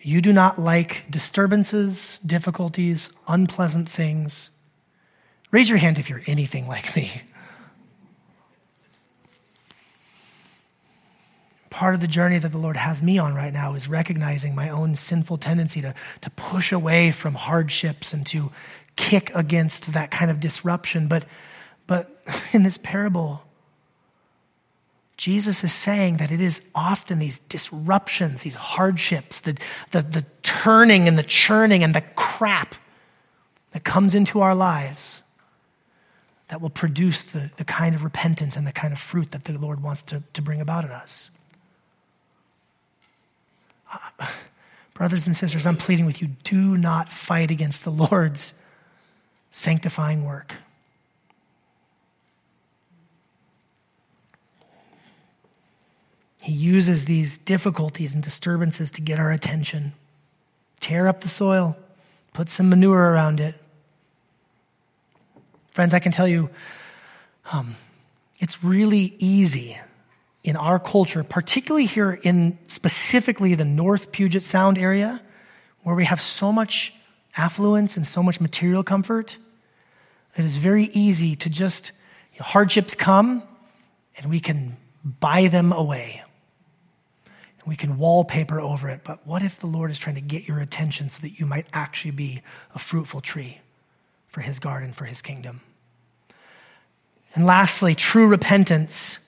you 0.00 0.20
do 0.20 0.32
not 0.32 0.58
like 0.58 1.04
disturbances, 1.08 2.18
difficulties, 2.26 3.10
unpleasant 3.28 3.88
things. 3.88 4.50
Raise 5.50 5.68
your 5.68 5.78
hand 5.78 5.98
if 5.98 6.10
you're 6.10 6.22
anything 6.26 6.66
like 6.66 6.96
me. 6.96 7.22
Part 11.72 11.94
of 11.94 12.00
the 12.00 12.06
journey 12.06 12.38
that 12.38 12.52
the 12.52 12.58
Lord 12.58 12.76
has 12.76 13.02
me 13.02 13.16
on 13.16 13.34
right 13.34 13.52
now 13.52 13.72
is 13.72 13.88
recognizing 13.88 14.54
my 14.54 14.68
own 14.68 14.94
sinful 14.94 15.38
tendency 15.38 15.80
to, 15.80 15.94
to 16.20 16.30
push 16.30 16.70
away 16.70 17.10
from 17.10 17.32
hardships 17.32 18.12
and 18.12 18.26
to 18.26 18.52
kick 18.96 19.32
against 19.34 19.94
that 19.94 20.10
kind 20.10 20.30
of 20.30 20.38
disruption. 20.38 21.08
But, 21.08 21.24
but 21.86 22.10
in 22.52 22.62
this 22.62 22.78
parable, 22.82 23.42
Jesus 25.16 25.64
is 25.64 25.72
saying 25.72 26.18
that 26.18 26.30
it 26.30 26.42
is 26.42 26.60
often 26.74 27.18
these 27.18 27.38
disruptions, 27.38 28.42
these 28.42 28.54
hardships, 28.54 29.40
the, 29.40 29.56
the, 29.92 30.02
the 30.02 30.26
turning 30.42 31.08
and 31.08 31.16
the 31.16 31.22
churning 31.22 31.82
and 31.82 31.94
the 31.94 32.04
crap 32.16 32.74
that 33.70 33.82
comes 33.82 34.14
into 34.14 34.40
our 34.40 34.54
lives 34.54 35.22
that 36.48 36.60
will 36.60 36.70
produce 36.70 37.22
the, 37.22 37.50
the 37.56 37.64
kind 37.64 37.94
of 37.94 38.04
repentance 38.04 38.58
and 38.58 38.66
the 38.66 38.72
kind 38.72 38.92
of 38.92 38.98
fruit 38.98 39.30
that 39.30 39.44
the 39.44 39.56
Lord 39.56 39.82
wants 39.82 40.02
to, 40.02 40.22
to 40.34 40.42
bring 40.42 40.60
about 40.60 40.84
in 40.84 40.90
us. 40.90 41.30
Brothers 44.94 45.26
and 45.26 45.36
sisters, 45.36 45.66
I'm 45.66 45.76
pleading 45.76 46.06
with 46.06 46.20
you 46.20 46.28
do 46.44 46.76
not 46.76 47.10
fight 47.10 47.50
against 47.50 47.84
the 47.84 47.90
Lord's 47.90 48.54
sanctifying 49.50 50.24
work. 50.24 50.54
He 56.40 56.52
uses 56.52 57.04
these 57.04 57.38
difficulties 57.38 58.14
and 58.14 58.22
disturbances 58.22 58.90
to 58.92 59.00
get 59.00 59.20
our 59.20 59.30
attention. 59.30 59.92
Tear 60.80 61.06
up 61.06 61.20
the 61.20 61.28
soil, 61.28 61.76
put 62.32 62.48
some 62.48 62.68
manure 62.68 63.12
around 63.12 63.38
it. 63.38 63.54
Friends, 65.70 65.94
I 65.94 66.00
can 66.00 66.10
tell 66.10 66.26
you, 66.26 66.50
um, 67.52 67.76
it's 68.40 68.64
really 68.64 69.14
easy 69.18 69.78
in 70.44 70.56
our 70.56 70.78
culture, 70.78 71.22
particularly 71.22 71.86
here 71.86 72.18
in 72.22 72.58
specifically 72.68 73.54
the 73.54 73.64
North 73.64 74.10
Puget 74.12 74.44
Sound 74.44 74.76
area, 74.76 75.20
where 75.82 75.94
we 75.94 76.04
have 76.04 76.20
so 76.20 76.52
much 76.52 76.92
affluence 77.36 77.96
and 77.96 78.06
so 78.06 78.22
much 78.22 78.40
material 78.40 78.82
comfort, 78.82 79.36
it 80.36 80.44
is 80.44 80.56
very 80.56 80.84
easy 80.84 81.36
to 81.36 81.50
just, 81.50 81.92
you 82.32 82.40
know, 82.40 82.46
hardships 82.46 82.94
come 82.94 83.42
and 84.16 84.30
we 84.30 84.40
can 84.40 84.76
buy 85.04 85.48
them 85.48 85.72
away 85.72 86.22
and 87.24 87.68
we 87.68 87.76
can 87.76 87.98
wallpaper 87.98 88.60
over 88.60 88.88
it. 88.88 89.02
But 89.04 89.26
what 89.26 89.42
if 89.42 89.60
the 89.60 89.66
Lord 89.66 89.90
is 89.90 89.98
trying 89.98 90.16
to 90.16 90.22
get 90.22 90.48
your 90.48 90.58
attention 90.58 91.08
so 91.08 91.20
that 91.22 91.38
you 91.38 91.46
might 91.46 91.66
actually 91.72 92.12
be 92.12 92.42
a 92.74 92.78
fruitful 92.78 93.20
tree 93.20 93.60
for 94.28 94.40
his 94.40 94.58
garden, 94.58 94.92
for 94.92 95.04
his 95.04 95.22
kingdom? 95.22 95.60
And 97.34 97.46
lastly, 97.46 97.94
true 97.94 98.26
repentance 98.26 99.18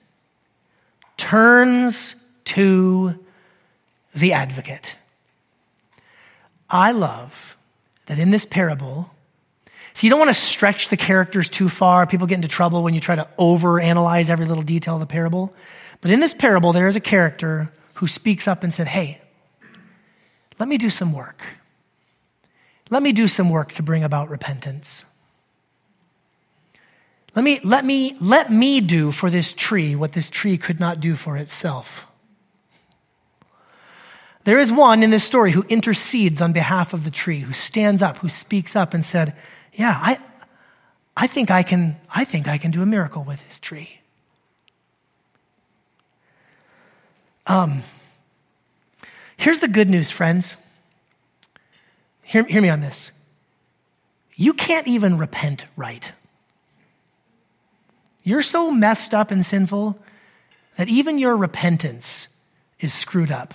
turns 1.25 2.13
to 2.43 3.17
the 4.13 4.33
advocate. 4.33 4.95
I 6.69 6.91
love 6.91 7.57
that 8.05 8.19
in 8.19 8.29
this 8.29 8.45
parable, 8.45 9.09
so 9.93 10.05
you 10.05 10.11
don't 10.11 10.19
want 10.19 10.29
to 10.29 10.35
stretch 10.35 10.89
the 10.89 10.97
characters 10.97 11.49
too 11.49 11.67
far. 11.67 12.05
People 12.05 12.27
get 12.27 12.35
into 12.35 12.47
trouble 12.47 12.83
when 12.83 12.93
you 12.93 12.99
try 12.99 13.15
to 13.15 13.27
overanalyze 13.39 14.29
every 14.29 14.45
little 14.45 14.61
detail 14.61 14.95
of 14.95 14.99
the 14.99 15.07
parable. 15.07 15.51
But 16.01 16.11
in 16.11 16.19
this 16.19 16.35
parable, 16.35 16.73
there 16.73 16.87
is 16.87 16.95
a 16.95 17.01
character 17.01 17.71
who 17.95 18.05
speaks 18.05 18.47
up 18.47 18.63
and 18.63 18.71
said, 18.71 18.87
Hey, 18.87 19.19
let 20.59 20.69
me 20.69 20.77
do 20.77 20.91
some 20.91 21.11
work. 21.11 21.41
Let 22.91 23.01
me 23.01 23.13
do 23.13 23.27
some 23.27 23.49
work 23.49 23.71
to 23.73 23.83
bring 23.83 24.03
about 24.03 24.29
repentance. 24.29 25.05
Let 27.35 27.43
me, 27.43 27.59
let 27.63 27.83
me, 27.83 28.15
let 28.21 28.51
me 28.51 28.79
do 28.79 29.11
for 29.11 29.29
this 29.29 29.51
tree 29.51 29.95
what 29.95 30.13
this 30.13 30.29
tree 30.29 30.57
could 30.57 30.79
not 30.79 31.01
do 31.01 31.15
for 31.15 31.35
itself. 31.35 32.07
There 34.45 34.57
is 34.57 34.71
one 34.71 35.03
in 35.03 35.09
this 35.09 35.23
story 35.23 35.51
who 35.51 35.63
intercedes 35.63 36.41
on 36.41 36.53
behalf 36.53 36.93
of 36.93 37.03
the 37.03 37.11
tree, 37.11 37.39
who 37.39 37.51
stands 37.51 38.01
up, 38.01 38.17
who 38.19 38.29
speaks 38.29 38.75
up 38.75 38.93
and 38.93 39.03
said, 39.03 39.35
Yeah, 39.73 39.99
I, 39.99 40.19
I 41.17 41.27
think 41.27 41.51
I 41.51 41.63
can, 41.63 41.97
I 42.13 42.23
think 42.23 42.47
I 42.47 42.57
can 42.57 42.71
do 42.71 42.81
a 42.81 42.85
miracle 42.85 43.23
with 43.23 43.45
this 43.47 43.59
tree. 43.59 44.01
Um, 47.47 47.81
here's 49.35 49.59
the 49.59 49.67
good 49.67 49.89
news, 49.89 50.09
friends. 50.09 50.55
Hear, 52.21 52.43
hear 52.45 52.61
me 52.61 52.69
on 52.69 52.79
this. 52.79 53.11
You 54.35 54.53
can't 54.53 54.87
even 54.87 55.17
repent 55.17 55.65
right. 55.75 56.11
You're 58.25 58.41
so 58.41 58.71
messed 58.71 59.13
up 59.13 59.31
and 59.31 59.45
sinful 59.45 59.97
that 60.77 60.89
even 60.89 61.19
your 61.19 61.37
repentance 61.37 62.27
is 62.79 62.93
screwed 62.93 63.31
up. 63.31 63.53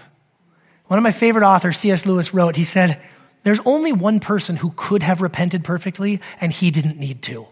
One 0.86 0.96
of 0.96 1.02
my 1.02 1.10
favorite 1.10 1.44
authors, 1.44 1.76
C.S. 1.76 2.06
Lewis, 2.06 2.32
wrote, 2.32 2.56
he 2.56 2.64
said, 2.64 3.00
There's 3.42 3.60
only 3.64 3.92
one 3.92 4.20
person 4.20 4.56
who 4.56 4.72
could 4.76 5.02
have 5.02 5.20
repented 5.20 5.64
perfectly, 5.64 6.20
and 6.40 6.52
he 6.52 6.70
didn't 6.70 6.98
need 6.98 7.20
to. 7.22 7.42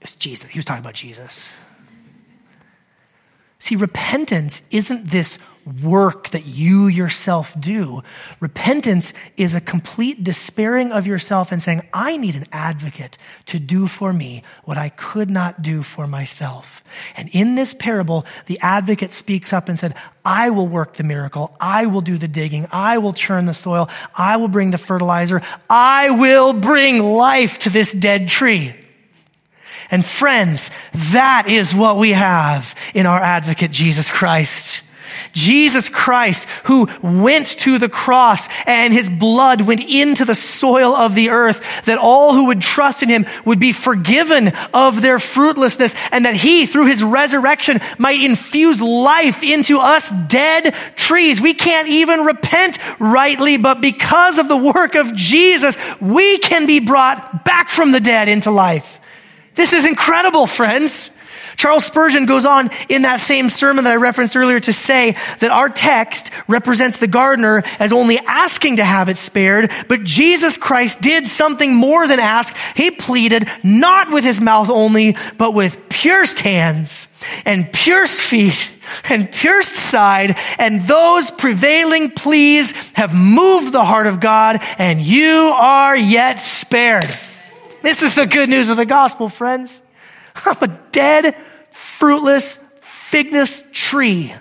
It 0.00 0.04
was 0.04 0.14
Jesus. 0.14 0.50
He 0.50 0.58
was 0.58 0.64
talking 0.64 0.82
about 0.82 0.94
Jesus. 0.94 1.52
See, 3.64 3.76
repentance 3.76 4.62
isn't 4.70 5.06
this 5.06 5.38
work 5.82 6.28
that 6.32 6.44
you 6.44 6.86
yourself 6.86 7.58
do. 7.58 8.02
Repentance 8.38 9.14
is 9.38 9.54
a 9.54 9.60
complete 9.62 10.22
despairing 10.22 10.92
of 10.92 11.06
yourself 11.06 11.50
and 11.50 11.62
saying, 11.62 11.80
I 11.90 12.18
need 12.18 12.34
an 12.34 12.44
advocate 12.52 13.16
to 13.46 13.58
do 13.58 13.86
for 13.86 14.12
me 14.12 14.42
what 14.64 14.76
I 14.76 14.90
could 14.90 15.30
not 15.30 15.62
do 15.62 15.82
for 15.82 16.06
myself. 16.06 16.84
And 17.16 17.30
in 17.30 17.54
this 17.54 17.72
parable, 17.72 18.26
the 18.44 18.58
advocate 18.60 19.14
speaks 19.14 19.54
up 19.54 19.70
and 19.70 19.78
said, 19.78 19.94
I 20.26 20.50
will 20.50 20.68
work 20.68 20.96
the 20.96 21.02
miracle. 21.02 21.56
I 21.58 21.86
will 21.86 22.02
do 22.02 22.18
the 22.18 22.28
digging. 22.28 22.66
I 22.70 22.98
will 22.98 23.14
churn 23.14 23.46
the 23.46 23.54
soil. 23.54 23.88
I 24.14 24.36
will 24.36 24.48
bring 24.48 24.72
the 24.72 24.76
fertilizer. 24.76 25.40
I 25.70 26.10
will 26.10 26.52
bring 26.52 27.02
life 27.02 27.60
to 27.60 27.70
this 27.70 27.94
dead 27.94 28.28
tree. 28.28 28.74
And 29.90 30.04
friends, 30.04 30.70
that 30.92 31.46
is 31.48 31.74
what 31.74 31.98
we 31.98 32.12
have 32.12 32.74
in 32.94 33.06
our 33.06 33.20
advocate, 33.20 33.70
Jesus 33.70 34.10
Christ. 34.10 34.82
Jesus 35.32 35.88
Christ, 35.88 36.48
who 36.64 36.88
went 37.02 37.46
to 37.60 37.78
the 37.78 37.88
cross 37.88 38.48
and 38.66 38.92
his 38.92 39.10
blood 39.10 39.60
went 39.60 39.80
into 39.80 40.24
the 40.24 40.34
soil 40.34 40.94
of 40.94 41.14
the 41.14 41.30
earth, 41.30 41.84
that 41.84 41.98
all 41.98 42.34
who 42.34 42.46
would 42.46 42.60
trust 42.60 43.02
in 43.02 43.08
him 43.08 43.26
would 43.44 43.58
be 43.58 43.72
forgiven 43.72 44.52
of 44.72 45.02
their 45.02 45.18
fruitlessness, 45.18 45.94
and 46.10 46.24
that 46.24 46.36
he, 46.36 46.66
through 46.66 46.86
his 46.86 47.02
resurrection, 47.02 47.80
might 47.98 48.20
infuse 48.20 48.80
life 48.80 49.42
into 49.42 49.78
us 49.78 50.10
dead 50.28 50.74
trees. 50.96 51.40
We 51.40 51.54
can't 51.54 51.88
even 51.88 52.24
repent 52.24 52.78
rightly, 52.98 53.56
but 53.56 53.80
because 53.80 54.38
of 54.38 54.48
the 54.48 54.56
work 54.56 54.94
of 54.94 55.14
Jesus, 55.14 55.76
we 56.00 56.38
can 56.38 56.66
be 56.66 56.80
brought 56.80 57.44
back 57.44 57.68
from 57.68 57.92
the 57.92 58.00
dead 58.00 58.28
into 58.28 58.50
life. 58.50 59.00
This 59.54 59.72
is 59.72 59.86
incredible, 59.86 60.46
friends. 60.46 61.10
Charles 61.56 61.84
Spurgeon 61.84 62.26
goes 62.26 62.46
on 62.46 62.70
in 62.88 63.02
that 63.02 63.20
same 63.20 63.48
sermon 63.48 63.84
that 63.84 63.92
I 63.92 63.96
referenced 63.96 64.36
earlier 64.36 64.60
to 64.60 64.72
say 64.72 65.16
that 65.38 65.50
our 65.50 65.68
text 65.68 66.30
represents 66.48 66.98
the 66.98 67.06
gardener 67.06 67.62
as 67.78 67.92
only 67.92 68.18
asking 68.18 68.76
to 68.76 68.84
have 68.84 69.08
it 69.08 69.18
spared, 69.18 69.70
but 69.88 70.02
Jesus 70.02 70.56
Christ 70.56 71.00
did 71.00 71.28
something 71.28 71.72
more 71.72 72.06
than 72.08 72.18
ask. 72.18 72.56
He 72.74 72.90
pleaded 72.90 73.48
not 73.62 74.10
with 74.10 74.24
his 74.24 74.40
mouth 74.40 74.68
only, 74.68 75.16
but 75.38 75.54
with 75.54 75.88
pierced 75.88 76.40
hands 76.40 77.06
and 77.44 77.72
pierced 77.72 78.20
feet 78.20 78.72
and 79.04 79.30
pierced 79.30 79.74
side, 79.74 80.36
and 80.58 80.82
those 80.82 81.30
prevailing 81.30 82.10
pleas 82.10 82.90
have 82.90 83.14
moved 83.14 83.72
the 83.72 83.84
heart 83.84 84.06
of 84.06 84.20
God, 84.20 84.60
and 84.78 85.00
you 85.00 85.52
are 85.54 85.96
yet 85.96 86.40
spared. 86.40 87.06
This 87.84 88.00
is 88.00 88.14
the 88.14 88.26
good 88.26 88.48
news 88.48 88.70
of 88.70 88.78
the 88.78 88.86
gospel, 88.86 89.28
friends. 89.28 89.82
I'm 90.46 90.56
a 90.62 90.68
dead, 90.90 91.36
fruitless, 91.70 92.58
figness 92.80 93.70
tree. 93.72 94.34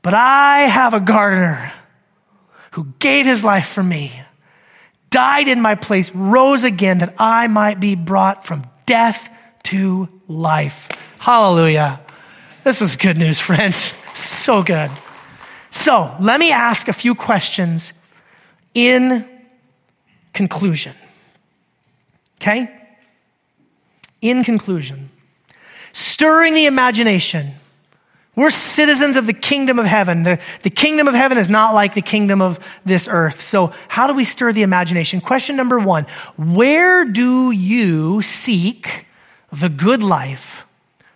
But 0.00 0.14
I 0.14 0.60
have 0.60 0.94
a 0.94 1.00
gardener 1.00 1.70
who 2.70 2.86
gave 3.00 3.26
his 3.26 3.44
life 3.44 3.68
for 3.68 3.82
me, 3.82 4.18
died 5.10 5.46
in 5.46 5.60
my 5.60 5.74
place, 5.74 6.10
rose 6.14 6.64
again 6.64 7.00
that 7.00 7.16
I 7.18 7.48
might 7.48 7.80
be 7.80 7.96
brought 7.96 8.46
from 8.46 8.64
death 8.86 9.28
to 9.64 10.08
life. 10.26 10.88
Hallelujah. 11.18 12.00
This 12.64 12.80
is 12.80 12.96
good 12.96 13.18
news, 13.18 13.38
friends. 13.38 13.92
So 14.14 14.62
good. 14.62 14.90
So 15.70 16.16
let 16.18 16.40
me 16.40 16.50
ask 16.50 16.88
a 16.88 16.92
few 16.92 17.14
questions 17.14 17.92
in 18.74 19.26
conclusion. 20.32 20.94
Okay? 22.40 22.70
In 24.20 24.44
conclusion, 24.44 25.10
stirring 25.92 26.54
the 26.54 26.66
imagination. 26.66 27.54
We're 28.36 28.50
citizens 28.50 29.16
of 29.16 29.26
the 29.26 29.34
kingdom 29.34 29.78
of 29.78 29.84
heaven. 29.84 30.22
The, 30.22 30.40
the 30.62 30.70
kingdom 30.70 31.08
of 31.08 31.14
heaven 31.14 31.36
is 31.36 31.50
not 31.50 31.74
like 31.74 31.94
the 31.94 32.00
kingdom 32.00 32.40
of 32.40 32.58
this 32.86 33.08
earth. 33.10 33.42
So 33.42 33.74
how 33.88 34.06
do 34.06 34.14
we 34.14 34.24
stir 34.24 34.52
the 34.52 34.62
imagination? 34.62 35.20
Question 35.20 35.56
number 35.56 35.78
one. 35.78 36.06
Where 36.38 37.04
do 37.04 37.50
you 37.50 38.22
seek 38.22 39.06
the 39.52 39.68
good 39.68 40.02
life 40.02 40.64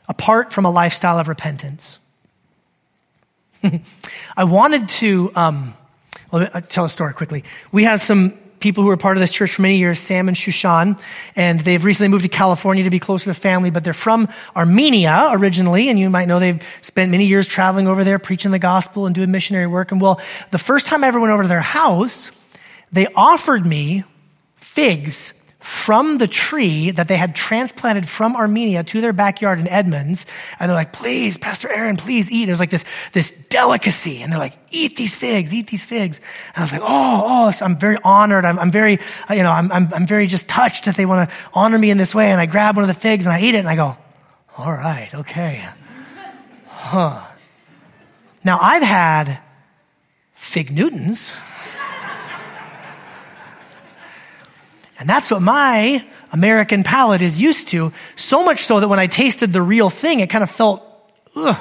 apart 0.08 0.52
from 0.52 0.66
a 0.66 0.70
lifestyle 0.70 1.18
of 1.18 1.28
repentance? 1.28 1.98
I 4.36 4.44
wanted 4.44 4.88
to, 4.88 5.30
um, 5.34 5.72
me 6.32 6.46
tell 6.68 6.84
a 6.84 6.90
story 6.90 7.14
quickly. 7.14 7.44
We 7.72 7.84
had 7.84 8.00
some 8.00 8.36
people 8.64 8.82
who 8.82 8.88
were 8.88 8.96
part 8.96 9.18
of 9.18 9.20
this 9.20 9.30
church 9.30 9.52
for 9.52 9.60
many 9.60 9.76
years, 9.76 9.98
Sam 9.98 10.26
and 10.26 10.34
Shushan, 10.34 10.98
and 11.36 11.60
they've 11.60 11.84
recently 11.84 12.08
moved 12.08 12.22
to 12.22 12.30
California 12.30 12.82
to 12.84 12.88
be 12.88 12.98
closer 12.98 13.26
to 13.26 13.34
family, 13.38 13.68
but 13.68 13.84
they're 13.84 13.92
from 13.92 14.26
Armenia 14.56 15.28
originally, 15.32 15.90
and 15.90 16.00
you 16.00 16.08
might 16.08 16.28
know 16.28 16.38
they've 16.38 16.66
spent 16.80 17.10
many 17.10 17.26
years 17.26 17.46
traveling 17.46 17.86
over 17.86 18.04
there, 18.04 18.18
preaching 18.18 18.52
the 18.52 18.58
gospel 18.58 19.04
and 19.04 19.14
doing 19.14 19.30
missionary 19.30 19.66
work. 19.66 19.92
And 19.92 20.00
well, 20.00 20.18
the 20.50 20.56
first 20.56 20.86
time 20.86 21.04
I 21.04 21.08
ever 21.08 21.20
went 21.20 21.30
over 21.30 21.42
to 21.42 21.48
their 21.48 21.60
house, 21.60 22.30
they 22.90 23.06
offered 23.14 23.66
me 23.66 24.04
figs 24.56 25.34
from 25.64 26.18
the 26.18 26.28
tree 26.28 26.90
that 26.90 27.08
they 27.08 27.16
had 27.16 27.34
transplanted 27.34 28.06
from 28.06 28.36
Armenia 28.36 28.84
to 28.84 29.00
their 29.00 29.14
backyard 29.14 29.58
in 29.58 29.66
Edmonds. 29.66 30.26
And 30.60 30.68
they're 30.68 30.76
like, 30.76 30.92
please, 30.92 31.38
Pastor 31.38 31.70
Aaron, 31.70 31.96
please 31.96 32.30
eat. 32.30 32.50
It 32.50 32.52
was 32.52 32.60
like 32.60 32.68
this, 32.68 32.84
this 33.12 33.30
delicacy. 33.48 34.20
And 34.20 34.30
they're 34.30 34.38
like, 34.38 34.58
eat 34.70 34.98
these 34.98 35.16
figs, 35.16 35.54
eat 35.54 35.68
these 35.68 35.82
figs. 35.82 36.20
And 36.48 36.58
I 36.58 36.60
was 36.60 36.72
like, 36.72 36.82
oh, 36.84 37.22
oh, 37.24 37.64
I'm 37.64 37.78
very 37.78 37.96
honored. 38.04 38.44
I'm, 38.44 38.58
I'm 38.58 38.70
very, 38.70 38.98
you 39.30 39.42
know, 39.42 39.50
I'm, 39.50 39.72
I'm, 39.72 39.88
I'm 39.94 40.06
very 40.06 40.26
just 40.26 40.48
touched 40.48 40.84
that 40.84 40.96
they 40.96 41.06
want 41.06 41.30
to 41.30 41.36
honor 41.54 41.78
me 41.78 41.90
in 41.90 41.96
this 41.96 42.14
way. 42.14 42.30
And 42.30 42.42
I 42.42 42.44
grab 42.44 42.76
one 42.76 42.82
of 42.82 42.88
the 42.88 43.00
figs 43.00 43.24
and 43.24 43.32
I 43.32 43.40
eat 43.40 43.54
it 43.54 43.58
and 43.58 43.68
I 43.68 43.74
go, 43.74 43.96
all 44.58 44.72
right, 44.72 45.08
okay. 45.14 45.66
Huh. 46.66 47.24
Now 48.44 48.58
I've 48.60 48.82
had 48.82 49.38
fig 50.34 50.70
Newtons. 50.70 51.34
And 55.04 55.10
that's 55.10 55.30
what 55.30 55.42
my 55.42 56.02
American 56.32 56.82
palate 56.82 57.20
is 57.20 57.38
used 57.38 57.68
to, 57.68 57.92
so 58.16 58.42
much 58.42 58.60
so 58.60 58.80
that 58.80 58.88
when 58.88 58.98
I 58.98 59.06
tasted 59.06 59.52
the 59.52 59.60
real 59.60 59.90
thing, 59.90 60.20
it 60.20 60.30
kind 60.30 60.42
of 60.42 60.50
felt, 60.50 60.82
ugh. 61.36 61.58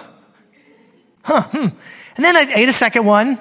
Huh, 1.23 1.41
hmm. 1.41 1.67
And 2.15 2.23
then 2.23 2.37
I 2.37 2.49
ate 2.55 2.69
a 2.69 2.71
second 2.71 3.05
one. 3.05 3.37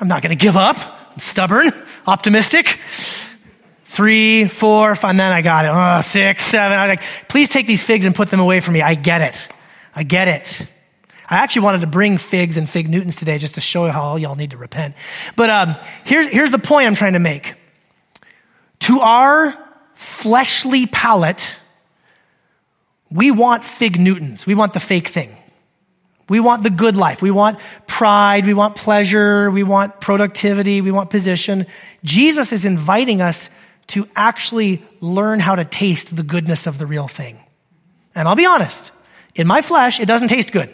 I'm 0.00 0.08
not 0.08 0.22
going 0.22 0.36
to 0.36 0.44
give 0.44 0.56
up. 0.56 0.78
I'm 1.12 1.20
stubborn, 1.20 1.70
optimistic. 2.08 2.80
Three, 3.84 4.48
four, 4.48 4.96
five, 4.96 5.10
and 5.10 5.20
then 5.20 5.30
I 5.30 5.42
got 5.42 5.64
it. 5.64 5.70
Oh, 5.72 6.00
six, 6.02 6.44
seven. 6.46 6.76
I'm 6.76 6.88
like, 6.88 7.02
please 7.28 7.50
take 7.50 7.68
these 7.68 7.84
figs 7.84 8.06
and 8.06 8.12
put 8.12 8.32
them 8.32 8.40
away 8.40 8.58
from 8.58 8.74
me. 8.74 8.82
I 8.82 8.96
get 8.96 9.20
it. 9.20 9.48
I 9.94 10.02
get 10.02 10.26
it. 10.26 10.66
I 11.28 11.36
actually 11.36 11.62
wanted 11.62 11.82
to 11.82 11.86
bring 11.86 12.18
figs 12.18 12.56
and 12.56 12.68
fig 12.68 12.88
Newtons 12.88 13.14
today 13.14 13.38
just 13.38 13.54
to 13.54 13.60
show 13.60 13.86
how 13.86 14.02
all 14.02 14.18
y'all 14.18 14.34
need 14.34 14.50
to 14.50 14.56
repent. 14.56 14.96
But 15.36 15.50
um, 15.50 15.76
here's, 16.02 16.26
here's 16.26 16.50
the 16.50 16.58
point 16.58 16.88
I'm 16.88 16.96
trying 16.96 17.12
to 17.12 17.20
make. 17.20 17.54
To 18.80 19.00
our 19.00 19.56
fleshly 19.94 20.86
palate, 20.86 21.56
we 23.10 23.30
want 23.30 23.64
fig 23.64 24.00
Newtons. 24.00 24.46
We 24.46 24.54
want 24.54 24.72
the 24.72 24.80
fake 24.80 25.08
thing. 25.08 25.36
We 26.28 26.38
want 26.38 26.62
the 26.62 26.70
good 26.70 26.96
life. 26.96 27.22
We 27.22 27.32
want 27.32 27.58
pride. 27.88 28.46
We 28.46 28.54
want 28.54 28.76
pleasure. 28.76 29.50
We 29.50 29.64
want 29.64 30.00
productivity. 30.00 30.80
We 30.80 30.92
want 30.92 31.10
position. 31.10 31.66
Jesus 32.04 32.52
is 32.52 32.64
inviting 32.64 33.20
us 33.20 33.50
to 33.88 34.08
actually 34.14 34.82
learn 35.00 35.40
how 35.40 35.56
to 35.56 35.64
taste 35.64 36.14
the 36.14 36.22
goodness 36.22 36.68
of 36.68 36.78
the 36.78 36.86
real 36.86 37.08
thing. 37.08 37.40
And 38.14 38.28
I'll 38.28 38.36
be 38.36 38.46
honest, 38.46 38.92
in 39.34 39.46
my 39.46 39.60
flesh, 39.60 39.98
it 39.98 40.06
doesn't 40.06 40.28
taste 40.28 40.52
good. 40.52 40.72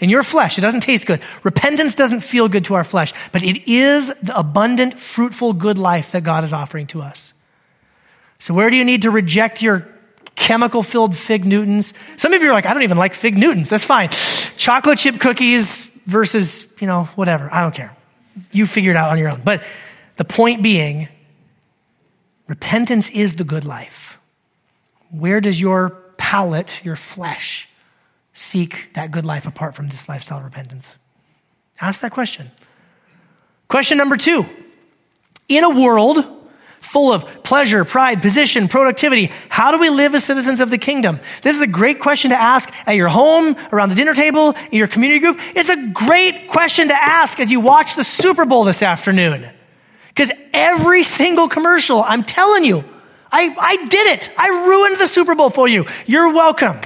In 0.00 0.10
your 0.10 0.22
flesh, 0.22 0.58
it 0.58 0.60
doesn't 0.60 0.80
taste 0.80 1.06
good. 1.06 1.20
Repentance 1.44 1.94
doesn't 1.94 2.20
feel 2.20 2.48
good 2.48 2.64
to 2.64 2.74
our 2.74 2.84
flesh, 2.84 3.12
but 3.32 3.42
it 3.42 3.70
is 3.70 4.12
the 4.22 4.36
abundant, 4.36 4.98
fruitful, 4.98 5.52
good 5.52 5.78
life 5.78 6.12
that 6.12 6.24
God 6.24 6.42
is 6.42 6.52
offering 6.52 6.86
to 6.88 7.00
us. 7.00 7.32
So 8.38 8.52
where 8.54 8.70
do 8.70 8.76
you 8.76 8.84
need 8.84 9.02
to 9.02 9.10
reject 9.10 9.62
your 9.62 9.88
chemical 10.34 10.82
filled 10.82 11.16
fig 11.16 11.44
Newtons? 11.44 11.94
Some 12.16 12.32
of 12.32 12.42
you 12.42 12.48
are 12.50 12.52
like, 12.52 12.66
I 12.66 12.74
don't 12.74 12.82
even 12.82 12.98
like 12.98 13.14
fig 13.14 13.38
Newtons. 13.38 13.70
That's 13.70 13.84
fine. 13.84 14.10
Chocolate 14.56 14.98
chip 14.98 15.20
cookies 15.20 15.86
versus, 16.06 16.66
you 16.80 16.86
know, 16.86 17.04
whatever. 17.14 17.48
I 17.52 17.62
don't 17.62 17.74
care. 17.74 17.96
You 18.50 18.66
figure 18.66 18.90
it 18.90 18.96
out 18.96 19.10
on 19.10 19.18
your 19.18 19.30
own. 19.30 19.42
But 19.44 19.62
the 20.16 20.24
point 20.24 20.62
being, 20.62 21.08
repentance 22.48 23.10
is 23.10 23.36
the 23.36 23.44
good 23.44 23.64
life. 23.64 24.18
Where 25.10 25.40
does 25.40 25.60
your 25.60 25.90
palate, 26.16 26.84
your 26.84 26.96
flesh, 26.96 27.68
seek 28.34 28.90
that 28.92 29.10
good 29.10 29.24
life 29.24 29.46
apart 29.46 29.74
from 29.74 29.88
this 29.88 30.08
lifestyle 30.08 30.38
of 30.38 30.44
repentance? 30.44 30.98
Ask 31.80 32.02
that 32.02 32.12
question. 32.12 32.50
Question 33.68 33.96
number 33.96 34.16
two. 34.18 34.44
In 35.48 35.64
a 35.64 35.70
world 35.70 36.24
full 36.80 37.12
of 37.12 37.42
pleasure, 37.42 37.84
pride, 37.84 38.20
position, 38.20 38.68
productivity, 38.68 39.30
how 39.48 39.72
do 39.72 39.78
we 39.78 39.88
live 39.88 40.14
as 40.14 40.22
citizens 40.22 40.60
of 40.60 40.70
the 40.70 40.78
kingdom? 40.78 41.18
This 41.42 41.56
is 41.56 41.62
a 41.62 41.66
great 41.66 41.98
question 41.98 42.30
to 42.30 42.36
ask 42.36 42.70
at 42.86 42.94
your 42.94 43.08
home, 43.08 43.56
around 43.72 43.88
the 43.88 43.94
dinner 43.94 44.14
table, 44.14 44.54
in 44.70 44.78
your 44.78 44.86
community 44.86 45.20
group. 45.20 45.38
It's 45.56 45.70
a 45.70 45.88
great 45.88 46.48
question 46.48 46.88
to 46.88 46.94
ask 46.94 47.40
as 47.40 47.50
you 47.50 47.60
watch 47.60 47.96
the 47.96 48.04
Super 48.04 48.44
Bowl 48.44 48.64
this 48.64 48.82
afternoon. 48.82 49.50
Because 50.08 50.30
every 50.52 51.02
single 51.02 51.48
commercial, 51.48 52.02
I'm 52.02 52.22
telling 52.22 52.64
you, 52.64 52.84
I, 53.32 53.54
I 53.58 53.86
did 53.86 54.06
it. 54.18 54.30
I 54.38 54.48
ruined 54.48 54.98
the 54.98 55.06
Super 55.06 55.34
Bowl 55.34 55.50
for 55.50 55.66
you. 55.66 55.86
You're 56.06 56.32
welcome. 56.32 56.80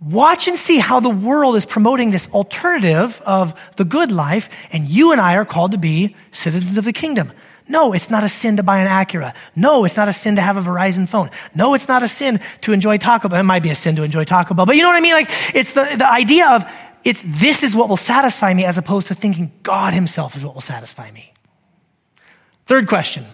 Watch 0.00 0.46
and 0.46 0.56
see 0.56 0.78
how 0.78 1.00
the 1.00 1.10
world 1.10 1.56
is 1.56 1.66
promoting 1.66 2.10
this 2.10 2.28
alternative 2.30 3.20
of 3.26 3.58
the 3.76 3.84
good 3.84 4.12
life, 4.12 4.48
and 4.72 4.88
you 4.88 5.10
and 5.10 5.20
I 5.20 5.34
are 5.34 5.44
called 5.44 5.72
to 5.72 5.78
be 5.78 6.14
citizens 6.30 6.78
of 6.78 6.84
the 6.84 6.92
kingdom. 6.92 7.32
No, 7.66 7.92
it's 7.92 8.08
not 8.08 8.24
a 8.24 8.28
sin 8.28 8.56
to 8.56 8.62
buy 8.62 8.78
an 8.78 8.86
Acura. 8.86 9.34
No, 9.56 9.84
it's 9.84 9.96
not 9.96 10.08
a 10.08 10.12
sin 10.12 10.36
to 10.36 10.42
have 10.42 10.56
a 10.56 10.62
Verizon 10.62 11.08
phone. 11.08 11.30
No, 11.54 11.74
it's 11.74 11.88
not 11.88 12.02
a 12.02 12.08
sin 12.08 12.40
to 12.62 12.72
enjoy 12.72 12.96
Taco 12.96 13.28
Bell. 13.28 13.40
It 13.40 13.42
might 13.42 13.62
be 13.62 13.70
a 13.70 13.74
sin 13.74 13.96
to 13.96 14.04
enjoy 14.04 14.24
Taco 14.24 14.54
Bell, 14.54 14.66
but 14.66 14.76
you 14.76 14.82
know 14.82 14.88
what 14.88 14.96
I 14.96 15.00
mean? 15.00 15.12
Like, 15.12 15.30
it's 15.54 15.72
the, 15.74 15.96
the 15.98 16.10
idea 16.10 16.48
of, 16.48 16.64
it's 17.04 17.22
this 17.22 17.62
is 17.62 17.76
what 17.76 17.88
will 17.88 17.96
satisfy 17.96 18.54
me 18.54 18.64
as 18.64 18.78
opposed 18.78 19.08
to 19.08 19.14
thinking 19.14 19.52
God 19.62 19.92
himself 19.92 20.34
is 20.36 20.44
what 20.44 20.54
will 20.54 20.60
satisfy 20.60 21.10
me. 21.10 21.32
Third 22.66 22.86
question. 22.86 23.26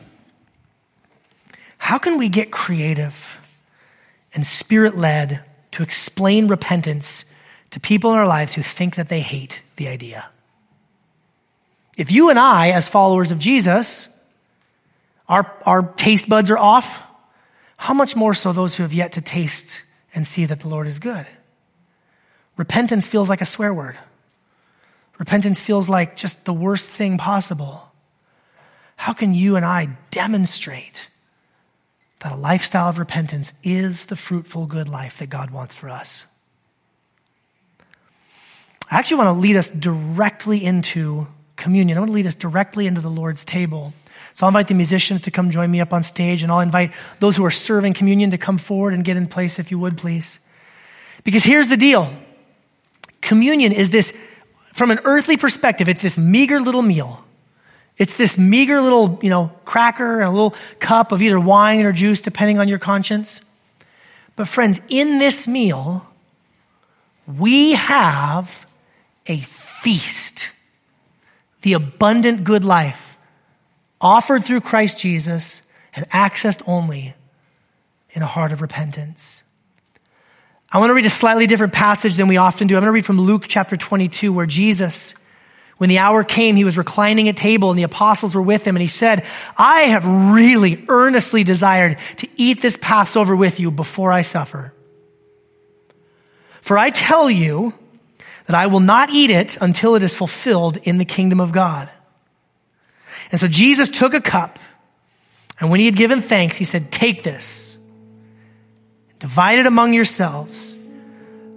How 1.76 1.98
can 1.98 2.18
we 2.18 2.28
get 2.28 2.50
creative 2.50 3.38
and 4.34 4.46
spirit 4.46 4.96
led 4.96 5.42
to 5.74 5.82
explain 5.82 6.46
repentance 6.46 7.24
to 7.70 7.80
people 7.80 8.12
in 8.12 8.18
our 8.18 8.26
lives 8.26 8.54
who 8.54 8.62
think 8.62 8.94
that 8.94 9.08
they 9.08 9.20
hate 9.20 9.60
the 9.74 9.88
idea. 9.88 10.28
If 11.96 12.12
you 12.12 12.30
and 12.30 12.38
I, 12.38 12.70
as 12.70 12.88
followers 12.88 13.32
of 13.32 13.40
Jesus, 13.40 14.08
our, 15.28 15.52
our 15.66 15.82
taste 15.82 16.28
buds 16.28 16.48
are 16.48 16.58
off, 16.58 17.02
how 17.76 17.92
much 17.92 18.14
more 18.14 18.34
so 18.34 18.52
those 18.52 18.76
who 18.76 18.84
have 18.84 18.92
yet 18.92 19.12
to 19.12 19.20
taste 19.20 19.82
and 20.14 20.24
see 20.24 20.44
that 20.44 20.60
the 20.60 20.68
Lord 20.68 20.86
is 20.86 21.00
good? 21.00 21.26
Repentance 22.56 23.08
feels 23.08 23.28
like 23.28 23.40
a 23.40 23.46
swear 23.46 23.74
word. 23.74 23.98
Repentance 25.18 25.60
feels 25.60 25.88
like 25.88 26.14
just 26.14 26.44
the 26.44 26.52
worst 26.52 26.88
thing 26.88 27.18
possible. 27.18 27.90
How 28.94 29.12
can 29.12 29.34
you 29.34 29.56
and 29.56 29.64
I 29.64 29.96
demonstrate 30.12 31.08
that 32.24 32.32
a 32.32 32.36
lifestyle 32.36 32.88
of 32.88 32.98
repentance 32.98 33.52
is 33.62 34.06
the 34.06 34.16
fruitful, 34.16 34.64
good 34.64 34.88
life 34.88 35.18
that 35.18 35.28
God 35.28 35.50
wants 35.50 35.74
for 35.74 35.90
us. 35.90 36.24
I 38.90 38.98
actually 38.98 39.18
want 39.18 39.28
to 39.28 39.40
lead 39.40 39.56
us 39.56 39.68
directly 39.68 40.64
into 40.64 41.26
communion. 41.56 41.98
I 41.98 42.00
want 42.00 42.08
to 42.08 42.14
lead 42.14 42.26
us 42.26 42.34
directly 42.34 42.86
into 42.86 43.02
the 43.02 43.10
Lord's 43.10 43.44
table. 43.44 43.92
So 44.32 44.46
I'll 44.46 44.48
invite 44.48 44.68
the 44.68 44.74
musicians 44.74 45.20
to 45.22 45.30
come 45.30 45.50
join 45.50 45.70
me 45.70 45.82
up 45.82 45.92
on 45.92 46.02
stage, 46.02 46.42
and 46.42 46.50
I'll 46.50 46.60
invite 46.60 46.92
those 47.20 47.36
who 47.36 47.44
are 47.44 47.50
serving 47.50 47.92
communion 47.92 48.30
to 48.30 48.38
come 48.38 48.56
forward 48.56 48.94
and 48.94 49.04
get 49.04 49.18
in 49.18 49.26
place, 49.26 49.58
if 49.58 49.70
you 49.70 49.78
would, 49.78 49.98
please. 49.98 50.40
Because 51.24 51.44
here's 51.44 51.68
the 51.68 51.76
deal 51.76 52.10
communion 53.20 53.70
is 53.70 53.90
this, 53.90 54.16
from 54.72 54.90
an 54.90 55.00
earthly 55.04 55.36
perspective, 55.36 55.90
it's 55.90 56.00
this 56.00 56.16
meager 56.16 56.58
little 56.58 56.82
meal 56.82 57.23
it's 57.96 58.16
this 58.16 58.36
meager 58.36 58.80
little, 58.80 59.18
you 59.22 59.30
know, 59.30 59.52
cracker 59.64 60.20
and 60.20 60.28
a 60.28 60.30
little 60.30 60.54
cup 60.80 61.12
of 61.12 61.22
either 61.22 61.38
wine 61.38 61.82
or 61.82 61.92
juice, 61.92 62.20
depending 62.20 62.58
on 62.58 62.66
your 62.66 62.78
conscience. 62.78 63.42
But 64.36 64.48
friends, 64.48 64.80
in 64.88 65.18
this 65.18 65.46
meal, 65.46 66.06
we 67.26 67.72
have 67.72 68.66
a 69.26 69.38
feast. 69.38 70.50
The 71.62 71.74
abundant 71.74 72.44
good 72.44 72.64
life 72.64 73.16
offered 74.00 74.44
through 74.44 74.60
Christ 74.60 74.98
Jesus 74.98 75.62
and 75.94 76.08
accessed 76.10 76.62
only 76.66 77.14
in 78.10 78.22
a 78.22 78.26
heart 78.26 78.52
of 78.52 78.60
repentance. 78.60 79.42
I 80.70 80.78
want 80.78 80.90
to 80.90 80.94
read 80.94 81.06
a 81.06 81.10
slightly 81.10 81.46
different 81.46 81.72
passage 81.72 82.16
than 82.16 82.26
we 82.26 82.36
often 82.36 82.66
do. 82.66 82.74
I'm 82.74 82.80
going 82.80 82.88
to 82.88 82.92
read 82.92 83.06
from 83.06 83.20
Luke 83.20 83.44
chapter 83.46 83.76
22 83.76 84.32
where 84.32 84.46
Jesus 84.46 85.14
When 85.76 85.88
the 85.88 85.98
hour 85.98 86.22
came, 86.22 86.56
he 86.56 86.64
was 86.64 86.78
reclining 86.78 87.28
at 87.28 87.36
table 87.36 87.70
and 87.70 87.78
the 87.78 87.84
apostles 87.84 88.34
were 88.34 88.42
with 88.42 88.64
him 88.64 88.76
and 88.76 88.80
he 88.80 88.88
said, 88.88 89.24
I 89.56 89.82
have 89.82 90.06
really 90.06 90.84
earnestly 90.88 91.42
desired 91.42 91.98
to 92.18 92.28
eat 92.36 92.62
this 92.62 92.78
Passover 92.80 93.34
with 93.34 93.58
you 93.58 93.70
before 93.70 94.12
I 94.12 94.22
suffer. 94.22 94.72
For 96.60 96.78
I 96.78 96.90
tell 96.90 97.28
you 97.28 97.74
that 98.46 98.54
I 98.54 98.66
will 98.66 98.80
not 98.80 99.10
eat 99.10 99.30
it 99.30 99.56
until 99.60 99.96
it 99.96 100.02
is 100.02 100.14
fulfilled 100.14 100.76
in 100.84 100.98
the 100.98 101.04
kingdom 101.04 101.40
of 101.40 101.52
God. 101.52 101.90
And 103.32 103.40
so 103.40 103.48
Jesus 103.48 103.90
took 103.90 104.14
a 104.14 104.20
cup 104.20 104.58
and 105.60 105.70
when 105.70 105.80
he 105.80 105.86
had 105.86 105.96
given 105.96 106.20
thanks, 106.20 106.56
he 106.56 106.64
said, 106.64 106.90
take 106.90 107.22
this, 107.22 107.78
divide 109.18 109.58
it 109.58 109.66
among 109.66 109.94
yourselves. 109.94 110.73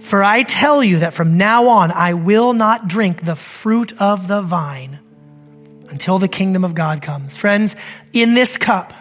For 0.08 0.24
I 0.24 0.44
tell 0.44 0.82
you 0.82 1.00
that 1.00 1.14
from 1.14 1.36
now 1.36 1.68
on 1.68 1.92
I 1.92 2.14
will 2.14 2.54
not 2.54 2.88
drink 2.88 3.26
the 3.26 3.36
fruit 3.36 3.92
of 4.00 4.30
the 4.30 4.42
vine 4.42 5.00
until 5.90 6.18
the 6.18 6.30
kingdom 6.30 6.64
of 6.64 6.74
God 6.74 7.02
comes. 7.02 7.36
Friends, 7.36 7.76
in 8.14 8.34
this 8.34 8.58
cup 8.58 8.94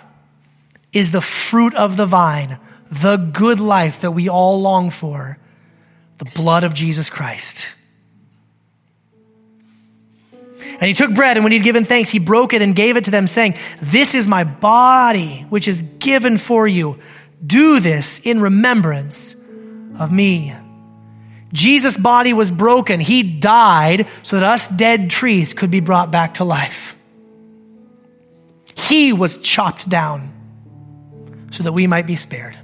is 0.93 1.13
the 1.13 1.21
fruit 1.21 1.77
of 1.77 1.97
the 1.97 2.07
vine, 2.07 2.59
the 2.91 3.19
good 3.19 3.61
life 3.61 4.01
that 4.01 4.11
we 4.11 4.29
all 4.29 4.61
long 4.61 4.91
for, 4.91 5.39
the 6.19 6.25
blood 6.25 6.65
of 6.65 6.75
Jesus 6.75 7.09
Christ. 7.09 7.69
And 10.61 10.89
he 10.89 10.93
took 10.93 11.15
bread, 11.15 11.37
and 11.37 11.45
when 11.45 11.53
he'd 11.53 11.63
given 11.63 11.85
thanks, 11.85 12.11
he 12.11 12.19
broke 12.19 12.53
it 12.53 12.63
and 12.63 12.75
gave 12.75 12.97
it 12.97 13.05
to 13.05 13.13
them, 13.13 13.29
saying, 13.29 13.55
This 13.81 14.17
is 14.17 14.27
my 14.27 14.43
body, 14.43 15.47
which 15.51 15.69
is 15.69 15.83
given 16.01 16.37
for 16.37 16.67
you. 16.67 16.99
Do 17.47 17.79
this 17.79 18.19
in 18.25 18.41
remembrance 18.41 19.37
of 20.01 20.11
me. 20.11 20.53
Jesus' 21.53 21.97
body 21.97 22.33
was 22.33 22.51
broken. 22.51 23.01
He 23.01 23.23
died 23.23 24.09
so 24.23 24.37
that 24.37 24.45
us 24.45 24.67
dead 24.67 25.11
trees 25.11 25.55
could 25.55 25.71
be 25.71 25.81
brought 25.81 26.11
back 26.11 26.35
to 26.35 26.45
life. 26.45 26.97
He 28.75 29.13
was 29.13 29.39
chopped 29.39 29.89
down 29.89 30.33
so 31.51 31.63
that 31.63 31.73
we 31.73 31.87
might 31.87 32.07
be 32.07 32.17
spared. 32.17 32.59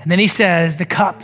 And 0.00 0.10
then 0.10 0.18
he 0.18 0.26
says, 0.26 0.76
The 0.76 0.86
cup 0.86 1.22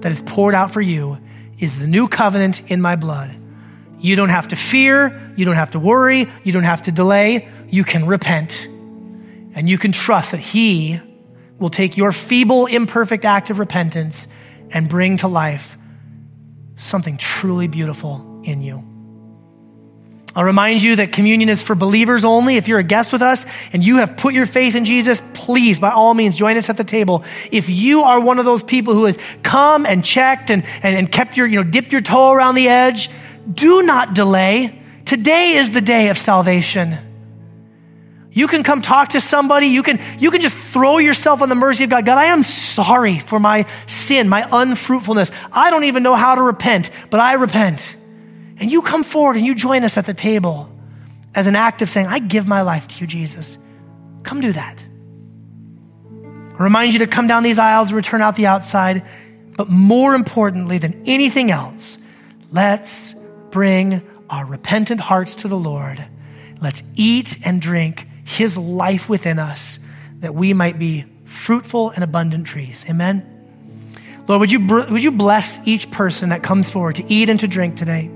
that 0.00 0.12
is 0.12 0.22
poured 0.22 0.54
out 0.54 0.70
for 0.70 0.80
you 0.80 1.18
is 1.58 1.80
the 1.80 1.86
new 1.86 2.08
covenant 2.08 2.70
in 2.70 2.80
my 2.80 2.96
blood. 2.96 3.36
You 3.98 4.16
don't 4.16 4.30
have 4.30 4.48
to 4.48 4.56
fear, 4.56 5.32
you 5.36 5.44
don't 5.44 5.56
have 5.56 5.72
to 5.72 5.78
worry, 5.78 6.30
you 6.42 6.52
don't 6.52 6.64
have 6.64 6.82
to 6.82 6.92
delay. 6.92 7.48
You 7.68 7.84
can 7.84 8.06
repent 8.06 8.66
and 9.54 9.68
you 9.68 9.78
can 9.78 9.92
trust 9.92 10.32
that 10.32 10.40
He 10.40 11.00
will 11.58 11.70
take 11.70 11.96
your 11.96 12.12
feeble, 12.12 12.66
imperfect 12.66 13.24
act 13.24 13.50
of 13.50 13.58
repentance 13.58 14.26
and 14.72 14.88
bring 14.88 15.18
to 15.18 15.28
life 15.28 15.76
something 16.76 17.16
truly 17.16 17.66
beautiful 17.66 18.40
in 18.44 18.62
you. 18.62 18.84
I'll 20.34 20.44
remind 20.44 20.80
you 20.80 20.96
that 20.96 21.10
communion 21.10 21.48
is 21.48 21.60
for 21.60 21.74
believers 21.74 22.24
only. 22.24 22.56
If 22.56 22.68
you're 22.68 22.78
a 22.78 22.84
guest 22.84 23.12
with 23.12 23.20
us 23.20 23.46
and 23.72 23.84
you 23.84 23.96
have 23.96 24.16
put 24.16 24.32
your 24.32 24.46
faith 24.46 24.76
in 24.76 24.84
Jesus, 24.84 25.20
please, 25.34 25.80
by 25.80 25.90
all 25.90 26.14
means, 26.14 26.36
join 26.36 26.56
us 26.56 26.70
at 26.70 26.76
the 26.76 26.84
table. 26.84 27.24
If 27.50 27.68
you 27.68 28.02
are 28.02 28.20
one 28.20 28.38
of 28.38 28.44
those 28.44 28.62
people 28.62 28.94
who 28.94 29.06
has 29.06 29.18
come 29.42 29.84
and 29.86 30.04
checked 30.04 30.50
and, 30.50 30.64
and, 30.82 30.96
and 30.96 31.10
kept 31.10 31.36
your, 31.36 31.48
you 31.48 31.56
know, 31.56 31.68
dipped 31.68 31.90
your 31.90 32.00
toe 32.00 32.30
around 32.32 32.54
the 32.54 32.68
edge, 32.68 33.10
do 33.52 33.82
not 33.82 34.14
delay. 34.14 34.80
Today 35.04 35.54
is 35.54 35.72
the 35.72 35.80
day 35.80 36.10
of 36.10 36.18
salvation. 36.18 36.96
You 38.32 38.46
can 38.46 38.62
come 38.62 38.80
talk 38.80 39.10
to 39.10 39.20
somebody. 39.20 39.66
You 39.66 39.82
can, 39.82 40.00
you 40.18 40.30
can 40.30 40.40
just 40.40 40.54
throw 40.54 40.98
yourself 40.98 41.42
on 41.42 41.48
the 41.48 41.54
mercy 41.56 41.84
of 41.84 41.90
God. 41.90 42.06
God, 42.06 42.18
I 42.18 42.26
am 42.26 42.44
sorry 42.44 43.18
for 43.18 43.40
my 43.40 43.66
sin, 43.86 44.28
my 44.28 44.46
unfruitfulness. 44.50 45.32
I 45.52 45.70
don't 45.70 45.84
even 45.84 46.02
know 46.02 46.14
how 46.14 46.36
to 46.36 46.42
repent, 46.42 46.90
but 47.10 47.18
I 47.18 47.34
repent. 47.34 47.96
And 48.58 48.70
you 48.70 48.82
come 48.82 49.02
forward 49.02 49.36
and 49.36 49.44
you 49.44 49.54
join 49.54 49.82
us 49.82 49.98
at 49.98 50.06
the 50.06 50.14
table 50.14 50.70
as 51.34 51.46
an 51.48 51.56
act 51.56 51.82
of 51.82 51.90
saying, 51.90 52.06
I 52.06 52.20
give 52.20 52.46
my 52.46 52.62
life 52.62 52.86
to 52.88 53.00
you, 53.00 53.06
Jesus. 53.06 53.58
Come 54.22 54.40
do 54.40 54.52
that. 54.52 54.84
I 56.58 56.62
remind 56.62 56.92
you 56.92 57.00
to 57.00 57.06
come 57.06 57.26
down 57.26 57.42
these 57.42 57.58
aisles 57.58 57.88
and 57.88 57.96
return 57.96 58.22
out 58.22 58.36
the 58.36 58.46
outside. 58.46 59.02
But 59.56 59.68
more 59.68 60.14
importantly 60.14 60.78
than 60.78 61.02
anything 61.06 61.50
else, 61.50 61.98
let's 62.52 63.14
bring 63.50 64.02
our 64.28 64.46
repentant 64.46 65.00
hearts 65.00 65.36
to 65.36 65.48
the 65.48 65.56
Lord. 65.56 66.04
Let's 66.60 66.82
eat 66.94 67.38
and 67.44 67.60
drink 67.60 68.06
his 68.30 68.56
life 68.56 69.08
within 69.08 69.40
us 69.40 69.80
that 70.20 70.34
we 70.34 70.52
might 70.52 70.78
be 70.78 71.04
fruitful 71.24 71.90
and 71.90 72.04
abundant 72.04 72.46
trees. 72.46 72.84
Amen. 72.88 73.26
Lord, 74.28 74.40
would 74.40 74.52
you, 74.52 74.64
would 74.64 75.02
you 75.02 75.10
bless 75.10 75.66
each 75.66 75.90
person 75.90 76.28
that 76.28 76.42
comes 76.42 76.70
forward 76.70 76.96
to 76.96 77.12
eat 77.12 77.28
and 77.28 77.40
to 77.40 77.48
drink 77.48 77.76
today? 77.76 78.08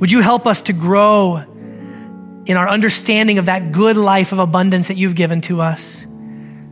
Would 0.00 0.10
you 0.10 0.20
help 0.20 0.48
us 0.48 0.62
to 0.62 0.72
grow 0.72 1.36
in 1.36 2.56
our 2.56 2.68
understanding 2.68 3.38
of 3.38 3.46
that 3.46 3.70
good 3.70 3.96
life 3.96 4.32
of 4.32 4.40
abundance 4.40 4.88
that 4.88 4.96
you've 4.96 5.14
given 5.14 5.42
to 5.42 5.60
us? 5.60 6.04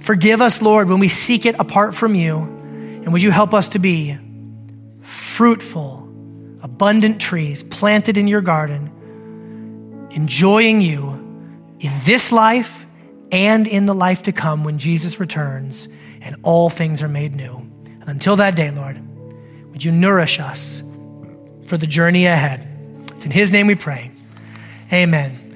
Forgive 0.01 0.43
us, 0.43 0.61
Lord, 0.61 0.89
when 0.89 0.99
we 0.99 1.09
seek 1.09 1.47
it 1.47 1.55
apart 1.61 1.95
from 1.95 2.17
you. 2.17 2.39
And 2.39 3.13
would 3.13 3.23
you 3.23 3.31
help 3.31 3.55
us 3.55 3.69
to 3.69 3.79
be 3.79 4.19
fruitful, 5.03 6.09
abundant 6.61 7.21
trees 7.21 7.63
planted 7.63 8.17
in 8.17 8.27
your 8.27 8.41
garden, 8.41 10.09
enjoying 10.11 10.81
you 10.81 11.20
in 11.81 11.93
this 12.05 12.31
life 12.31 12.87
and 13.33 13.67
in 13.67 13.87
the 13.87 13.95
life 13.95 14.23
to 14.25 14.33
come 14.33 14.65
when 14.65 14.79
Jesus 14.79 15.19
returns 15.19 15.89
and 16.21 16.37
all 16.43 16.71
things 16.71 17.03
are 17.03 17.09
made 17.09 17.35
new. 17.35 17.57
And 17.85 18.09
until 18.09 18.37
that 18.37 18.55
day, 18.55 18.71
Lord, 18.71 19.01
would 19.73 19.83
you 19.83 19.91
nourish 19.91 20.39
us 20.39 20.83
for 21.67 21.77
the 21.77 21.87
journey 21.87 22.27
ahead? 22.27 22.67
It's 23.17 23.25
in 23.25 23.31
His 23.31 23.51
name 23.51 23.67
we 23.67 23.75
pray. 23.75 24.11
Amen. 24.93 25.50